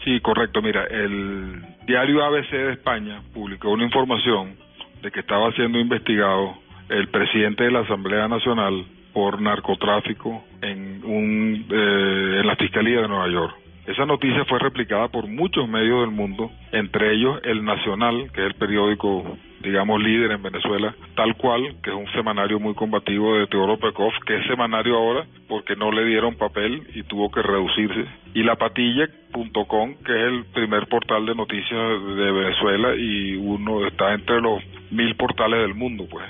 Sí, 0.04 0.20
correcto. 0.20 0.62
Mira, 0.62 0.84
el 0.84 1.62
diario 1.86 2.24
ABC 2.24 2.50
de 2.50 2.72
España 2.72 3.22
publicó 3.34 3.70
una 3.70 3.84
información 3.84 4.56
de 5.02 5.10
que 5.10 5.20
estaba 5.20 5.52
siendo 5.52 5.78
investigado 5.78 6.54
el 6.88 7.08
presidente 7.08 7.64
de 7.64 7.70
la 7.70 7.80
Asamblea 7.80 8.28
Nacional 8.28 8.84
por 9.12 9.40
narcotráfico 9.40 10.44
en 10.62 11.02
un 11.04 11.66
eh, 11.70 12.38
en 12.40 12.46
la 12.46 12.56
Fiscalía 12.56 13.02
de 13.02 13.08
Nueva 13.08 13.28
York. 13.28 13.56
Esa 13.86 14.06
noticia 14.06 14.44
fue 14.44 14.58
replicada 14.58 15.08
por 15.08 15.26
muchos 15.26 15.68
medios 15.68 16.02
del 16.02 16.10
mundo, 16.10 16.50
entre 16.70 17.14
ellos 17.14 17.40
El 17.42 17.64
Nacional, 17.64 18.30
que 18.32 18.42
es 18.42 18.46
el 18.48 18.54
periódico, 18.54 19.36
digamos, 19.60 20.02
líder 20.02 20.32
en 20.32 20.42
Venezuela, 20.42 20.94
tal 21.14 21.36
cual, 21.36 21.76
que 21.82 21.90
es 21.90 21.96
un 21.96 22.10
semanario 22.12 22.58
muy 22.58 22.74
combativo 22.74 23.36
de 23.36 23.46
Teodoro 23.46 23.78
Pekov, 23.78 24.12
que 24.26 24.36
es 24.36 24.46
semanario 24.46 24.96
ahora 24.96 25.26
porque 25.48 25.76
no 25.76 25.92
le 25.92 26.04
dieron 26.06 26.36
papel 26.36 26.82
y 26.94 27.02
tuvo 27.02 27.30
que 27.30 27.42
reducirse. 27.42 28.06
Y 28.34 28.42
La 28.42 28.56
Patilla.com, 28.56 29.94
que 30.04 30.12
es 30.12 30.32
el 30.32 30.44
primer 30.46 30.86
portal 30.86 31.26
de 31.26 31.34
noticias 31.34 32.04
de 32.16 32.32
Venezuela 32.32 32.94
y 32.96 33.34
uno 33.36 33.86
está 33.86 34.14
entre 34.14 34.40
los 34.40 34.62
mil 34.90 35.14
portales 35.16 35.60
del 35.60 35.74
mundo, 35.74 36.06
pues, 36.10 36.24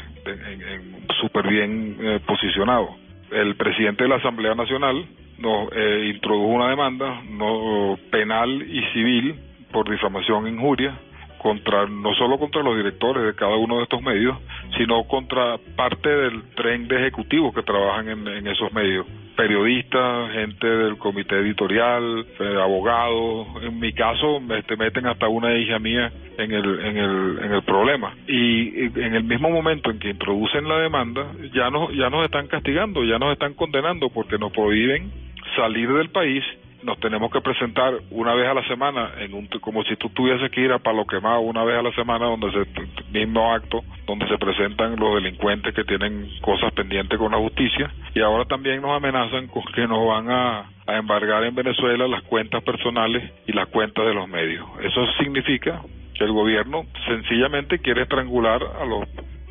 súper 1.20 1.48
bien 1.48 1.96
eh, 2.00 2.20
posicionado. 2.26 2.96
El 3.30 3.54
presidente 3.56 4.04
de 4.04 4.08
la 4.08 4.16
Asamblea 4.16 4.54
Nacional 4.54 5.06
nos 5.38 5.68
eh, 5.72 6.10
introdujo 6.14 6.46
una 6.46 6.70
demanda 6.70 7.22
no 7.30 7.96
penal 8.10 8.62
y 8.62 8.82
civil 8.92 9.36
por 9.72 9.88
difamación 9.88 10.46
e 10.46 10.50
injuria 10.50 10.98
contra 11.42 11.86
no 11.86 12.12
solo 12.14 12.38
contra 12.38 12.62
los 12.62 12.76
directores 12.76 13.24
de 13.24 13.34
cada 13.34 13.56
uno 13.56 13.78
de 13.78 13.84
estos 13.84 14.02
medios, 14.02 14.36
sino 14.76 15.04
contra 15.04 15.56
parte 15.74 16.08
del 16.08 16.42
tren 16.54 16.86
de 16.86 16.96
ejecutivos 16.96 17.54
que 17.54 17.62
trabajan 17.62 18.08
en, 18.08 18.46
esos 18.46 18.72
medios, 18.72 19.06
periodistas, 19.36 20.32
gente 20.32 20.66
del 20.66 20.98
comité 20.98 21.36
editorial, 21.38 22.26
eh, 22.38 22.56
abogados, 22.62 23.46
en 23.62 23.80
mi 23.80 23.92
caso 23.92 24.38
me 24.40 24.62
te 24.62 24.76
meten 24.76 25.06
hasta 25.06 25.28
una 25.28 25.54
hija 25.56 25.78
mía 25.78 26.12
en 26.36 26.52
el 26.52 26.80
en 26.80 26.96
el 26.98 27.38
en 27.42 27.52
el 27.52 27.62
problema. 27.62 28.14
Y, 28.26 28.84
y 28.84 28.92
en 28.96 29.14
el 29.14 29.24
mismo 29.24 29.50
momento 29.50 29.90
en 29.90 29.98
que 29.98 30.10
introducen 30.10 30.68
la 30.68 30.78
demanda 30.78 31.26
ya 31.54 31.70
nos 31.70 31.90
ya 31.94 32.10
nos 32.10 32.24
están 32.24 32.48
castigando, 32.48 33.02
ya 33.02 33.18
nos 33.18 33.32
están 33.32 33.54
condenando 33.54 34.10
porque 34.10 34.38
nos 34.38 34.52
prohíben 34.52 35.10
salir 35.56 35.90
del 35.92 36.10
país 36.10 36.44
nos 36.82 36.98
tenemos 37.00 37.30
que 37.30 37.40
presentar 37.40 37.94
una 38.10 38.34
vez 38.34 38.48
a 38.48 38.54
la 38.54 38.66
semana 38.66 39.12
en 39.18 39.34
un 39.34 39.46
como 39.60 39.82
si 39.84 39.96
tú 39.96 40.08
tuvieses 40.10 40.50
que 40.50 40.60
ir 40.60 40.72
a 40.72 40.78
Palo 40.78 41.06
Quemado 41.06 41.40
una 41.40 41.64
vez 41.64 41.78
a 41.78 41.82
la 41.82 41.92
semana 41.92 42.26
donde 42.26 42.50
se 42.52 43.10
mismo 43.12 43.52
acto 43.52 43.82
donde 44.06 44.26
se 44.28 44.38
presentan 44.38 44.96
los 44.96 45.14
delincuentes 45.14 45.74
que 45.74 45.84
tienen 45.84 46.28
cosas 46.40 46.72
pendientes 46.72 47.18
con 47.18 47.32
la 47.32 47.38
justicia. 47.38 47.92
Y 48.14 48.20
ahora 48.20 48.44
también 48.44 48.82
nos 48.82 48.96
amenazan 48.96 49.46
con 49.46 49.62
que 49.74 49.86
nos 49.86 50.06
van 50.06 50.30
a, 50.30 50.70
a 50.86 50.96
embargar 50.96 51.44
en 51.44 51.54
Venezuela 51.54 52.08
las 52.08 52.22
cuentas 52.24 52.62
personales 52.64 53.30
y 53.46 53.52
las 53.52 53.68
cuentas 53.68 54.04
de 54.04 54.14
los 54.14 54.28
medios. 54.28 54.66
Eso 54.82 55.06
significa 55.18 55.82
que 56.14 56.24
el 56.24 56.32
gobierno 56.32 56.86
sencillamente 57.06 57.78
quiere 57.78 58.02
estrangular 58.02 58.62
a 58.80 58.84
los 58.84 59.06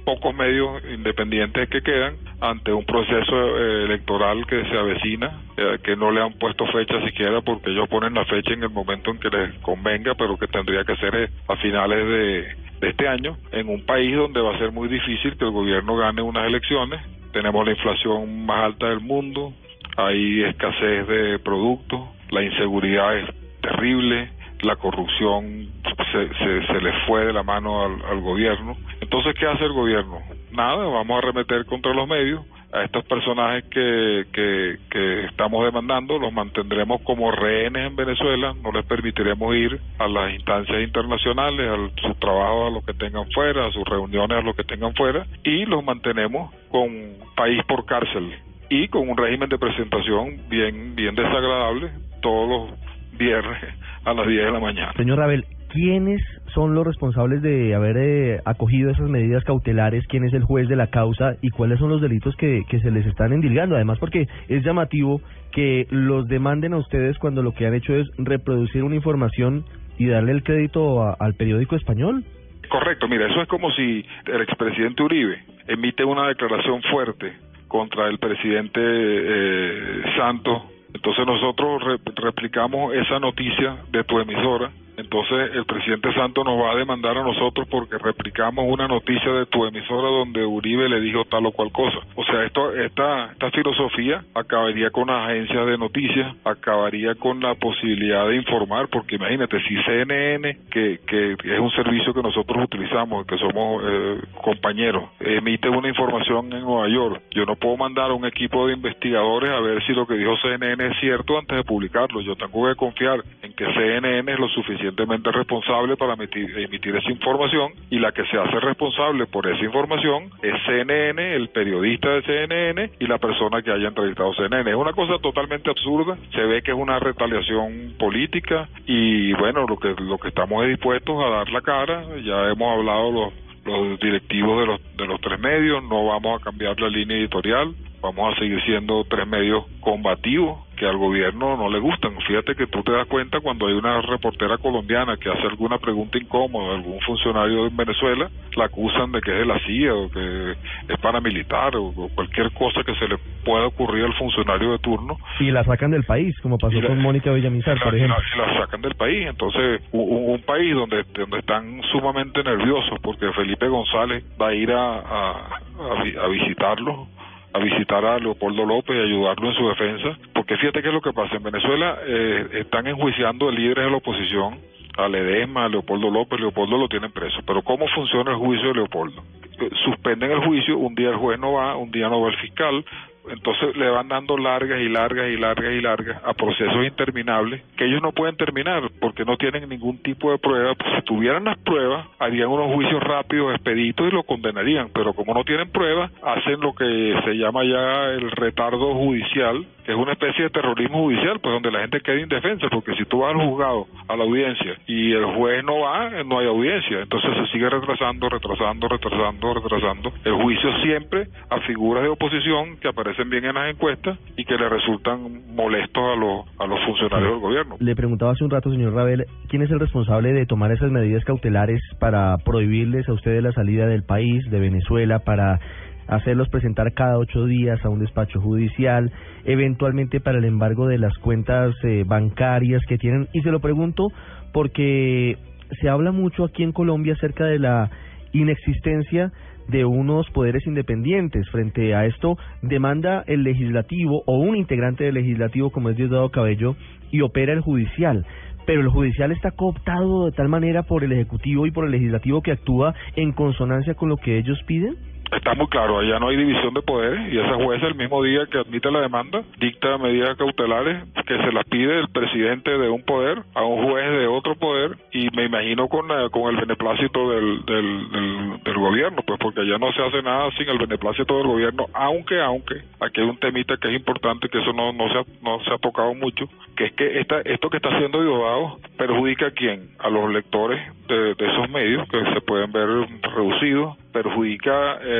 pocos 0.10 0.34
medios 0.34 0.82
independientes 0.92 1.70
que 1.70 1.84
quedan 1.84 2.16
ante 2.42 2.74
un 2.74 2.84
proceso 2.84 3.36
eh, 3.60 3.84
electoral 3.84 4.44
que 4.48 4.66
se 4.66 4.76
avecina, 4.76 5.44
eh, 5.56 5.78
que 5.84 5.96
no 5.96 6.10
le 6.10 6.20
han 6.20 6.34
puesto 6.34 6.66
fecha 6.66 7.00
siquiera 7.06 7.42
porque 7.42 7.70
ellos 7.70 7.88
ponen 7.90 8.16
la 8.16 8.26
fecha 8.26 8.54
en 8.54 8.64
el 8.64 8.72
momento 8.72 9.12
en 9.12 9.20
que 9.20 9.30
les 9.30 9.54
convenga, 9.60 10.16
pero 10.16 10.36
que 10.36 10.48
tendría 10.48 10.84
que 10.84 10.96
ser 10.96 11.14
eh, 11.16 11.30
a 11.48 11.56
finales 11.58 12.08
de, 12.08 12.56
de 12.82 12.90
este 12.90 13.08
año, 13.08 13.38
en 13.52 13.70
un 13.70 13.86
país 13.86 14.16
donde 14.16 14.42
va 14.42 14.56
a 14.56 14.58
ser 14.58 14.72
muy 14.72 14.88
difícil 14.88 15.38
que 15.38 15.46
el 15.46 15.52
gobierno 15.52 15.96
gane 15.96 16.24
unas 16.24 16.48
elecciones. 16.48 17.02
Tenemos 17.32 17.64
la 17.64 17.74
inflación 17.74 18.48
más 18.48 18.64
alta 18.64 18.90
del 18.90 19.02
mundo, 19.02 19.54
hay 19.96 20.42
escasez 20.42 21.08
de 21.08 21.38
productos, 21.38 22.02
la 22.32 22.42
inseguridad 22.42 23.16
es 23.16 23.30
terrible, 23.62 24.32
la 24.62 24.76
corrupción 24.76 25.70
se, 26.12 26.28
se, 26.34 26.68
se 26.68 26.82
le 26.82 26.92
fue 27.06 27.26
de 27.26 27.34
la 27.34 27.44
mano 27.44 27.84
al, 27.84 28.22
gobierno. 28.22 28.76
Entonces, 29.02 29.34
¿qué 29.40 29.46
hace 29.46 29.66
el 29.66 29.74
gobierno? 29.74 30.20
Nada, 30.52 30.86
vamos 30.86 31.16
a 31.16 31.18
arremeter 31.20 31.66
contra 31.66 31.94
los 31.94 32.08
medios. 32.08 32.46
A 32.72 32.84
estos 32.84 33.04
personajes 33.06 33.64
que, 33.72 34.28
que, 34.32 34.78
que 34.92 35.26
estamos 35.26 35.66
demandando 35.66 36.20
los 36.20 36.32
mantendremos 36.32 37.02
como 37.02 37.32
rehenes 37.32 37.88
en 37.88 37.96
Venezuela, 37.96 38.54
no 38.62 38.72
les 38.72 38.86
permitiremos 38.86 39.56
ir 39.56 39.80
a 39.98 40.08
las 40.08 40.34
instancias 40.34 40.80
internacionales, 40.84 41.68
a 41.68 42.02
sus 42.02 42.20
trabajos, 42.20 42.68
a 42.68 42.74
los 42.76 42.86
que 42.86 42.94
tengan 42.94 43.26
fuera, 43.32 43.66
a 43.66 43.72
sus 43.72 43.84
reuniones, 43.86 44.38
a 44.38 44.42
los 44.42 44.56
que 44.56 44.66
tengan 44.66 44.94
fuera, 44.94 45.26
y 45.44 45.66
los 45.66 45.84
mantenemos 45.84 46.54
con 46.70 46.92
país 47.36 47.60
por 47.68 47.86
cárcel 47.86 48.36
y 48.70 48.88
con 48.90 49.10
un 49.10 49.18
régimen 49.18 49.50
de 49.50 49.58
presentación 49.58 50.48
bien, 50.48 50.96
bien 50.96 51.16
desagradable 51.16 51.90
todos 52.22 52.50
los 52.50 52.89
viernes 53.20 53.58
a 54.06 54.14
las 54.14 54.26
10 54.28 54.46
de 54.46 54.52
la 54.52 54.60
mañana. 54.60 54.94
Señor 54.98 55.20
Rabel, 55.20 55.46
¿quiénes 55.72 56.22
son 56.56 56.74
los 56.74 56.88
responsables 56.88 57.42
de 57.44 57.76
haber 57.76 57.98
eh, 57.98 58.40
acogido 58.46 58.90
esas 58.90 59.08
medidas 59.10 59.44
cautelares? 59.44 60.08
¿Quién 60.08 60.24
es 60.24 60.34
el 60.34 60.44
juez 60.44 60.68
de 60.68 60.76
la 60.76 60.88
causa? 60.88 61.36
¿Y 61.42 61.50
cuáles 61.50 61.78
son 61.80 61.90
los 61.90 62.02
delitos 62.02 62.36
que, 62.38 62.64
que 62.70 62.80
se 62.80 62.90
les 62.90 63.06
están 63.06 63.34
endilgando? 63.34 63.76
Además, 63.76 64.00
porque 64.00 64.28
es 64.48 64.64
llamativo 64.64 65.22
que 65.52 65.86
los 65.92 66.28
demanden 66.28 66.74
a 66.74 66.78
ustedes 66.78 67.18
cuando 67.20 67.44
lo 67.44 67.54
que 67.54 67.68
han 67.68 67.76
hecho 67.76 67.94
es 67.94 68.08
reproducir 68.18 68.84
una 68.84 68.96
información 68.96 69.64
y 69.98 70.08
darle 70.08 70.32
el 70.32 70.44
crédito 70.44 71.04
a- 71.04 71.16
al 71.20 71.34
periódico 71.36 71.76
español. 71.76 72.24
Correcto, 72.70 73.08
mira, 73.08 73.28
eso 73.30 73.42
es 73.42 73.48
como 73.48 73.70
si 73.72 74.06
el 74.28 74.42
expresidente 74.42 75.04
Uribe 75.04 75.40
emite 75.68 76.06
una 76.06 76.28
declaración 76.28 76.82
fuerte 76.84 77.34
contra 77.68 78.08
el 78.08 78.18
presidente 78.20 78.80
eh, 78.84 80.02
Santos. 80.18 80.62
Entonces 80.94 81.26
nosotros 81.26 81.84
re- 81.84 82.00
replicamos 82.16 82.94
esa 82.94 83.20
noticia 83.20 83.78
de 83.92 84.04
tu 84.04 84.20
emisora. 84.20 84.72
Entonces 85.00 85.56
el 85.56 85.66
presidente 85.66 86.14
Santos 86.14 86.44
nos 86.44 86.62
va 86.62 86.72
a 86.72 86.76
demandar 86.76 87.18
a 87.18 87.24
nosotros 87.24 87.68
porque 87.70 87.98
replicamos 87.98 88.66
una 88.68 88.88
noticia 88.88 89.32
de 89.32 89.46
tu 89.46 89.66
emisora 89.66 90.10
donde 90.10 90.46
Uribe 90.46 90.90
le 90.90 91.00
dijo 91.00 91.24
tal 91.26 91.46
o 91.46 91.52
cual 91.52 91.72
cosa. 91.72 92.00
O 92.16 92.24
sea, 92.26 92.44
esto, 92.44 92.74
esta, 92.76 93.32
esta 93.32 93.52
filosofía 93.52 94.24
acabaría 94.36 94.90
con 94.90 95.08
las 95.08 95.30
agencias 95.30 95.66
de 95.66 95.78
noticias, 95.78 96.36
acabaría 96.44 97.16
con 97.16 97.40
la 97.40 97.56
posibilidad 97.56 98.28
de 98.28 98.36
informar, 98.36 98.90
porque 98.90 99.16
imagínate, 99.16 99.62
si 99.62 99.76
CNN, 99.84 100.58
que, 100.70 101.00
que 101.08 101.32
es 101.32 101.60
un 101.60 101.72
servicio 101.72 102.14
que 102.14 102.22
nosotros 102.22 102.66
utilizamos, 102.66 103.26
que 103.26 103.38
somos 103.38 103.82
eh, 103.86 104.22
compañeros, 104.44 105.06
emite 105.20 105.70
una 105.70 105.88
información 105.88 106.52
en 106.52 106.62
Nueva 106.62 106.90
York, 106.90 107.22
yo 107.32 107.46
no 107.46 107.56
puedo 107.56 107.78
mandar 107.78 108.12
a 108.12 108.14
un 108.14 108.26
equipo 108.26 108.68
de 108.68 108.74
investigadores 108.74 109.50
a 109.50 109.60
ver 109.62 109.82
si 109.86 109.94
lo 109.94 110.06
que 110.06 110.16
dijo 110.16 110.36
CNN 110.42 110.88
es 110.88 111.00
cierto 111.00 111.38
antes 111.38 111.58
de 111.58 111.64
publicarlo. 111.64 112.22
Yo 112.22 112.36
tengo 112.36 112.68
que 112.68 112.76
confiar 112.76 113.24
en 113.42 113.54
que 113.54 113.66
CNN 113.74 114.32
es 114.32 114.40
lo 114.40 114.50
suficientemente 114.90 115.32
responsable 115.32 115.96
para 115.98 116.14
emitir, 116.14 116.58
emitir 116.58 116.96
esa 116.96 117.12
información 117.12 117.74
y 117.90 118.00
la 118.00 118.12
que 118.12 118.26
se 118.26 118.38
hace 118.38 118.60
responsable 118.60 119.26
por 119.28 119.48
esa 119.48 119.64
información 119.64 120.30
es 120.42 120.54
CNN, 120.66 121.36
el 121.36 121.50
periodista 121.50 122.10
de 122.10 122.22
CNN 122.24 122.92
y 123.00 123.08
la 123.08 123.18
persona 123.18 123.62
que 123.62 123.72
haya 123.72 123.88
entrevistado 123.88 124.34
CNN. 124.34 124.70
Es 124.70 124.76
una 124.76 124.94
cosa 124.94 125.20
totalmente 125.22 125.70
absurda, 125.70 126.18
se 126.34 126.42
ve 126.42 126.62
que 126.62 126.72
es 126.72 126.78
una 126.78 127.00
retaliación 127.00 127.94
política 127.98 128.68
y 128.86 129.34
bueno, 129.34 129.66
lo 129.68 129.78
que 129.78 129.96
lo 130.00 130.18
que 130.18 130.30
estamos 130.30 130.64
es 130.64 130.70
dispuestos 130.70 131.24
a 131.24 131.30
dar 131.30 131.50
la 131.50 131.62
cara, 131.62 132.04
ya 132.24 132.50
hemos 132.50 132.78
hablado 132.78 133.12
los 133.12 133.34
los 133.66 134.00
directivos 134.00 134.62
de 134.62 134.66
los 134.66 134.98
de 134.98 135.06
los 135.06 135.22
tres 135.22 135.40
medios, 135.40 135.84
no 135.84 136.06
vamos 136.06 136.42
a 136.42 136.44
cambiar 136.44 136.80
la 136.80 136.90
línea 136.90 137.18
editorial, 137.18 137.76
vamos 138.02 138.34
a 138.34 138.40
seguir 138.40 138.62
siendo 138.64 139.04
tres 139.04 139.28
medios 139.28 139.66
combativos 139.82 140.69
que 140.80 140.88
al 140.88 140.98
gobierno 140.98 141.58
no 141.58 141.70
le 141.70 141.80
gustan. 141.80 142.16
Fíjate 142.26 142.56
que 142.56 142.68
tú 142.68 142.82
te 142.84 142.94
das 142.94 143.06
cuenta 143.08 143.42
cuando 143.42 143.68
hay 143.68 143.74
una 143.74 144.02
reportera 144.02 144.58
colombiana 144.58 145.18
que 145.18 145.30
hace 145.30 145.46
alguna 145.46 145.78
pregunta 145.78 146.18
incómoda 146.18 146.72
a 146.72 146.76
algún 146.78 147.00
funcionario 147.02 147.68
en 147.68 147.76
Venezuela, 147.76 148.30
la 148.56 148.66
acusan 148.66 149.12
de 149.12 149.20
que 149.20 149.32
es 149.32 149.40
de 149.40 149.46
la 149.46 149.60
CIA 149.60 149.94
o 149.94 150.10
que 150.10 150.52
es 150.88 151.00
paramilitar 151.02 151.76
o, 151.76 151.92
cualquier 152.16 152.52
cosa 152.54 152.82
que 152.84 152.96
se 152.96 153.08
le 153.08 153.18
pueda 153.44 153.68
ocurrir 153.68 154.06
al 154.06 154.14
funcionario 154.14 154.72
de 154.72 154.80
turno. 154.80 155.18
Y 155.42 155.52
la 155.52 155.66
sacan 155.66 155.92
del 155.92 156.06
país, 156.06 156.34
como 156.40 156.58
pasó 156.58 156.80
con 156.82 157.02
Mónica 157.02 157.32
Villamizar, 157.34 157.78
por 157.84 157.94
ejemplo. 157.94 158.16
Y 158.34 158.38
la, 158.38 158.60
sacan 158.60 158.82
del 158.82 158.96
país. 158.96 159.28
Entonces, 159.28 159.82
un, 159.92 160.32
un, 160.32 160.42
país 160.44 160.74
donde, 160.74 161.04
donde 161.14 161.40
están 161.40 161.82
sumamente 161.92 162.42
nerviosos 162.42 163.00
porque 163.02 163.32
Felipe 163.34 163.68
González 163.68 164.24
va 164.42 164.48
a 164.48 164.54
ir 164.54 164.72
a, 164.72 165.00
a, 165.00 165.32
a, 165.78 166.24
a 166.24 166.28
visitarlo 166.30 167.08
a 167.54 167.60
visitar 167.60 168.06
a 168.06 168.20
Leopoldo 168.20 168.66
López 168.66 168.96
y 168.96 169.00
ayudarlo 169.00 169.50
en 169.50 169.56
su 169.56 169.68
defensa, 169.70 170.18
porque 170.34 170.58
fíjate 170.58 170.82
qué 170.82 170.90
es 170.90 170.94
lo 170.94 171.02
que 171.02 171.14
pasa, 171.14 171.36
en 171.36 171.44
Venezuela 171.44 171.98
eh, 172.06 172.48
están 172.62 172.88
enjuiciando 172.88 173.50
a 173.50 173.52
líderes 173.52 173.86
de 173.86 173.92
la 173.92 173.98
oposición, 173.98 174.60
a 174.98 175.08
Ledesma, 175.08 175.66
a 175.66 175.70
Leopoldo 175.70 176.10
López, 176.10 176.40
Leopoldo 176.40 176.78
lo 176.78 176.88
tienen 176.88 177.12
preso, 177.12 177.40
pero 177.46 177.62
¿cómo 177.62 177.88
funciona 177.88 178.32
el 178.32 178.38
juicio 178.38 178.68
de 178.70 178.74
Leopoldo? 178.76 179.24
Eh, 179.60 179.70
suspenden 179.84 180.32
el 180.32 180.46
juicio, 180.46 180.78
un 180.78 180.94
día 180.96 181.10
el 181.10 181.16
juez 181.16 181.40
no 181.40 181.54
va, 181.54 181.76
un 181.76 181.92
día 181.92 182.08
no 182.10 182.22
va 182.22 182.30
el 182.30 182.38
fiscal, 182.38 182.86
entonces 183.32 183.76
le 183.78 183.90
van 183.90 184.08
dando 184.08 184.38
largas 184.38 184.80
y 184.80 184.90
largas 184.90 185.30
y 185.30 185.38
largas 185.38 185.74
y 185.74 185.82
largas 185.82 186.22
a 186.24 186.34
procesos 186.34 186.86
interminables 186.86 187.62
que 187.78 187.86
ellos 187.86 188.02
no 188.02 188.12
pueden 188.12 188.36
terminar 188.36 188.90
porque 189.00 189.26
no 189.26 189.38
tienen 189.38 189.68
ningún 189.70 189.98
tipo 190.00 190.32
de 190.32 190.38
prueba. 190.38 190.74
Pues 190.76 190.90
si 190.96 191.02
tuvieran 191.04 191.46
las 191.46 191.58
pruebas, 191.60 192.08
harían 192.20 192.50
unos 192.50 192.74
juicios 192.74 193.02
rápidos, 193.02 193.54
expeditos 193.54 194.08
y 194.08 194.16
lo 194.16 194.24
condenarían, 194.24 194.90
pero 194.94 195.14
como 195.14 195.34
no 195.34 195.44
tienen 195.44 195.72
pruebas, 195.72 196.12
hacen 196.24 196.60
lo 196.60 196.74
que 196.74 197.16
se 197.26 197.34
llama 197.34 197.64
ya 197.64 198.06
el 198.12 198.32
retardo 198.32 198.94
judicial, 198.96 199.66
que 199.86 199.92
es 199.92 199.98
una 199.98 200.14
especie 200.14 200.46
de 200.46 200.50
terrorismo 200.50 201.00
judicial, 201.00 201.40
pues 201.40 201.54
donde 201.54 201.72
la 201.72 201.82
gente 201.82 202.02
queda 202.02 202.20
indefensa, 202.20 202.68
porque 202.70 202.96
si 202.96 203.06
tú 203.06 203.20
vas 203.20 203.34
al 203.34 203.42
juzgado, 203.42 203.88
a 204.08 204.16
la 204.16 204.24
audiencia, 204.24 204.78
y 204.88 205.12
el 205.14 205.26
juez 205.26 205.64
no 205.64 205.80
va, 205.80 206.24
no 206.24 206.40
hay 206.40 206.48
audiencia, 206.48 207.02
entonces 207.02 207.32
se 207.36 207.52
sigue 207.52 207.70
retrasando, 207.70 208.30
retrasando, 208.30 208.88
retrasando, 208.88 209.54
retrasando. 209.54 210.14
El 210.24 210.34
juicio 210.34 210.70
siempre 210.82 211.28
a 211.50 211.60
figuras 211.62 212.04
de 212.04 212.10
oposición 212.10 212.78
que 212.78 212.88
aparecen 212.88 213.19
bien 213.28 213.46
en 213.46 213.56
las 213.56 213.74
encuestas 213.74 214.18
y 214.38 214.46
que 214.46 214.56
le 214.56 214.70
resultan 214.70 215.54
molestos 215.56 216.04
a 216.04 216.16
los, 216.16 216.46
a 216.60 216.68
los 216.68 216.80
funcionarios 216.86 217.32
del 217.32 217.40
gobierno. 217.40 217.76
Le 217.80 217.96
preguntaba 217.96 218.32
hace 218.32 218.44
un 218.44 218.52
rato, 218.52 218.72
señor 218.72 218.94
Rabel, 218.94 219.26
¿quién 219.48 219.64
es 219.64 219.72
el 219.72 219.80
responsable 219.80 220.32
de 220.32 220.46
tomar 220.46 220.72
esas 220.72 220.92
medidas 220.92 221.26
cautelares 221.26 221.82
para 222.00 222.38
prohibirles 222.38 223.10
a 223.10 223.14
ustedes 223.14 223.44
la 223.44 223.52
salida 223.52 223.88
del 223.88 224.04
país, 224.04 224.50
de 224.50 224.60
Venezuela, 224.60 225.20
para 225.20 225.60
hacerlos 226.08 226.50
presentar 226.50 226.94
cada 226.94 227.18
ocho 227.18 227.46
días 227.46 227.84
a 227.86 227.90
un 227.90 228.00
despacho 228.00 228.40
judicial, 228.42 229.12
eventualmente 229.46 230.20
para 230.20 230.40
el 230.40 230.46
embargo 230.46 230.88
de 230.88 230.98
las 230.98 231.18
cuentas 231.18 231.74
eh, 231.84 232.04
bancarias 232.06 232.84
que 232.88 232.98
tienen. 232.98 233.28
Y 233.34 233.42
se 233.42 233.52
lo 233.52 233.60
pregunto 233.60 234.08
porque 234.52 235.38
se 235.82 235.90
habla 235.90 236.12
mucho 236.12 236.46
aquí 236.46 236.64
en 236.64 236.72
Colombia 236.72 237.14
acerca 237.14 237.46
de 237.46 237.60
la 237.60 237.90
inexistencia 238.32 239.32
de 239.70 239.86
unos 239.86 240.30
poderes 240.32 240.66
independientes. 240.68 241.48
Frente 241.50 241.96
a 241.96 242.06
esto, 242.06 242.38
demanda 242.62 243.24
el 243.28 243.44
legislativo 243.44 244.24
o 244.26 244.38
un 244.38 244.56
integrante 244.56 245.06
del 245.06 245.16
legislativo 245.16 245.70
como 245.70 245.90
es 245.90 245.98
Diosdado 245.98 246.30
Cabello 246.30 246.76
y 247.12 247.22
opera 247.22 247.54
el 247.54 247.62
judicial. 247.62 248.26
Pero 248.66 248.82
el 248.82 248.90
judicial 248.90 249.32
está 249.32 249.52
cooptado 249.52 250.26
de 250.26 250.32
tal 250.32 250.48
manera 250.48 250.84
por 250.84 251.04
el 251.04 251.12
ejecutivo 251.12 251.66
y 251.66 251.72
por 251.72 251.86
el 251.86 251.92
legislativo 251.92 252.42
que 252.42 252.52
actúa 252.52 252.94
en 253.16 253.32
consonancia 253.32 253.96
con 253.96 254.10
lo 254.10 254.18
que 254.18 254.38
ellos 254.38 254.60
piden. 254.68 254.96
Está 255.32 255.54
muy 255.54 255.68
claro, 255.68 256.00
allá 256.00 256.20
no 256.20 256.30
hay 256.30 256.38
división 256.38 256.74
de 256.74 256.82
poderes 256.82 257.32
y 257.32 257.38
esa 257.38 257.54
jueza 257.56 257.86
el 257.86 257.96
mismo 257.96 258.24
día 258.24 258.48
que 258.52 258.58
admite 258.58 258.92
la 258.92 259.02
demanda 259.02 259.44
dicta 259.60 259.98
medidas 260.00 260.36
cautelares 260.38 261.04
que 261.28 261.38
se 261.38 261.52
las 261.52 261.66
pide 261.66 262.00
el 262.00 262.10
presidente 262.10 262.72
de 262.72 262.90
un 262.90 263.04
poder 263.04 263.44
a 263.54 263.64
un 263.64 263.84
juez 263.88 264.10
de 264.12 264.26
otro 264.26 264.56
poder 264.56 264.98
y 265.12 265.28
me 265.36 265.46
imagino 265.46 265.88
con, 265.88 266.08
con 266.32 266.54
el 266.54 266.60
beneplácito 266.60 267.30
del, 267.30 267.64
del, 267.66 268.62
del, 268.64 268.78
gobierno, 268.80 269.22
pues 269.26 269.38
porque 269.40 269.62
allá 269.62 269.78
no 269.78 269.92
se 269.92 270.02
hace 270.02 270.24
nada 270.24 270.50
sin 270.58 270.68
el 270.70 270.80
beneplácito 270.80 271.38
del 271.38 271.48
gobierno, 271.48 271.86
aunque, 271.94 272.42
aunque, 272.42 272.76
aquí 273.00 273.22
hay 273.22 273.28
un 273.28 273.38
temita 273.38 273.76
que 273.78 273.90
es 273.90 273.96
importante, 273.96 274.50
que 274.50 274.60
eso 274.60 274.74
no, 274.74 274.94
no, 274.94 275.10
se, 275.10 275.20
ha, 275.20 275.24
no 275.44 275.64
se 275.64 275.74
ha 275.74 275.78
tocado 275.78 276.16
mucho, 276.16 276.46
que 276.76 276.86
es 276.86 276.94
que 276.94 277.20
esta, 277.20 277.42
esto 277.42 277.70
que 277.70 277.78
está 277.78 277.90
haciendo 277.90 278.22
Diosdado 278.22 278.80
perjudica 278.98 279.48
a 279.48 279.52
quién? 279.52 279.90
A 280.00 280.10
los 280.10 280.32
lectores 280.32 280.80
de, 281.08 281.36
de 281.36 281.52
esos 281.52 281.70
medios 281.70 282.08
que 282.10 282.24
se 282.34 282.42
pueden 282.42 282.72
ver 282.72 282.88
reducidos, 283.22 283.98
perjudica 284.12 284.98
eh, 285.02 285.19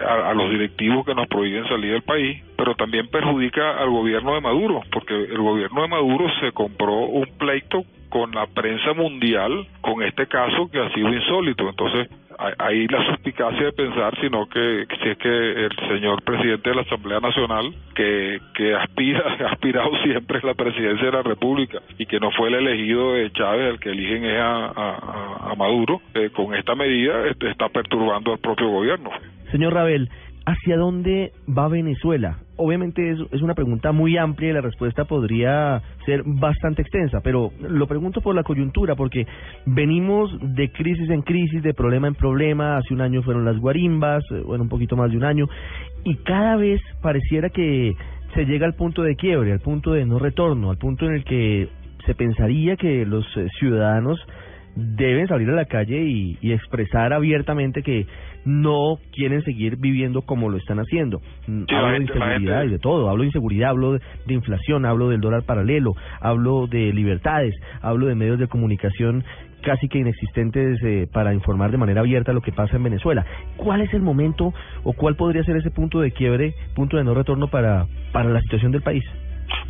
a, 0.00 0.30
a, 0.30 0.34
los 0.34 0.50
directivos 0.50 1.04
que 1.04 1.14
nos 1.14 1.26
prohíben 1.28 1.66
salir 1.68 1.92
del 1.92 2.02
país, 2.02 2.42
pero 2.56 2.74
también 2.74 3.08
perjudica 3.08 3.78
al 3.78 3.90
gobierno 3.90 4.34
de 4.34 4.40
Maduro, 4.40 4.82
porque 4.92 5.14
el 5.14 5.38
gobierno 5.38 5.82
de 5.82 5.88
Maduro 5.88 6.26
se 6.40 6.52
compró 6.52 6.92
un 6.92 7.26
pleito 7.38 7.84
con 8.10 8.32
la 8.32 8.46
prensa 8.46 8.92
mundial 8.92 9.66
con 9.80 10.02
este 10.02 10.26
caso 10.26 10.68
que 10.70 10.80
ha 10.80 10.92
sido 10.92 11.12
insólito. 11.12 11.68
Entonces, 11.68 12.08
hay 12.58 12.86
la 12.88 13.04
suspicacia 13.06 13.66
de 13.66 13.72
pensar, 13.72 14.18
sino 14.20 14.48
que 14.48 14.86
si 15.02 15.08
es 15.08 15.18
que 15.18 15.28
el 15.28 15.70
señor 15.88 16.22
presidente 16.22 16.70
de 16.70 16.76
la 16.76 16.82
Asamblea 16.82 17.20
Nacional, 17.20 17.74
que, 17.94 18.40
que 18.54 18.74
aspira, 18.74 19.22
ha 19.40 19.52
aspirado 19.52 19.90
siempre 20.02 20.40
a 20.42 20.46
la 20.46 20.54
presidencia 20.54 21.06
de 21.06 21.12
la 21.12 21.22
República 21.22 21.80
y 21.98 22.06
que 22.06 22.18
no 22.18 22.30
fue 22.30 22.48
el 22.48 22.54
elegido 22.54 23.14
de 23.14 23.30
Chávez, 23.32 23.74
el 23.74 23.80
que 23.80 23.90
eligen 23.90 24.24
es 24.24 24.38
a, 24.40 25.54
Maduro, 25.58 26.00
eh, 26.14 26.30
con 26.30 26.54
esta 26.54 26.74
medida 26.74 27.26
este, 27.26 27.50
está 27.50 27.68
perturbando 27.68 28.32
al 28.32 28.38
propio 28.38 28.68
gobierno. 28.68 29.10
Señor 29.50 29.74
Rabel, 29.74 30.08
¿hacia 30.46 30.76
dónde 30.76 31.32
va 31.48 31.68
Venezuela? 31.68 32.38
Obviamente 32.56 33.10
es, 33.10 33.18
es, 33.32 33.42
una 33.42 33.54
pregunta 33.54 33.92
muy 33.92 34.16
amplia 34.16 34.50
y 34.50 34.52
la 34.52 34.60
respuesta 34.60 35.04
podría 35.04 35.82
ser 36.04 36.22
bastante 36.24 36.82
extensa, 36.82 37.20
pero 37.22 37.52
lo 37.60 37.86
pregunto 37.86 38.20
por 38.20 38.34
la 38.34 38.42
coyuntura, 38.42 38.96
porque 38.96 39.26
venimos 39.66 40.30
de 40.40 40.70
crisis 40.70 41.08
en 41.10 41.22
crisis, 41.22 41.62
de 41.62 41.74
problema 41.74 42.08
en 42.08 42.14
problema, 42.14 42.76
hace 42.76 42.92
un 42.94 43.00
año 43.00 43.22
fueron 43.22 43.44
las 43.44 43.58
guarimbas, 43.58 44.22
eh, 44.30 44.42
bueno, 44.44 44.64
un 44.64 44.68
poquito 44.68 44.96
más 44.96 45.10
de 45.10 45.16
un 45.16 45.24
año, 45.24 45.48
y 46.04 46.16
cada 46.16 46.56
vez 46.56 46.80
pareciera 47.02 47.48
que 47.48 47.94
se 48.34 48.44
llega 48.44 48.66
al 48.66 48.74
punto 48.74 49.02
de 49.02 49.16
quiebre, 49.16 49.52
al 49.52 49.60
punto 49.60 49.92
de 49.92 50.04
no 50.04 50.18
retorno, 50.18 50.70
al 50.70 50.78
punto 50.78 51.06
en 51.06 51.14
el 51.14 51.24
que 51.24 51.68
se 52.06 52.14
pensaría 52.14 52.76
que 52.76 53.04
los 53.04 53.24
eh, 53.36 53.48
ciudadanos 53.58 54.18
deben 54.76 55.26
salir 55.28 55.50
a 55.50 55.54
la 55.54 55.64
calle 55.64 56.02
y, 56.02 56.38
y 56.40 56.52
expresar 56.52 57.12
abiertamente 57.12 57.82
que 57.82 58.06
no 58.44 58.98
quieren 59.12 59.42
seguir 59.42 59.76
viviendo 59.76 60.22
como 60.22 60.48
lo 60.48 60.56
están 60.56 60.78
haciendo. 60.78 61.20
Sí, 61.46 61.74
hablo 61.74 61.92
de 61.92 62.02
inseguridad 62.02 62.64
y 62.64 62.68
de 62.68 62.78
todo, 62.78 63.10
hablo 63.10 63.22
de 63.22 63.28
inseguridad, 63.28 63.70
hablo 63.70 63.92
de, 63.94 64.00
de, 64.26 64.34
inflación, 64.34 64.86
hablo 64.86 65.08
del 65.08 65.20
dólar 65.20 65.42
paralelo, 65.42 65.94
hablo 66.20 66.66
de 66.66 66.92
libertades, 66.92 67.54
hablo 67.82 68.06
de 68.06 68.14
medios 68.14 68.38
de 68.38 68.48
comunicación 68.48 69.24
casi 69.62 69.88
que 69.88 69.98
inexistentes 69.98 70.78
eh, 70.82 71.06
para 71.12 71.34
informar 71.34 71.70
de 71.70 71.76
manera 71.76 72.00
abierta 72.00 72.32
lo 72.32 72.40
que 72.40 72.52
pasa 72.52 72.76
en 72.76 72.82
Venezuela. 72.82 73.24
¿Cuál 73.56 73.82
es 73.82 73.92
el 73.92 74.00
momento 74.00 74.54
o 74.84 74.92
cuál 74.94 75.16
podría 75.16 75.44
ser 75.44 75.56
ese 75.56 75.70
punto 75.70 76.00
de 76.00 76.12
quiebre, 76.12 76.54
punto 76.74 76.96
de 76.96 77.04
no 77.04 77.14
retorno 77.14 77.48
para, 77.48 77.86
para 78.12 78.30
la 78.30 78.40
situación 78.40 78.72
del 78.72 78.82
país? 78.82 79.04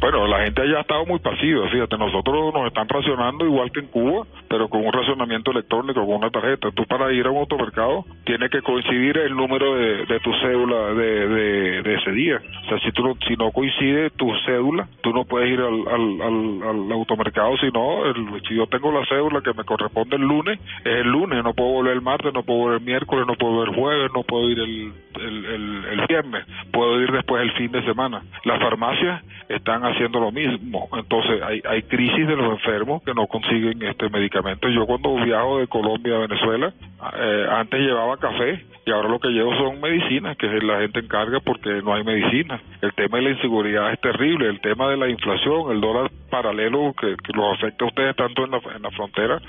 Bueno, 0.01 0.27
la 0.27 0.45
gente 0.45 0.63
allá 0.63 0.79
ha 0.79 0.81
estado 0.81 1.05
muy 1.05 1.19
pasiva, 1.19 1.69
fíjate, 1.69 1.99
nosotros 1.99 2.55
nos 2.55 2.67
están 2.67 2.89
racionando 2.89 3.45
igual 3.45 3.71
que 3.71 3.81
en 3.81 3.87
Cuba, 3.89 4.27
pero 4.49 4.69
con 4.69 4.85
un 4.85 4.93
racionamiento 4.93 5.51
electrónico, 5.51 6.07
con 6.07 6.17
una 6.17 6.31
tarjeta. 6.31 6.71
Tú 6.71 6.85
para 6.87 7.13
ir 7.13 7.27
a 7.27 7.31
un 7.31 7.39
automercado 7.39 8.05
tiene 8.25 8.49
que 8.49 8.63
coincidir 8.63 9.19
el 9.19 9.37
número 9.37 9.75
de, 9.75 10.21
tu 10.21 10.33
cédula 10.41 10.95
de, 10.95 11.29
de, 11.29 11.83
de, 11.83 11.95
ese 11.95 12.13
día. 12.13 12.41
O 12.65 12.69
sea, 12.69 12.79
si, 12.81 12.93
tú 12.93 13.03
no, 13.03 13.15
si 13.27 13.37
no 13.37 13.51
coincide 13.53 14.11
tu 14.11 14.33
cédula, 14.47 14.89
tú 15.03 15.13
no 15.13 15.25
puedes 15.25 15.51
ir 15.51 15.61
al, 15.61 15.87
al, 15.89 16.23
al, 16.23 16.69
al 16.69 16.93
automercado, 16.93 17.57
sino 17.59 18.07
el, 18.07 18.43
si 18.49 18.55
yo 18.55 18.67
tengo 18.67 18.91
la 18.93 19.05
cédula 19.07 19.43
que 19.43 19.53
me 19.53 19.65
corresponde 19.65 20.17
el 20.17 20.23
lunes, 20.23 20.59
es 20.85 20.97
el 20.97 21.09
lunes, 21.09 21.45
no 21.45 21.53
puedo 21.53 21.71
volver 21.71 21.93
el 21.93 22.03
martes, 22.03 22.33
no 22.33 22.43
puedo 22.43 22.61
volver 22.61 22.79
el 22.79 22.87
miércoles, 22.87 23.27
no 23.27 23.35
puedo 23.35 23.53
volver 23.53 23.69
el 23.69 23.81
jueves, 23.81 24.11
no 24.15 24.23
puedo 24.23 24.51
ir 24.51 24.59
el, 24.61 24.93
el, 25.17 25.85
el, 25.91 26.07
viernes, 26.07 26.45
puedo 26.73 27.01
ir 27.01 27.11
después 27.13 27.43
el 27.43 27.53
fin 27.53 27.73
de 27.73 27.83
semana. 27.85 28.23
Las 28.45 28.59
farmacias 28.61 29.23
están 29.49 29.83
haciendo 29.83 30.21
lo 30.21 30.33
mismo. 30.33 30.89
Entonces 30.97 31.43
hay, 31.43 31.63
hay 31.69 31.83
crisis 31.83 32.27
de 32.27 32.37
los 32.37 32.53
enfermos 32.53 33.03
que 33.03 33.15
no 33.15 33.27
consiguen 33.27 33.83
este 33.83 34.09
medicamento. 34.09 34.69
Yo 34.69 34.87
cuando 34.87 35.15
viajo 35.17 35.59
de 35.59 35.67
Colombia 35.67 36.17
a 36.17 36.21
Venezuela, 36.21 36.73
eh, 37.17 37.47
antes 37.51 37.81
llevaba 37.81 38.17
café 38.17 38.65
y 38.87 38.91
ahora 38.93 39.09
lo 39.09 39.21
que 39.21 39.29
llevo 39.29 39.55
son 39.57 39.81
medicinas 39.81 40.37
que 40.37 40.47
la 40.47 40.81
gente 40.81 41.01
encarga 41.01 41.41
porque 41.41 41.83
no 41.83 41.95
hay 41.95 42.03
medicina. 42.03 42.61
El 42.81 42.93
tema 42.95 43.19
de 43.19 43.25
la 43.25 43.31
inseguridad 43.31 43.93
es 43.93 44.01
terrible, 44.01 44.49
el 44.49 44.61
tema 44.61 44.89
de 44.89 44.97
la 44.97 45.09
inflación, 45.09 45.71
el 45.71 45.81
dólar 45.81 46.11
paralelo 46.31 46.95
que, 46.99 47.17
que 47.17 47.33
los 47.35 47.57
afecta 47.59 47.85
a 47.85 47.89
ustedes 47.89 48.17
tanto 48.17 48.45
en 48.45 48.53
la, 48.53 48.61
en 48.75 48.83
la 48.83 48.91
frontera, 48.91 49.41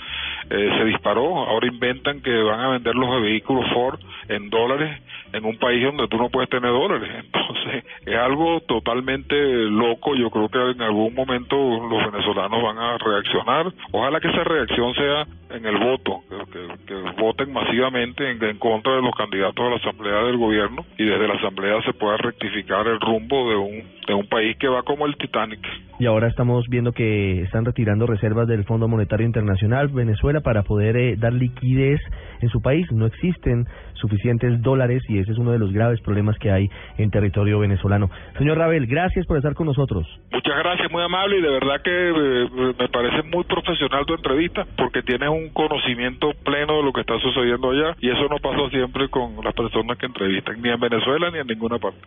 eh, 0.50 0.70
se 0.78 0.86
disparó. 0.86 1.38
Ahora 1.48 1.68
inventan 1.68 2.22
que 2.22 2.36
van 2.42 2.60
a 2.60 2.70
vender 2.70 2.96
los 2.96 3.22
vehículos 3.22 3.66
Ford 3.74 4.00
en 4.28 4.50
dólares 4.50 5.02
en 5.34 5.46
un 5.46 5.51
país 5.58 5.84
donde 5.84 6.08
tú 6.08 6.18
no 6.18 6.30
puedes 6.30 6.50
tener 6.50 6.72
dólares. 6.72 7.10
Entonces 7.26 7.84
es 8.06 8.16
algo 8.16 8.60
totalmente 8.62 9.36
loco 9.70 10.16
yo 10.16 10.30
creo 10.30 10.50
que 10.50 10.72
en 10.72 10.82
algún 10.82 11.14
momento 11.14 11.56
los 11.56 12.12
venezolanos 12.12 12.64
van 12.64 12.78
a 12.78 12.98
reaccionar. 12.98 13.72
Ojalá 13.92 14.20
que 14.20 14.30
esa 14.30 14.44
reacción 14.44 14.94
sea 14.94 15.26
en 15.56 15.66
el 15.66 15.78
voto, 15.78 16.22
que, 16.52 16.94
voten 17.20 17.52
masivamente 17.52 18.30
en, 18.30 18.44
en, 18.44 18.58
contra 18.58 18.96
de 18.96 19.02
los 19.02 19.14
candidatos 19.16 19.66
a 19.66 19.70
la 19.70 19.76
Asamblea 19.76 20.24
del 20.24 20.38
Gobierno 20.38 20.86
y 20.98 21.06
desde 21.06 21.28
la 21.28 21.36
Asamblea 21.36 21.82
se 21.84 21.94
pueda 21.94 22.18
rectificar 22.18 22.88
el 22.88 23.00
rumbo 23.00 23.50
de 23.50 23.56
un, 23.58 23.84
de 24.08 24.14
un 24.14 24.28
país 24.28 24.58
que 24.58 24.68
va 24.68 24.84
como 24.84 25.06
el 25.06 25.16
Titanic. 25.18 25.60
Y 26.00 26.06
ahora 26.06 26.28
estamos 26.28 26.68
viendo 26.68 26.94
que 26.94 27.42
están 27.42 27.66
retirando 27.66 28.08
reservas 28.08 28.48
del 28.48 28.64
Fondo 28.64 28.88
Monetario 28.88 29.26
Internacional 29.26 29.90
Venezuela 29.90 30.42
para 30.42 30.64
poder 30.64 30.98
eh, 30.98 31.16
dar 31.18 31.34
liquidez 31.34 32.00
en 32.42 32.50
su 32.50 32.62
país. 32.62 32.92
No 32.92 33.06
existen 33.06 33.66
suficientes 33.94 34.62
dólares 34.62 35.04
y 35.08 35.20
ese 35.20 35.32
es 35.32 35.38
uno 35.38 35.52
de 35.52 35.60
los 35.60 35.72
graves 35.72 36.02
problemas 36.02 36.38
que 36.40 36.52
hay 36.52 36.70
en 36.98 37.12
territorio 37.12 37.60
venezolano. 37.60 38.10
Señor 38.38 38.58
Rabel, 38.58 38.88
gracias 38.88 39.26
por 39.26 39.38
estar 39.38 39.54
con 39.54 39.68
nosotros. 39.68 40.08
Muchas 40.32 40.58
gracias, 40.58 40.92
muy 40.92 41.04
amable 41.04 41.38
y 41.38 41.42
de 41.42 41.50
verdad 41.50 41.82
que 41.84 42.10
eh, 42.10 42.74
me 42.80 42.90
parece 42.90 43.24
muy 43.24 43.44
profesional 43.44 44.06
tu 44.06 44.14
entrevista 44.14 44.66
porque 44.78 45.04
tienes 45.04 45.30
un 45.30 45.50
conocimiento 45.50 46.32
pleno 46.44 46.78
de 46.78 46.84
lo 46.84 46.94
que 46.94 47.02
está 47.02 47.20
sucediendo 47.20 47.72
allá 47.72 47.96
y 48.00 48.10
eso 48.10 48.28
no 48.30 48.38
pasa 48.38 48.70
siempre 48.70 49.10
con 49.10 49.36
las 49.44 49.54
personas 49.54 49.98
que 49.98 50.06
entrevistan, 50.06 50.62
ni 50.62 50.70
en 50.70 50.80
Venezuela 50.80 51.30
ni 51.32 51.40
en 51.40 51.48
ninguna 51.48 51.78
parte. 51.78 52.00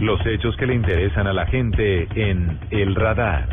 Los 0.00 0.24
hechos 0.26 0.56
que 0.56 0.66
le 0.66 0.74
interesan 0.74 1.26
a 1.26 1.32
la 1.32 1.46
gente 1.46 2.08
en 2.14 2.58
El 2.70 2.94
Radar. 2.94 3.48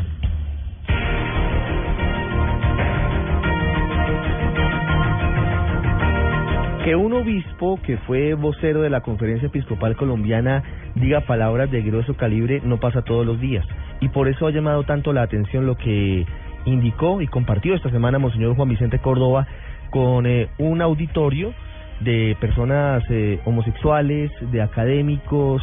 Que 6.83 6.95
un 6.95 7.11
obispo 7.11 7.77
que 7.83 7.97
fue 7.97 8.35
vocero 8.35 8.81
de 8.81 8.89
la 8.89 9.01
Conferencia 9.01 9.47
Episcopal 9.47 9.97
Colombiana 9.97 10.63
diga 10.95 11.21
palabras 11.21 11.69
de 11.69 11.81
grueso 11.81 12.15
calibre 12.15 12.61
no 12.63 12.79
pasa 12.79 13.01
todos 13.01 13.25
los 13.25 13.39
días. 13.39 13.65
Y 13.99 14.07
por 14.07 14.29
eso 14.29 14.47
ha 14.47 14.51
llamado 14.51 14.83
tanto 14.83 15.11
la 15.11 15.21
atención 15.21 15.65
lo 15.65 15.75
que 15.75 16.25
indicó 16.63 17.21
y 17.21 17.27
compartió 17.27 17.75
esta 17.75 17.89
semana 17.89 18.17
Monseñor 18.17 18.55
Juan 18.55 18.69
Vicente 18.69 18.99
Córdoba 18.99 19.45
con 19.89 20.25
eh, 20.25 20.47
un 20.57 20.81
auditorio 20.81 21.53
de 21.99 22.37
personas 22.39 23.03
eh, 23.09 23.41
homosexuales, 23.43 24.31
de 24.51 24.61
académicos, 24.61 25.61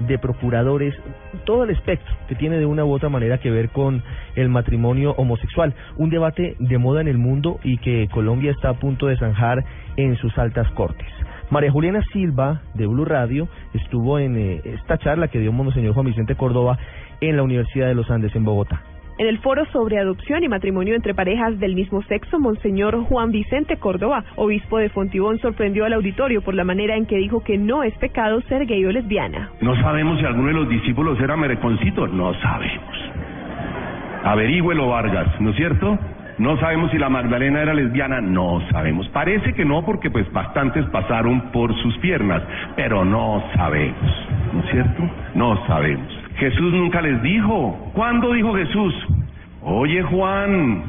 de 0.00 0.18
procuradores, 0.18 0.94
todo 1.44 1.64
el 1.64 1.70
espectro 1.70 2.14
que 2.28 2.34
tiene 2.34 2.58
de 2.58 2.66
una 2.66 2.84
u 2.84 2.92
otra 2.92 3.08
manera 3.08 3.38
que 3.38 3.50
ver 3.50 3.70
con 3.70 4.02
el 4.34 4.48
matrimonio 4.48 5.12
homosexual. 5.12 5.74
Un 5.96 6.10
debate 6.10 6.56
de 6.58 6.78
moda 6.78 7.00
en 7.00 7.08
el 7.08 7.18
mundo 7.18 7.58
y 7.62 7.78
que 7.78 8.08
Colombia 8.12 8.50
está 8.50 8.70
a 8.70 8.74
punto 8.74 9.06
de 9.06 9.16
zanjar 9.16 9.64
en 9.96 10.16
sus 10.16 10.36
altas 10.38 10.70
cortes. 10.72 11.08
María 11.50 11.70
Juliana 11.70 12.02
Silva, 12.12 12.60
de 12.74 12.86
Blue 12.86 13.04
Radio, 13.04 13.48
estuvo 13.72 14.18
en 14.18 14.36
eh, 14.36 14.60
esta 14.64 14.98
charla 14.98 15.28
que 15.28 15.38
dio 15.38 15.52
Monseñor 15.52 15.94
Juan 15.94 16.06
Vicente 16.06 16.34
Córdoba 16.34 16.78
en 17.20 17.36
la 17.36 17.42
Universidad 17.42 17.86
de 17.86 17.94
los 17.94 18.10
Andes 18.10 18.34
en 18.34 18.44
Bogotá. 18.44 18.82
En 19.18 19.26
el 19.28 19.38
foro 19.38 19.64
sobre 19.72 19.98
adopción 19.98 20.44
y 20.44 20.48
matrimonio 20.48 20.94
entre 20.94 21.14
parejas 21.14 21.58
del 21.58 21.74
mismo 21.74 22.02
sexo, 22.02 22.38
Monseñor 22.38 23.02
Juan 23.04 23.30
Vicente 23.30 23.78
Córdoba, 23.78 24.24
obispo 24.36 24.76
de 24.76 24.90
Fontibón, 24.90 25.38
sorprendió 25.38 25.86
al 25.86 25.94
auditorio 25.94 26.42
por 26.42 26.54
la 26.54 26.64
manera 26.64 26.96
en 26.96 27.06
que 27.06 27.16
dijo 27.16 27.42
que 27.42 27.56
no 27.56 27.82
es 27.82 27.96
pecado 27.96 28.42
ser 28.42 28.66
gay 28.66 28.84
o 28.84 28.92
lesbiana. 28.92 29.50
No 29.62 29.74
sabemos 29.76 30.18
si 30.18 30.26
alguno 30.26 30.48
de 30.48 30.54
los 30.54 30.68
discípulos 30.68 31.18
era 31.18 31.34
mereconcito, 31.34 32.06
no 32.08 32.34
sabemos. 32.40 32.96
Averígüelo 34.24 34.88
Vargas, 34.88 35.40
¿no 35.40 35.50
es 35.50 35.56
cierto? 35.56 35.98
No 36.38 36.58
sabemos 36.58 36.90
si 36.90 36.98
la 36.98 37.08
Magdalena 37.08 37.62
era 37.62 37.72
lesbiana, 37.72 38.20
no 38.20 38.60
sabemos. 38.70 39.08
Parece 39.08 39.54
que 39.54 39.64
no 39.64 39.82
porque 39.84 40.10
pues 40.10 40.30
bastantes 40.32 40.84
pasaron 40.86 41.50
por 41.50 41.74
sus 41.82 41.96
piernas, 41.98 42.42
pero 42.76 43.04
no 43.04 43.42
sabemos, 43.54 44.28
¿no 44.52 44.60
es 44.60 44.70
cierto? 44.70 45.02
No 45.34 45.66
sabemos. 45.66 46.06
Jesús 46.36 46.72
nunca 46.74 47.00
les 47.00 47.22
dijo. 47.22 47.90
¿Cuándo 47.94 48.32
dijo 48.32 48.54
Jesús? 48.54 48.94
Oye 49.62 50.02
Juan, 50.02 50.84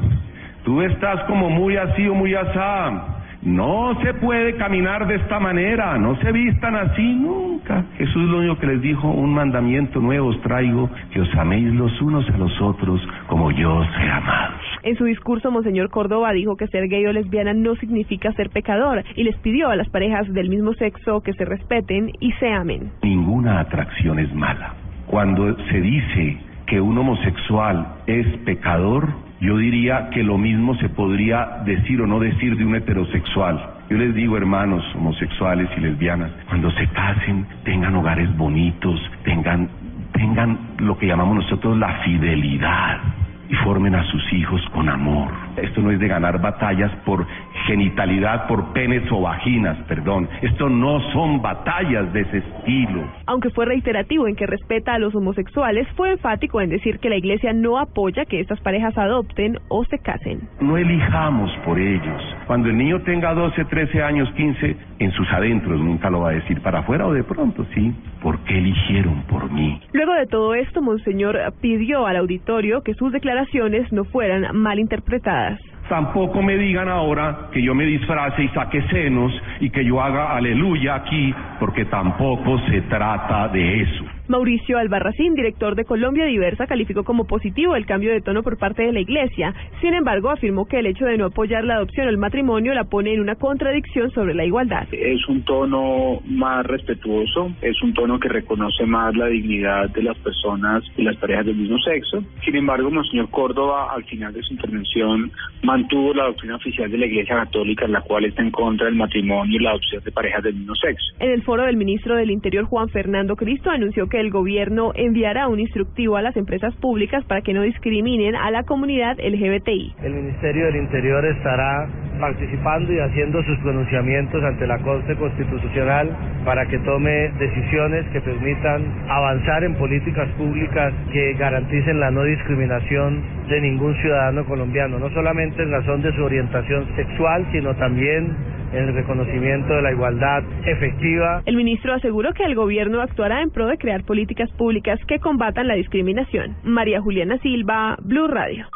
tú 0.64 0.82
estás 0.82 1.24
como 1.24 1.48
muy 1.48 1.76
así 1.76 2.06
o 2.06 2.14
muy 2.14 2.34
asá. 2.34 3.16
No 3.40 3.96
se 4.02 4.12
puede 4.14 4.56
caminar 4.56 5.06
de 5.06 5.14
esta 5.14 5.40
manera, 5.40 5.96
no 5.96 6.16
se 6.16 6.30
vistan 6.30 6.74
así 6.74 7.14
nunca. 7.14 7.84
Jesús 7.96 8.28
lo 8.28 8.38
único 8.38 8.58
que 8.58 8.66
les 8.66 8.82
dijo, 8.82 9.08
un 9.08 9.32
mandamiento 9.32 10.00
nuevo 10.00 10.28
os 10.28 10.40
traigo, 10.42 10.90
que 11.12 11.20
os 11.20 11.34
améis 11.36 11.72
los 11.72 12.02
unos 12.02 12.28
a 12.28 12.36
los 12.36 12.60
otros 12.60 13.00
como 13.28 13.50
yo 13.52 13.76
os 13.76 13.88
he 13.98 14.10
amado. 14.10 14.67
En 14.82 14.96
su 14.96 15.04
discurso, 15.04 15.50
Monseñor 15.50 15.90
Córdoba 15.90 16.32
dijo 16.32 16.56
que 16.56 16.68
ser 16.68 16.88
gay 16.88 17.04
o 17.06 17.12
lesbiana 17.12 17.52
no 17.52 17.74
significa 17.76 18.32
ser 18.32 18.50
pecador 18.50 19.02
y 19.16 19.24
les 19.24 19.36
pidió 19.38 19.70
a 19.70 19.76
las 19.76 19.88
parejas 19.88 20.32
del 20.32 20.48
mismo 20.48 20.72
sexo 20.74 21.20
que 21.20 21.32
se 21.32 21.44
respeten 21.44 22.12
y 22.20 22.32
se 22.32 22.52
amen. 22.52 22.92
Ninguna 23.02 23.60
atracción 23.60 24.18
es 24.18 24.32
mala. 24.34 24.74
Cuando 25.06 25.56
se 25.70 25.80
dice 25.80 26.38
que 26.66 26.80
un 26.80 26.96
homosexual 26.98 27.96
es 28.06 28.26
pecador, 28.44 29.08
yo 29.40 29.56
diría 29.56 30.10
que 30.10 30.22
lo 30.22 30.38
mismo 30.38 30.74
se 30.76 30.88
podría 30.88 31.62
decir 31.64 32.00
o 32.02 32.06
no 32.06 32.20
decir 32.20 32.56
de 32.56 32.64
un 32.64 32.76
heterosexual. 32.76 33.74
Yo 33.88 33.96
les 33.96 34.14
digo, 34.14 34.36
hermanos 34.36 34.84
homosexuales 34.94 35.68
y 35.76 35.80
lesbianas, 35.80 36.30
cuando 36.46 36.70
se 36.72 36.86
casen, 36.88 37.46
tengan 37.64 37.94
hogares 37.96 38.36
bonitos, 38.36 39.00
tengan, 39.24 39.68
tengan 40.12 40.58
lo 40.78 40.98
que 40.98 41.06
llamamos 41.06 41.36
nosotros 41.36 41.78
la 41.78 42.00
fidelidad 42.04 43.00
y 43.48 43.54
formen 43.56 43.94
a 43.94 44.04
sus 44.04 44.32
hijos 44.32 44.60
con 44.72 44.88
amor. 44.88 45.47
Esto 45.60 45.80
no 45.80 45.90
es 45.90 45.98
de 45.98 46.08
ganar 46.08 46.40
batallas 46.40 46.90
por 47.04 47.26
genitalidad, 47.66 48.46
por 48.46 48.72
penes 48.72 49.02
o 49.10 49.20
vaginas, 49.20 49.76
perdón. 49.88 50.28
Esto 50.42 50.68
no 50.68 51.00
son 51.12 51.42
batallas 51.42 52.12
de 52.12 52.20
ese 52.22 52.38
estilo. 52.38 53.04
Aunque 53.26 53.50
fue 53.50 53.66
reiterativo 53.66 54.26
en 54.26 54.36
que 54.36 54.46
respeta 54.46 54.94
a 54.94 54.98
los 54.98 55.14
homosexuales, 55.14 55.86
fue 55.96 56.12
enfático 56.12 56.60
en 56.60 56.70
decir 56.70 56.98
que 56.98 57.10
la 57.10 57.16
Iglesia 57.16 57.52
no 57.52 57.78
apoya 57.78 58.24
que 58.24 58.40
estas 58.40 58.60
parejas 58.60 58.96
adopten 58.96 59.58
o 59.68 59.84
se 59.84 59.98
casen. 59.98 60.48
No 60.60 60.76
elijamos 60.76 61.50
por 61.64 61.78
ellos. 61.78 62.22
Cuando 62.46 62.68
el 62.68 62.76
niño 62.76 63.00
tenga 63.02 63.34
12, 63.34 63.64
13 63.64 64.02
años, 64.02 64.30
15, 64.32 64.76
en 64.98 65.12
sus 65.12 65.28
adentros 65.30 65.80
nunca 65.80 66.10
lo 66.10 66.20
va 66.20 66.30
a 66.30 66.32
decir 66.32 66.60
para 66.60 66.80
afuera 66.80 67.06
o 67.06 67.12
de 67.12 67.22
pronto, 67.24 67.64
sí. 67.74 67.94
¿Por 68.22 68.38
qué 68.40 68.58
eligieron 68.58 69.22
por 69.28 69.50
mí? 69.50 69.80
Luego 69.92 70.12
de 70.14 70.26
todo 70.26 70.54
esto, 70.54 70.82
Monseñor 70.82 71.38
pidió 71.60 72.06
al 72.06 72.16
auditorio 72.16 72.82
que 72.82 72.94
sus 72.94 73.12
declaraciones 73.12 73.92
no 73.92 74.04
fueran 74.04 74.56
mal 74.56 74.80
interpretadas. 74.80 75.47
Tampoco 75.88 76.42
me 76.42 76.56
digan 76.56 76.88
ahora 76.88 77.48
que 77.50 77.62
yo 77.62 77.74
me 77.74 77.86
disfrace 77.86 78.42
y 78.42 78.48
saque 78.48 78.82
senos 78.88 79.32
y 79.60 79.70
que 79.70 79.84
yo 79.84 80.02
haga 80.02 80.36
aleluya 80.36 80.96
aquí, 80.96 81.34
porque 81.58 81.86
tampoco 81.86 82.58
se 82.68 82.82
trata 82.82 83.48
de 83.48 83.82
eso. 83.82 84.17
Mauricio 84.28 84.78
Albarracín, 84.78 85.34
director 85.34 85.74
de 85.74 85.84
Colombia 85.84 86.26
Diversa, 86.26 86.66
calificó 86.66 87.02
como 87.02 87.26
positivo 87.26 87.76
el 87.76 87.86
cambio 87.86 88.12
de 88.12 88.20
tono 88.20 88.42
por 88.42 88.58
parte 88.58 88.82
de 88.82 88.92
la 88.92 89.00
Iglesia. 89.00 89.54
Sin 89.80 89.94
embargo, 89.94 90.30
afirmó 90.30 90.66
que 90.66 90.78
el 90.78 90.86
hecho 90.86 91.06
de 91.06 91.16
no 91.16 91.26
apoyar 91.26 91.64
la 91.64 91.76
adopción 91.76 92.06
o 92.06 92.10
el 92.10 92.18
matrimonio 92.18 92.74
la 92.74 92.84
pone 92.84 93.14
en 93.14 93.20
una 93.20 93.36
contradicción 93.36 94.10
sobre 94.10 94.34
la 94.34 94.44
igualdad. 94.44 94.86
Es 94.92 95.26
un 95.28 95.42
tono 95.44 96.20
más 96.26 96.66
respetuoso, 96.66 97.50
es 97.62 97.82
un 97.82 97.94
tono 97.94 98.20
que 98.20 98.28
reconoce 98.28 98.84
más 98.84 99.16
la 99.16 99.26
dignidad 99.26 99.88
de 99.90 100.02
las 100.02 100.18
personas 100.18 100.84
y 100.96 101.02
las 101.02 101.16
parejas 101.16 101.46
del 101.46 101.56
mismo 101.56 101.78
sexo. 101.78 102.22
Sin 102.44 102.56
embargo, 102.56 102.90
Monseñor 102.90 103.30
Córdoba, 103.30 103.94
al 103.94 104.04
final 104.04 104.32
de 104.34 104.42
su 104.42 104.52
intervención, 104.52 105.32
mantuvo 105.62 106.12
la 106.12 106.24
doctrina 106.24 106.56
oficial 106.56 106.90
de 106.90 106.98
la 106.98 107.06
Iglesia 107.06 107.36
Católica, 107.36 107.86
en 107.86 107.92
la 107.92 108.02
cual 108.02 108.26
está 108.26 108.42
en 108.42 108.50
contra 108.50 108.86
del 108.86 108.96
matrimonio 108.96 109.58
y 109.58 109.62
la 109.62 109.70
adopción 109.70 110.04
de 110.04 110.12
parejas 110.12 110.44
del 110.44 110.54
mismo 110.54 110.74
sexo. 110.74 111.14
En 111.18 111.30
el 111.30 111.42
foro 111.42 111.64
del 111.64 111.76
ministro 111.76 112.16
del 112.16 112.30
Interior, 112.30 112.64
Juan 112.64 112.88
Fernando 112.90 113.34
Cristo, 113.34 113.70
anunció 113.70 114.06
que 114.08 114.17
el 114.20 114.30
gobierno 114.30 114.92
enviará 114.94 115.48
un 115.48 115.60
instructivo 115.60 116.16
a 116.16 116.22
las 116.22 116.36
empresas 116.36 116.74
públicas 116.76 117.24
para 117.24 117.42
que 117.42 117.52
no 117.52 117.62
discriminen 117.62 118.34
a 118.34 118.50
la 118.50 118.64
comunidad 118.64 119.16
LGBTI. 119.18 119.94
El 120.02 120.14
Ministerio 120.14 120.66
del 120.66 120.76
Interior 120.76 121.24
estará 121.24 121.88
participando 122.18 122.92
y 122.92 122.98
haciendo 122.98 123.42
sus 123.44 123.58
pronunciamientos 123.60 124.42
ante 124.42 124.66
la 124.66 124.78
Corte 124.78 125.14
Constitucional 125.16 126.10
para 126.44 126.66
que 126.66 126.78
tome 126.80 127.30
decisiones 127.38 128.06
que 128.12 128.20
permitan 128.20 128.84
avanzar 129.08 129.64
en 129.64 129.74
políticas 129.76 130.28
públicas 130.36 130.92
que 131.12 131.34
garanticen 131.34 132.00
la 132.00 132.10
no 132.10 132.24
discriminación 132.24 133.22
de 133.48 133.60
ningún 133.60 133.94
ciudadano 133.96 134.44
colombiano, 134.44 134.98
no 134.98 135.10
solamente 135.10 135.62
en 135.62 135.70
razón 135.70 136.02
de 136.02 136.12
su 136.12 136.24
orientación 136.24 136.86
sexual, 136.96 137.46
sino 137.52 137.74
también 137.76 138.36
en 138.72 138.88
el 138.88 138.94
reconocimiento 138.94 139.74
de 139.74 139.82
la 139.82 139.92
igualdad 139.92 140.42
efectiva. 140.66 141.42
El 141.46 141.56
ministro 141.56 141.94
aseguró 141.94 142.32
que 142.32 142.44
el 142.44 142.54
gobierno 142.54 143.00
actuará 143.00 143.42
en 143.42 143.50
pro 143.50 143.66
de 143.66 143.78
crear 143.78 144.04
políticas 144.04 144.50
públicas 144.52 144.98
que 145.06 145.18
combatan 145.18 145.68
la 145.68 145.74
discriminación. 145.74 146.56
María 146.64 147.00
Juliana 147.00 147.38
Silva, 147.38 147.96
Blue 148.02 148.28
Radio. 148.28 148.66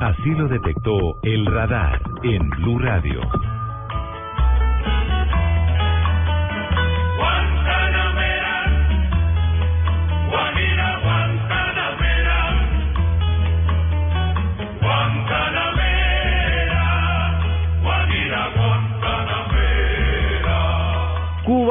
Así 0.00 0.30
lo 0.30 0.48
detectó 0.48 0.98
el 1.22 1.46
radar 1.46 2.00
en 2.24 2.48
Blue 2.50 2.78
Radio. 2.78 3.20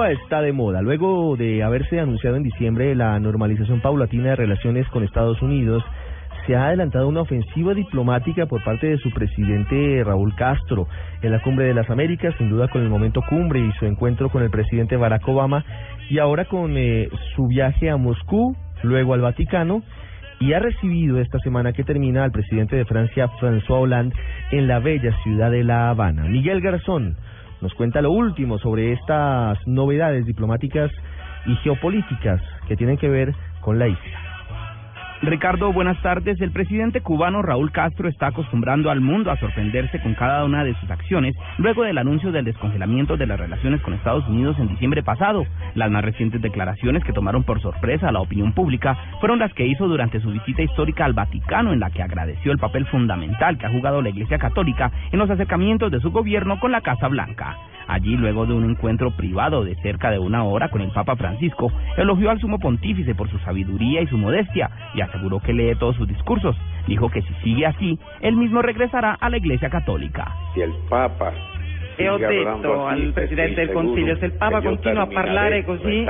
Está 0.09 0.41
de 0.41 0.51
moda. 0.51 0.81
Luego 0.81 1.37
de 1.37 1.61
haberse 1.61 1.99
anunciado 1.99 2.35
en 2.35 2.43
diciembre 2.43 2.95
la 2.95 3.19
normalización 3.19 3.81
paulatina 3.81 4.29
de 4.29 4.35
relaciones 4.35 4.87
con 4.89 5.03
Estados 5.03 5.41
Unidos, 5.43 5.83
se 6.45 6.55
ha 6.55 6.67
adelantado 6.67 7.07
una 7.07 7.21
ofensiva 7.21 7.75
diplomática 7.75 8.47
por 8.47 8.63
parte 8.63 8.87
de 8.87 8.97
su 8.97 9.11
presidente 9.11 10.03
Raúl 10.03 10.33
Castro 10.35 10.87
en 11.21 11.31
la 11.31 11.41
Cumbre 11.43 11.65
de 11.65 11.75
las 11.75 11.87
Américas, 11.89 12.33
sin 12.39 12.49
duda 12.49 12.67
con 12.67 12.81
el 12.81 12.89
momento 12.89 13.21
cumbre 13.29 13.59
y 13.59 13.71
su 13.73 13.85
encuentro 13.85 14.29
con 14.29 14.41
el 14.41 14.49
presidente 14.49 14.97
Barack 14.97 15.27
Obama, 15.27 15.63
y 16.09 16.17
ahora 16.17 16.45
con 16.45 16.75
eh, 16.77 17.07
su 17.35 17.45
viaje 17.47 17.91
a 17.91 17.97
Moscú, 17.97 18.55
luego 18.81 19.13
al 19.13 19.21
Vaticano, 19.21 19.83
y 20.39 20.53
ha 20.53 20.59
recibido 20.59 21.19
esta 21.19 21.37
semana 21.39 21.73
que 21.73 21.83
termina 21.83 22.23
al 22.23 22.31
presidente 22.31 22.75
de 22.75 22.85
Francia, 22.85 23.29
François 23.39 23.81
Hollande, 23.81 24.15
en 24.49 24.67
la 24.67 24.79
bella 24.79 25.15
ciudad 25.21 25.51
de 25.51 25.63
La 25.63 25.91
Habana. 25.91 26.23
Miguel 26.23 26.59
Garzón 26.59 27.17
nos 27.61 27.73
cuenta 27.75 28.01
lo 28.01 28.11
último 28.11 28.57
sobre 28.59 28.93
estas 28.93 29.57
novedades 29.67 30.25
diplomáticas 30.25 30.91
y 31.45 31.55
geopolíticas 31.57 32.41
que 32.67 32.75
tienen 32.75 32.97
que 32.97 33.09
ver 33.09 33.33
con 33.61 33.79
la 33.79 33.87
isla. 33.87 34.30
Ricardo, 35.23 35.71
buenas 35.71 36.01
tardes. 36.01 36.41
El 36.41 36.49
presidente 36.49 37.01
cubano 37.01 37.43
Raúl 37.43 37.71
Castro 37.71 38.09
está 38.09 38.27
acostumbrando 38.27 38.89
al 38.89 39.01
mundo 39.01 39.29
a 39.29 39.37
sorprenderse 39.37 40.01
con 40.01 40.15
cada 40.15 40.43
una 40.43 40.63
de 40.63 40.73
sus 40.79 40.89
acciones 40.89 41.35
luego 41.59 41.83
del 41.83 41.99
anuncio 41.99 42.31
del 42.31 42.43
descongelamiento 42.43 43.17
de 43.17 43.27
las 43.27 43.39
relaciones 43.39 43.81
con 43.81 43.93
Estados 43.93 44.27
Unidos 44.27 44.57
en 44.57 44.69
diciembre 44.69 45.03
pasado. 45.03 45.45
Las 45.75 45.91
más 45.91 46.03
recientes 46.03 46.41
declaraciones 46.41 47.03
que 47.03 47.13
tomaron 47.13 47.43
por 47.43 47.61
sorpresa 47.61 48.09
a 48.09 48.11
la 48.11 48.19
opinión 48.19 48.53
pública 48.53 48.97
fueron 49.19 49.37
las 49.37 49.53
que 49.53 49.67
hizo 49.67 49.87
durante 49.87 50.19
su 50.21 50.31
visita 50.31 50.63
histórica 50.63 51.05
al 51.05 51.13
Vaticano, 51.13 51.71
en 51.71 51.81
la 51.81 51.91
que 51.91 52.01
agradeció 52.01 52.51
el 52.51 52.57
papel 52.57 52.87
fundamental 52.87 53.59
que 53.59 53.67
ha 53.67 53.71
jugado 53.71 54.01
la 54.01 54.09
Iglesia 54.09 54.39
Católica 54.39 54.91
en 55.11 55.19
los 55.19 55.29
acercamientos 55.29 55.91
de 55.91 55.99
su 55.99 56.09
gobierno 56.09 56.59
con 56.59 56.71
la 56.71 56.81
Casa 56.81 57.07
Blanca. 57.07 57.57
Allí, 57.87 58.15
luego 58.17 58.45
de 58.45 58.53
un 58.53 58.69
encuentro 58.69 59.11
privado 59.11 59.63
de 59.63 59.75
cerca 59.75 60.11
de 60.11 60.19
una 60.19 60.43
hora 60.43 60.69
con 60.69 60.81
el 60.81 60.91
Papa 60.91 61.15
Francisco, 61.15 61.71
elogió 61.97 62.29
al 62.29 62.39
sumo 62.39 62.59
pontífice 62.59 63.15
por 63.15 63.29
su 63.29 63.37
sabiduría 63.39 64.01
y 64.01 64.07
su 64.07 64.17
modestia 64.17 64.69
y 64.93 65.01
aseguró 65.01 65.39
que 65.39 65.53
lee 65.53 65.75
todos 65.75 65.95
sus 65.95 66.07
discursos. 66.07 66.55
Dijo 66.87 67.09
que 67.09 67.21
si 67.21 67.33
sigue 67.43 67.65
así, 67.65 67.97
él 68.21 68.35
mismo 68.35 68.61
regresará 68.61 69.17
a 69.19 69.29
la 69.29 69.37
Iglesia 69.37 69.69
Católica. 69.69 70.31
Si 70.53 70.61
el 70.61 70.73
Papa 70.89 71.33
E 71.97 72.09
ho 72.09 72.17
detto 72.17 72.87
al 72.87 73.11
Presidente 73.13 73.61
del 73.61 73.71
Consiglio, 73.71 74.15
se 74.17 74.25
il 74.25 74.33
Papa 74.33 74.61
continua 74.61 75.03
a 75.03 75.07
parlare 75.07 75.63
così, 75.63 76.05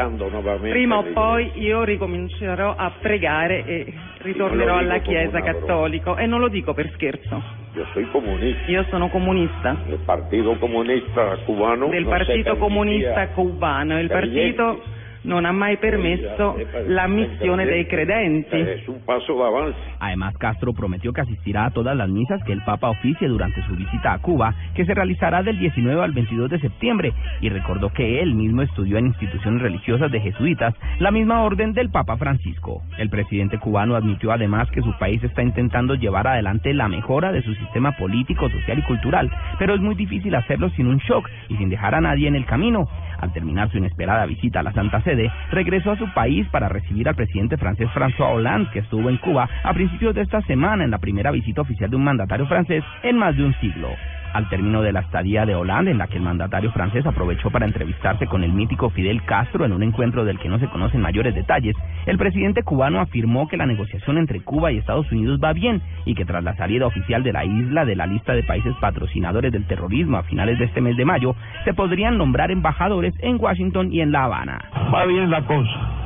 prima 0.70 1.00
o 1.00 1.04
poi 1.12 1.52
io 1.56 1.84
ricomincerò 1.84 2.76
a 2.78 2.92
pregare 3.00 3.66
e 3.66 3.94
ritornerò 4.20 4.78
alla 4.78 5.00
Chiesa 5.00 5.42
Cattolica. 5.42 6.16
E 6.16 6.26
non 6.28 6.40
lo 6.40 6.48
dico 6.48 6.74
per 6.74 6.92
scherzo. 6.94 7.61
Yo 7.74 7.86
soy 7.94 8.06
comunista. 8.12 8.70
Io 8.70 8.84
sono 8.90 9.10
comunista 9.10 9.78
El 9.88 10.00
Partido 10.00 10.58
Comunista 10.60 11.38
Cubano. 11.46 11.88
del 11.88 12.04
no 12.04 12.10
Partito 12.10 12.58
Comunista 12.58 13.28
Cubano. 13.30 14.00
Il 14.00 14.08
per 14.08 14.20
partito 14.20 14.84
non 15.24 15.46
ha 15.46 15.52
mai 15.52 15.78
permesso 15.78 16.58
l'ammissione 16.88 17.66
dei 17.66 17.86
credenti. 17.86 18.58
Es 18.58 18.88
un 18.88 19.04
paso 19.04 19.36
de 19.36 19.44
avance. 19.44 19.78
Además, 20.00 20.36
Castro 20.38 20.74
prometió 20.74 21.14
que 21.14 21.22
asistirá 21.22 21.66
a 21.66 21.72
todas 21.72 21.96
las 21.96 22.10
misas 22.10 22.44
que 22.44 22.54
el 22.54 22.64
Papa 22.64 22.90
oficie 22.90 23.28
durante 23.28 23.62
su 23.64 23.76
visita 23.76 24.14
a 24.14 24.20
Cuba, 24.20 24.54
que 24.74 24.86
se 24.86 24.94
realizará 24.94 25.44
del 25.44 25.60
19 25.60 26.02
al 26.02 26.12
22 26.12 26.50
de 26.50 26.60
septiembre, 26.60 27.14
y 27.42 27.50
recordó 27.50 27.90
que 27.90 28.22
él 28.22 28.34
mismo 28.34 28.62
estudió 28.62 28.98
en 28.98 29.08
instituciones 29.08 29.62
religiosas 29.62 30.12
de 30.12 30.20
jesuitas, 30.20 30.74
la 31.00 31.12
misma 31.12 31.44
orden 31.44 31.74
del 31.74 31.90
Papa 31.90 32.18
Francisco. 32.18 32.82
El 32.98 33.10
presidente 33.10 33.60
cubano 33.60 33.96
admitió 33.96 34.32
además 34.32 34.70
que 34.72 34.82
su 34.82 34.92
país 34.98 35.24
está 35.24 35.44
intentando 35.44 35.96
llevar 35.96 36.28
adelante 36.28 36.74
la 36.74 36.88
mejora 36.88 37.32
de 37.32 37.42
su 37.44 37.54
sistema 37.56 37.92
político, 37.94 38.50
social 38.50 38.80
y 38.80 38.84
cultural, 38.84 39.32
pero 39.60 39.76
es 39.76 39.82
muy 39.82 39.96
difícil 39.96 40.34
hacerlo 40.36 40.70
sin 40.72 40.88
un 40.88 40.98
shock 40.98 41.30
y 41.50 41.58
sin 41.58 41.70
dejar 41.70 41.96
a 41.96 42.02
nadie 42.02 42.28
en 42.28 42.36
el 42.36 42.46
camino. 42.46 42.88
Al 43.22 43.32
terminar 43.34 43.70
su 43.72 43.78
inesperada 43.78 44.26
visita 44.26 44.60
a 44.60 44.64
la 44.64 44.74
Santa 44.74 45.02
Sede, 45.02 45.32
regresó 45.52 45.92
a 45.92 45.98
su 45.98 46.12
país 46.14 46.48
para 46.50 46.68
recibir 46.68 47.08
al 47.08 47.16
presidente 47.16 47.58
francés 47.58 47.88
François 47.94 48.34
Hollande, 48.34 48.70
que 48.72 48.80
estuvo 48.80 49.10
en 49.10 49.18
Cuba 49.18 49.48
a 49.64 49.74
principios 49.74 50.14
de 50.16 50.22
esta 50.22 50.42
semana 50.42 50.84
en 50.84 50.92
la 50.92 50.98
primera 50.98 51.32
visita 51.32 51.62
oficial 51.62 51.90
de 51.90 51.96
un 51.96 52.04
mandatario 52.04 52.48
francés 52.48 52.84
en 53.04 53.18
más 53.18 53.38
de 53.38 53.46
un 53.46 53.54
siglo. 53.62 53.90
Al 54.34 54.48
término 54.50 54.82
de 54.82 54.94
la 54.94 55.02
estadía 55.02 55.46
de 55.46 55.56
Hollande, 55.56 55.92
en 55.92 55.98
la 55.98 56.08
que 56.08 56.18
el 56.18 56.24
mandatario 56.24 56.72
francés 56.72 57.06
aprovechó 57.06 57.50
para 57.50 57.66
entrevistarse 57.66 58.28
con 58.28 58.44
el 58.44 58.54
mítico 58.54 58.90
Fidel 58.90 59.24
Castro 59.24 59.66
en 59.66 59.74
un 59.74 59.84
encuentro 59.84 60.24
del 60.24 60.40
que 60.40 60.48
no 60.48 60.60
se 60.60 60.68
conocen 60.68 61.02
mayores 61.02 61.36
detalles, 61.36 61.76
el 62.06 62.18
presidente 62.18 62.64
cubano 62.64 63.00
afirmó 63.00 63.48
que 63.48 63.58
la 63.58 63.66
negociación 63.66 64.18
entre 64.18 64.42
Cuba 64.42 64.72
y 64.72 64.78
Estados 64.78 65.12
Unidos 65.12 65.40
va 65.44 65.54
bien 65.54 65.82
y 66.06 66.16
que 66.16 66.26
tras 66.26 66.44
la 66.44 66.56
salida 66.56 66.88
oficial 66.88 67.24
de 67.24 67.34
la 67.34 67.44
isla 67.44 67.86
de 67.86 67.96
la 67.96 68.08
lista 68.08 68.34
de 68.34 68.44
países 68.44 68.74
patrocinadores 68.80 69.52
del 69.52 69.66
terrorismo 69.66 70.18
a 70.18 70.24
finales 70.24 70.58
de 70.60 70.66
este 70.66 70.82
mes 70.82 70.96
de 70.96 71.06
mayo, 71.06 71.36
se 71.66 71.74
podrían 71.74 72.18
nombrar 72.18 72.52
embajadores 72.52 73.14
en 73.20 73.38
Washington 73.40 73.92
y 73.92 74.02
en 74.02 74.12
La 74.12 74.24
Habana. 74.24 74.60
Va 74.94 75.06
bien 75.06 75.30
la 75.30 75.42
cosa. 75.42 76.02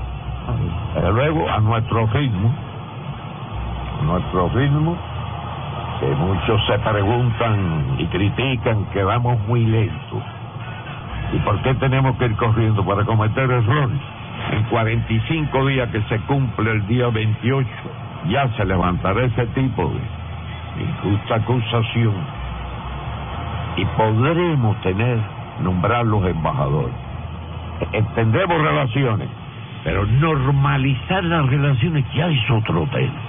Pero 0.93 1.11
luego, 1.11 1.49
a 1.49 1.59
nuestro 1.59 2.07
ritmo, 2.07 2.55
a 3.99 4.03
nuestro 4.03 4.49
ritmo, 4.49 4.97
que 5.99 6.07
muchos 6.07 6.65
se 6.67 6.77
preguntan 6.79 7.95
y 7.97 8.05
critican 8.07 8.85
que 8.85 9.03
vamos 9.03 9.39
muy 9.47 9.65
lento. 9.65 10.21
¿Y 11.33 11.39
por 11.39 11.61
qué 11.61 11.73
tenemos 11.75 12.17
que 12.17 12.25
ir 12.25 12.35
corriendo 12.35 12.85
para 12.85 13.03
cometer 13.03 13.49
errores? 13.49 13.99
En 14.51 14.63
45 14.63 15.65
días 15.67 15.89
que 15.89 16.01
se 16.03 16.19
cumple 16.21 16.71
el 16.71 16.87
día 16.87 17.07
28, 17.07 17.69
ya 18.29 18.47
se 18.55 18.65
levantará 18.65 19.25
ese 19.25 19.47
tipo 19.47 19.91
de 19.91 20.83
injusta 20.83 21.35
acusación 21.35 22.13
y 23.77 23.85
podremos 23.97 24.79
tener, 24.81 25.19
nombrar 25.61 26.05
los 26.05 26.25
embajadores. 26.25 26.93
Entendemos 27.91 28.61
relaciones, 28.61 29.29
pero 29.83 30.05
normalizar 30.05 31.23
las 31.23 31.45
relaciones 31.47 32.05
ya 32.13 32.27
es 32.27 32.51
otro 32.51 32.87
tema. 32.91 33.24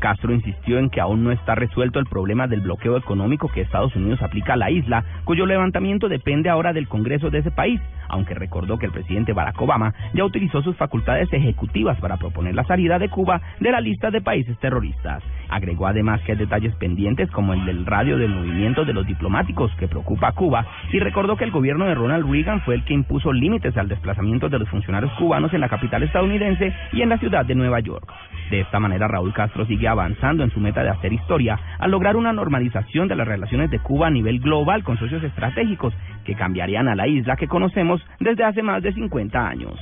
Castro 0.00 0.32
insistió 0.32 0.78
en 0.78 0.90
que 0.90 1.00
aún 1.00 1.22
no 1.22 1.30
está 1.30 1.54
resuelto 1.54 2.00
el 2.00 2.06
problema 2.06 2.48
del 2.48 2.62
bloqueo 2.62 2.96
económico 2.96 3.48
que 3.48 3.60
Estados 3.60 3.94
Unidos 3.94 4.20
aplica 4.22 4.54
a 4.54 4.56
la 4.56 4.70
isla, 4.70 5.04
cuyo 5.24 5.46
levantamiento 5.46 6.08
depende 6.08 6.48
ahora 6.48 6.72
del 6.72 6.88
Congreso 6.88 7.30
de 7.30 7.38
ese 7.38 7.50
país, 7.50 7.80
aunque 8.08 8.34
recordó 8.34 8.78
que 8.78 8.86
el 8.86 8.92
presidente 8.92 9.32
Barack 9.32 9.60
Obama 9.60 9.94
ya 10.14 10.24
utilizó 10.24 10.62
sus 10.62 10.76
facultades 10.76 11.32
ejecutivas 11.32 12.00
para 12.00 12.16
proponer 12.16 12.54
la 12.54 12.64
salida 12.64 12.98
de 12.98 13.08
Cuba 13.08 13.40
de 13.60 13.70
la 13.70 13.80
lista 13.80 14.10
de 14.10 14.20
países 14.20 14.58
terroristas. 14.58 15.22
Agregó 15.50 15.86
además 15.86 16.20
que 16.22 16.32
hay 16.32 16.38
detalles 16.38 16.74
pendientes 16.76 17.30
como 17.30 17.52
el 17.52 17.64
del 17.64 17.84
radio 17.84 18.16
de 18.16 18.28
movimiento 18.28 18.84
de 18.84 18.92
los 18.92 19.06
diplomáticos 19.06 19.72
que 19.76 19.88
preocupa 19.88 20.28
a 20.28 20.32
Cuba 20.32 20.64
y 20.92 21.00
recordó 21.00 21.36
que 21.36 21.44
el 21.44 21.50
gobierno 21.50 21.86
de 21.86 21.94
Ronald 21.94 22.30
Reagan 22.30 22.60
fue 22.60 22.76
el 22.76 22.84
que 22.84 22.94
impuso 22.94 23.32
límites 23.32 23.76
al 23.76 23.88
desplazamiento 23.88 24.48
de 24.48 24.60
los 24.60 24.68
funcionarios 24.68 25.12
cubanos 25.18 25.52
en 25.52 25.60
la 25.60 25.68
capital 25.68 26.02
estadounidense 26.02 26.72
y 26.92 27.02
en 27.02 27.08
la 27.08 27.18
ciudad 27.18 27.44
de 27.44 27.54
Nueva 27.54 27.80
York. 27.80 28.12
De 28.50 28.60
esta 28.60 28.78
manera, 28.78 29.08
Raúl 29.08 29.32
Castro 29.32 29.66
sigue 29.66 29.88
avanzando 29.88 30.44
en 30.44 30.50
su 30.50 30.60
meta 30.60 30.82
de 30.82 30.90
hacer 30.90 31.12
historia 31.12 31.58
al 31.78 31.90
lograr 31.90 32.16
una 32.16 32.32
normalización 32.32 33.08
de 33.08 33.16
las 33.16 33.26
relaciones 33.26 33.70
de 33.70 33.80
Cuba 33.80 34.06
a 34.06 34.10
nivel 34.10 34.40
global 34.40 34.84
con 34.84 34.98
socios 34.98 35.22
estratégicos 35.22 35.94
que 36.24 36.34
cambiarían 36.34 36.88
a 36.88 36.94
la 36.94 37.06
isla 37.06 37.36
que 37.36 37.48
conocemos 37.48 38.04
desde 38.20 38.44
hace 38.44 38.62
más 38.62 38.82
de 38.82 38.92
50 38.92 39.48
años. 39.48 39.78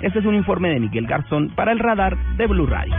Este 0.00 0.20
es 0.20 0.24
un 0.24 0.34
informe 0.34 0.70
de 0.70 0.80
Miguel 0.80 1.06
Garzón 1.06 1.50
para 1.50 1.72
el 1.72 1.78
radar 1.78 2.16
de 2.36 2.46
Blue 2.46 2.66
Radio. 2.66 2.94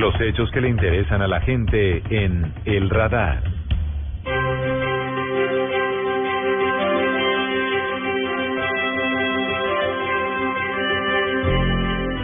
Los 0.00 0.18
hechos 0.18 0.50
que 0.50 0.62
le 0.62 0.70
interesan 0.70 1.20
a 1.20 1.28
la 1.28 1.42
gente 1.42 2.02
en 2.08 2.54
El 2.64 2.88
Radar. 2.88 3.42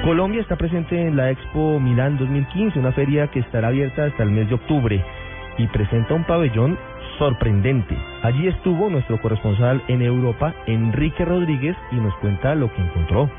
Colombia 0.03 0.41
está 0.41 0.57
presente 0.57 0.99
en 0.99 1.19
la 1.19 1.31
Expo 1.31 1.79
Milán 1.79 2.17
2015, 2.17 2.79
una 2.79 2.93
feria 2.93 3.27
que 3.27 3.41
estará 3.41 3.69
abierta 3.69 4.07
hasta 4.07 4.23
el 4.23 4.31
mes 4.31 4.49
de 4.49 4.55
octubre 4.55 5.05
y 5.59 5.67
presenta 5.67 6.15
un 6.15 6.25
pabellón 6.25 6.79
sorprendente. 7.19 7.95
Allí 8.23 8.49
estuvo 8.49 8.89
nuestro 8.89 9.21
corresponsal 9.21 9.83
en 9.89 10.01
Europa, 10.01 10.55
Enrique 10.67 11.27
Rodríguez, 11.27 11.77
y 11.93 11.97
nos 11.97 12.15
cuenta 12.21 12.55
lo 12.55 12.73
que 12.73 12.81
encontró. 12.81 13.31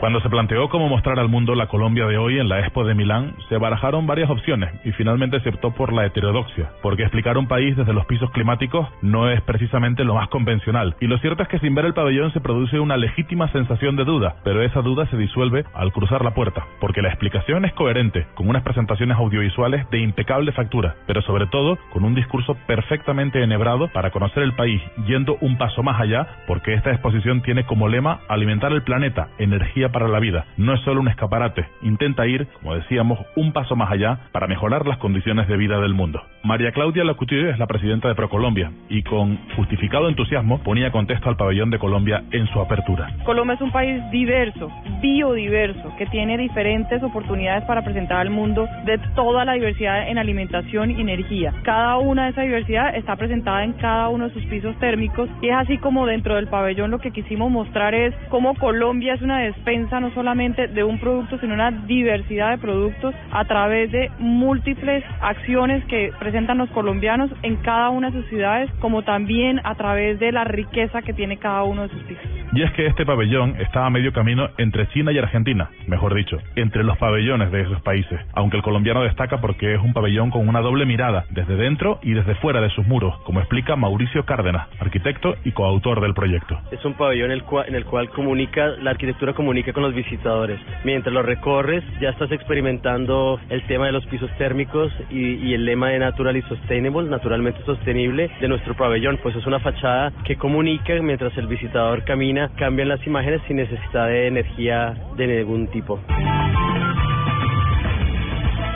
Cuando 0.00 0.20
se 0.20 0.30
planteó 0.30 0.68
cómo 0.68 0.88
mostrar 0.88 1.18
al 1.18 1.28
mundo 1.28 1.56
la 1.56 1.66
Colombia 1.66 2.06
de 2.06 2.18
hoy 2.18 2.38
en 2.38 2.48
la 2.48 2.60
Expo 2.60 2.84
de 2.84 2.94
Milán, 2.94 3.34
se 3.48 3.58
barajaron 3.58 4.06
varias 4.06 4.30
opciones 4.30 4.72
y 4.84 4.92
finalmente 4.92 5.40
se 5.40 5.48
optó 5.48 5.72
por 5.72 5.92
la 5.92 6.06
heterodoxia, 6.06 6.70
porque 6.82 7.02
explicar 7.02 7.36
un 7.36 7.48
país 7.48 7.76
desde 7.76 7.92
los 7.92 8.06
pisos 8.06 8.30
climáticos 8.30 8.86
no 9.02 9.28
es 9.28 9.42
precisamente 9.42 10.04
lo 10.04 10.14
más 10.14 10.28
convencional. 10.28 10.94
Y 11.00 11.08
lo 11.08 11.18
cierto 11.18 11.42
es 11.42 11.48
que 11.48 11.58
sin 11.58 11.74
ver 11.74 11.84
el 11.84 11.94
pabellón 11.94 12.32
se 12.32 12.40
produce 12.40 12.78
una 12.78 12.96
legítima 12.96 13.50
sensación 13.50 13.96
de 13.96 14.04
duda, 14.04 14.36
pero 14.44 14.62
esa 14.62 14.82
duda 14.82 15.04
se 15.06 15.16
disuelve 15.16 15.64
al 15.74 15.92
cruzar 15.92 16.22
la 16.22 16.32
puerta, 16.32 16.64
porque 16.78 17.02
la 17.02 17.08
explicación 17.08 17.64
es 17.64 17.72
coherente, 17.72 18.28
con 18.36 18.48
unas 18.48 18.62
presentaciones 18.62 19.18
audiovisuales 19.18 19.90
de 19.90 19.98
impecable 19.98 20.52
factura, 20.52 20.94
pero 21.08 21.22
sobre 21.22 21.48
todo 21.48 21.76
con 21.92 22.04
un 22.04 22.14
discurso 22.14 22.56
perfectamente 22.68 23.42
enhebrado 23.42 23.88
para 23.88 24.12
conocer 24.12 24.44
el 24.44 24.54
país, 24.54 24.80
yendo 25.08 25.38
un 25.40 25.58
paso 25.58 25.82
más 25.82 26.00
allá, 26.00 26.44
porque 26.46 26.74
esta 26.74 26.92
exposición 26.92 27.42
tiene 27.42 27.66
como 27.66 27.88
lema 27.88 28.20
alimentar 28.28 28.70
el 28.70 28.84
planeta, 28.84 29.26
energía 29.38 29.87
Para 29.92 30.08
la 30.08 30.20
vida. 30.20 30.44
No 30.56 30.74
es 30.74 30.80
solo 30.82 31.00
un 31.00 31.08
escaparate, 31.08 31.66
intenta 31.82 32.26
ir, 32.26 32.46
como 32.60 32.74
decíamos, 32.74 33.18
un 33.36 33.52
paso 33.52 33.74
más 33.76 33.90
allá 33.90 34.18
para 34.32 34.46
mejorar 34.46 34.86
las 34.86 34.98
condiciones 34.98 35.48
de 35.48 35.56
vida 35.56 35.80
del 35.80 35.94
mundo. 35.94 36.22
María 36.44 36.72
Claudia 36.72 37.04
Lacutier 37.04 37.46
es 37.46 37.58
la 37.58 37.66
presidenta 37.66 38.08
de 38.08 38.14
ProColombia 38.14 38.70
y 38.88 39.02
con 39.02 39.38
justificado 39.56 40.08
entusiasmo 40.08 40.62
ponía 40.62 40.92
contexto 40.92 41.28
al 41.28 41.36
pabellón 41.36 41.70
de 41.70 41.78
Colombia 41.78 42.22
en 42.30 42.46
su 42.48 42.60
apertura. 42.60 43.10
Colombia 43.24 43.54
es 43.54 43.60
un 43.60 43.72
país 43.72 44.02
diverso, 44.10 44.70
biodiverso, 45.00 45.94
que 45.96 46.06
tiene 46.06 46.36
diferentes 46.36 47.02
oportunidades 47.02 47.64
para 47.64 47.82
presentar 47.82 48.18
al 48.18 48.30
mundo 48.30 48.66
de 48.84 48.98
toda 49.14 49.44
la 49.44 49.54
diversidad 49.54 50.08
en 50.08 50.18
alimentación 50.18 50.90
y 50.90 51.00
energía. 51.00 51.52
Cada 51.62 51.98
una 51.98 52.24
de 52.24 52.30
esa 52.30 52.42
diversidad 52.42 52.94
está 52.94 53.16
presentada 53.16 53.64
en 53.64 53.72
cada 53.74 54.08
uno 54.08 54.28
de 54.28 54.34
sus 54.34 54.44
pisos 54.46 54.78
térmicos 54.78 55.28
y 55.42 55.48
es 55.48 55.56
así 55.56 55.78
como 55.78 56.06
dentro 56.06 56.36
del 56.36 56.48
pabellón 56.48 56.90
lo 56.90 56.98
que 56.98 57.10
quisimos 57.10 57.50
mostrar 57.50 57.94
es 57.94 58.14
cómo 58.28 58.54
Colombia 58.54 59.14
es 59.14 59.22
una 59.22 59.40
despensa 59.40 59.77
no 60.00 60.10
solamente 60.12 60.68
de 60.68 60.84
un 60.84 60.98
producto, 60.98 61.38
sino 61.38 61.54
una 61.54 61.70
diversidad 61.70 62.50
de 62.50 62.58
productos 62.58 63.14
a 63.30 63.44
través 63.44 63.90
de 63.92 64.10
múltiples 64.18 65.04
acciones 65.20 65.84
que 65.84 66.12
presentan 66.18 66.58
los 66.58 66.70
colombianos 66.70 67.30
en 67.42 67.56
cada 67.56 67.90
una 67.90 68.10
de 68.10 68.20
sus 68.20 68.28
ciudades, 68.28 68.70
como 68.80 69.02
también 69.02 69.60
a 69.64 69.74
través 69.74 70.18
de 70.18 70.32
la 70.32 70.44
riqueza 70.44 71.02
que 71.02 71.12
tiene 71.12 71.36
cada 71.36 71.62
uno 71.62 71.82
de 71.82 71.88
sus 71.88 72.02
pisos. 72.02 72.24
Y 72.52 72.62
es 72.62 72.72
que 72.72 72.86
este 72.86 73.04
pabellón 73.04 73.56
está 73.60 73.86
a 73.86 73.90
medio 73.90 74.12
camino 74.12 74.48
entre 74.58 74.88
China 74.88 75.12
y 75.12 75.18
Argentina, 75.18 75.70
mejor 75.86 76.14
dicho, 76.14 76.38
entre 76.56 76.82
los 76.82 76.96
pabellones 76.98 77.52
de 77.52 77.62
esos 77.62 77.80
países, 77.82 78.18
aunque 78.34 78.56
el 78.56 78.62
colombiano 78.62 79.02
destaca 79.02 79.40
porque 79.40 79.74
es 79.74 79.80
un 79.80 79.92
pabellón 79.92 80.30
con 80.30 80.48
una 80.48 80.60
doble 80.60 80.86
mirada, 80.86 81.24
desde 81.30 81.56
dentro 81.56 81.98
y 82.02 82.12
desde 82.12 82.34
fuera 82.36 82.60
de 82.60 82.70
sus 82.70 82.86
muros, 82.86 83.16
como 83.24 83.40
explica 83.40 83.76
Mauricio 83.76 84.24
Cárdenas, 84.24 84.68
arquitecto 84.80 85.36
y 85.44 85.52
coautor 85.52 86.00
del 86.00 86.14
proyecto. 86.14 86.58
Es 86.70 86.84
un 86.84 86.94
pabellón 86.94 87.30
en 87.30 87.32
el 87.32 87.42
cual, 87.42 87.68
en 87.68 87.74
el 87.74 87.84
cual 87.84 88.08
comunica, 88.10 88.66
la 88.80 88.90
arquitectura 88.90 89.34
comunica 89.34 89.67
con 89.72 89.82
los 89.82 89.94
visitadores. 89.94 90.60
Mientras 90.84 91.12
lo 91.12 91.22
recorres, 91.22 91.84
ya 92.00 92.10
estás 92.10 92.30
experimentando 92.32 93.40
el 93.48 93.66
tema 93.66 93.86
de 93.86 93.92
los 93.92 94.06
pisos 94.06 94.30
térmicos 94.38 94.92
y, 95.10 95.34
y 95.34 95.54
el 95.54 95.64
lema 95.64 95.90
de 95.90 95.98
Natural 95.98 96.36
y 96.36 96.42
Sustainable, 96.42 97.08
naturalmente 97.08 97.62
sostenible, 97.64 98.30
de 98.40 98.48
nuestro 98.48 98.74
pabellón. 98.74 99.18
Pues 99.22 99.36
es 99.36 99.46
una 99.46 99.60
fachada 99.60 100.12
que 100.24 100.36
comunica 100.36 100.94
mientras 101.02 101.36
el 101.36 101.46
visitador 101.46 102.04
camina, 102.04 102.50
cambian 102.56 102.88
las 102.88 103.06
imágenes 103.06 103.40
sin 103.46 103.56
necesidad 103.56 104.08
de 104.08 104.28
energía 104.28 104.94
de 105.16 105.26
ningún 105.26 105.68
tipo. 105.68 106.00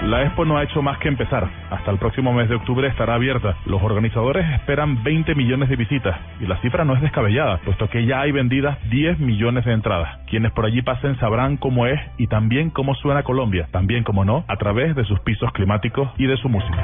La 0.05 0.25
Expo 0.25 0.45
no 0.45 0.59
ha 0.59 0.65
hecho 0.65 0.83
más 0.83 0.99
que 0.99 1.07
empezar. 1.07 1.49
Hasta 1.71 1.91
el 1.93 1.99
próximo 1.99 2.33
mes 2.33 2.49
de 2.49 2.57
octubre 2.57 2.89
estará 2.89 3.15
abierta. 3.15 3.57
Los 3.67 3.81
organizadores 3.83 4.45
esperan 4.55 5.05
20 5.05 5.37
millones 5.37 5.69
de 5.69 5.77
visitas 5.77 6.19
y 6.41 6.47
la 6.47 6.61
cifra 6.61 6.85
no 6.85 6.95
es 6.95 7.03
descabellada, 7.03 7.59
puesto 7.65 7.89
que 7.89 8.05
ya 8.05 8.21
hay 8.21 8.33
vendidas 8.33 8.79
10 8.91 9.21
millones 9.21 9.65
de 9.65 9.73
entradas. 9.73 10.19
Quienes 10.27 10.51
por 10.53 10.67
allí 10.67 10.83
pasen 10.83 11.17
sabrán 11.21 11.57
cómo 11.57 11.87
es 11.87 12.01
y 12.19 12.27
también 12.27 12.71
cómo 12.71 12.97
suena 12.97 13.23
Colombia, 13.23 13.69
también 13.71 14.03
como 14.03 14.25
no, 14.25 14.45
a 14.49 14.57
través 14.57 14.97
de 14.97 15.05
sus 15.05 15.21
pisos 15.21 15.53
climáticos 15.53 16.11
y 16.19 16.27
de 16.27 16.37
su 16.39 16.49
música. 16.49 16.83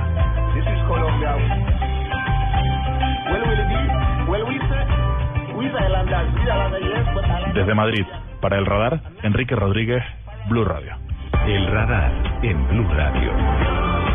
Desde 7.53 7.75
Madrid, 7.75 8.07
para 8.41 8.59
el 8.59 8.67
radar, 8.67 9.01
Enrique 9.25 9.57
Rodríguez, 9.57 10.05
Blue 10.49 10.65
Radio. 10.65 11.08
El 11.47 11.67
radar 11.67 12.13
en 12.43 12.69
Blue 12.69 12.89
Radio. 12.95 14.08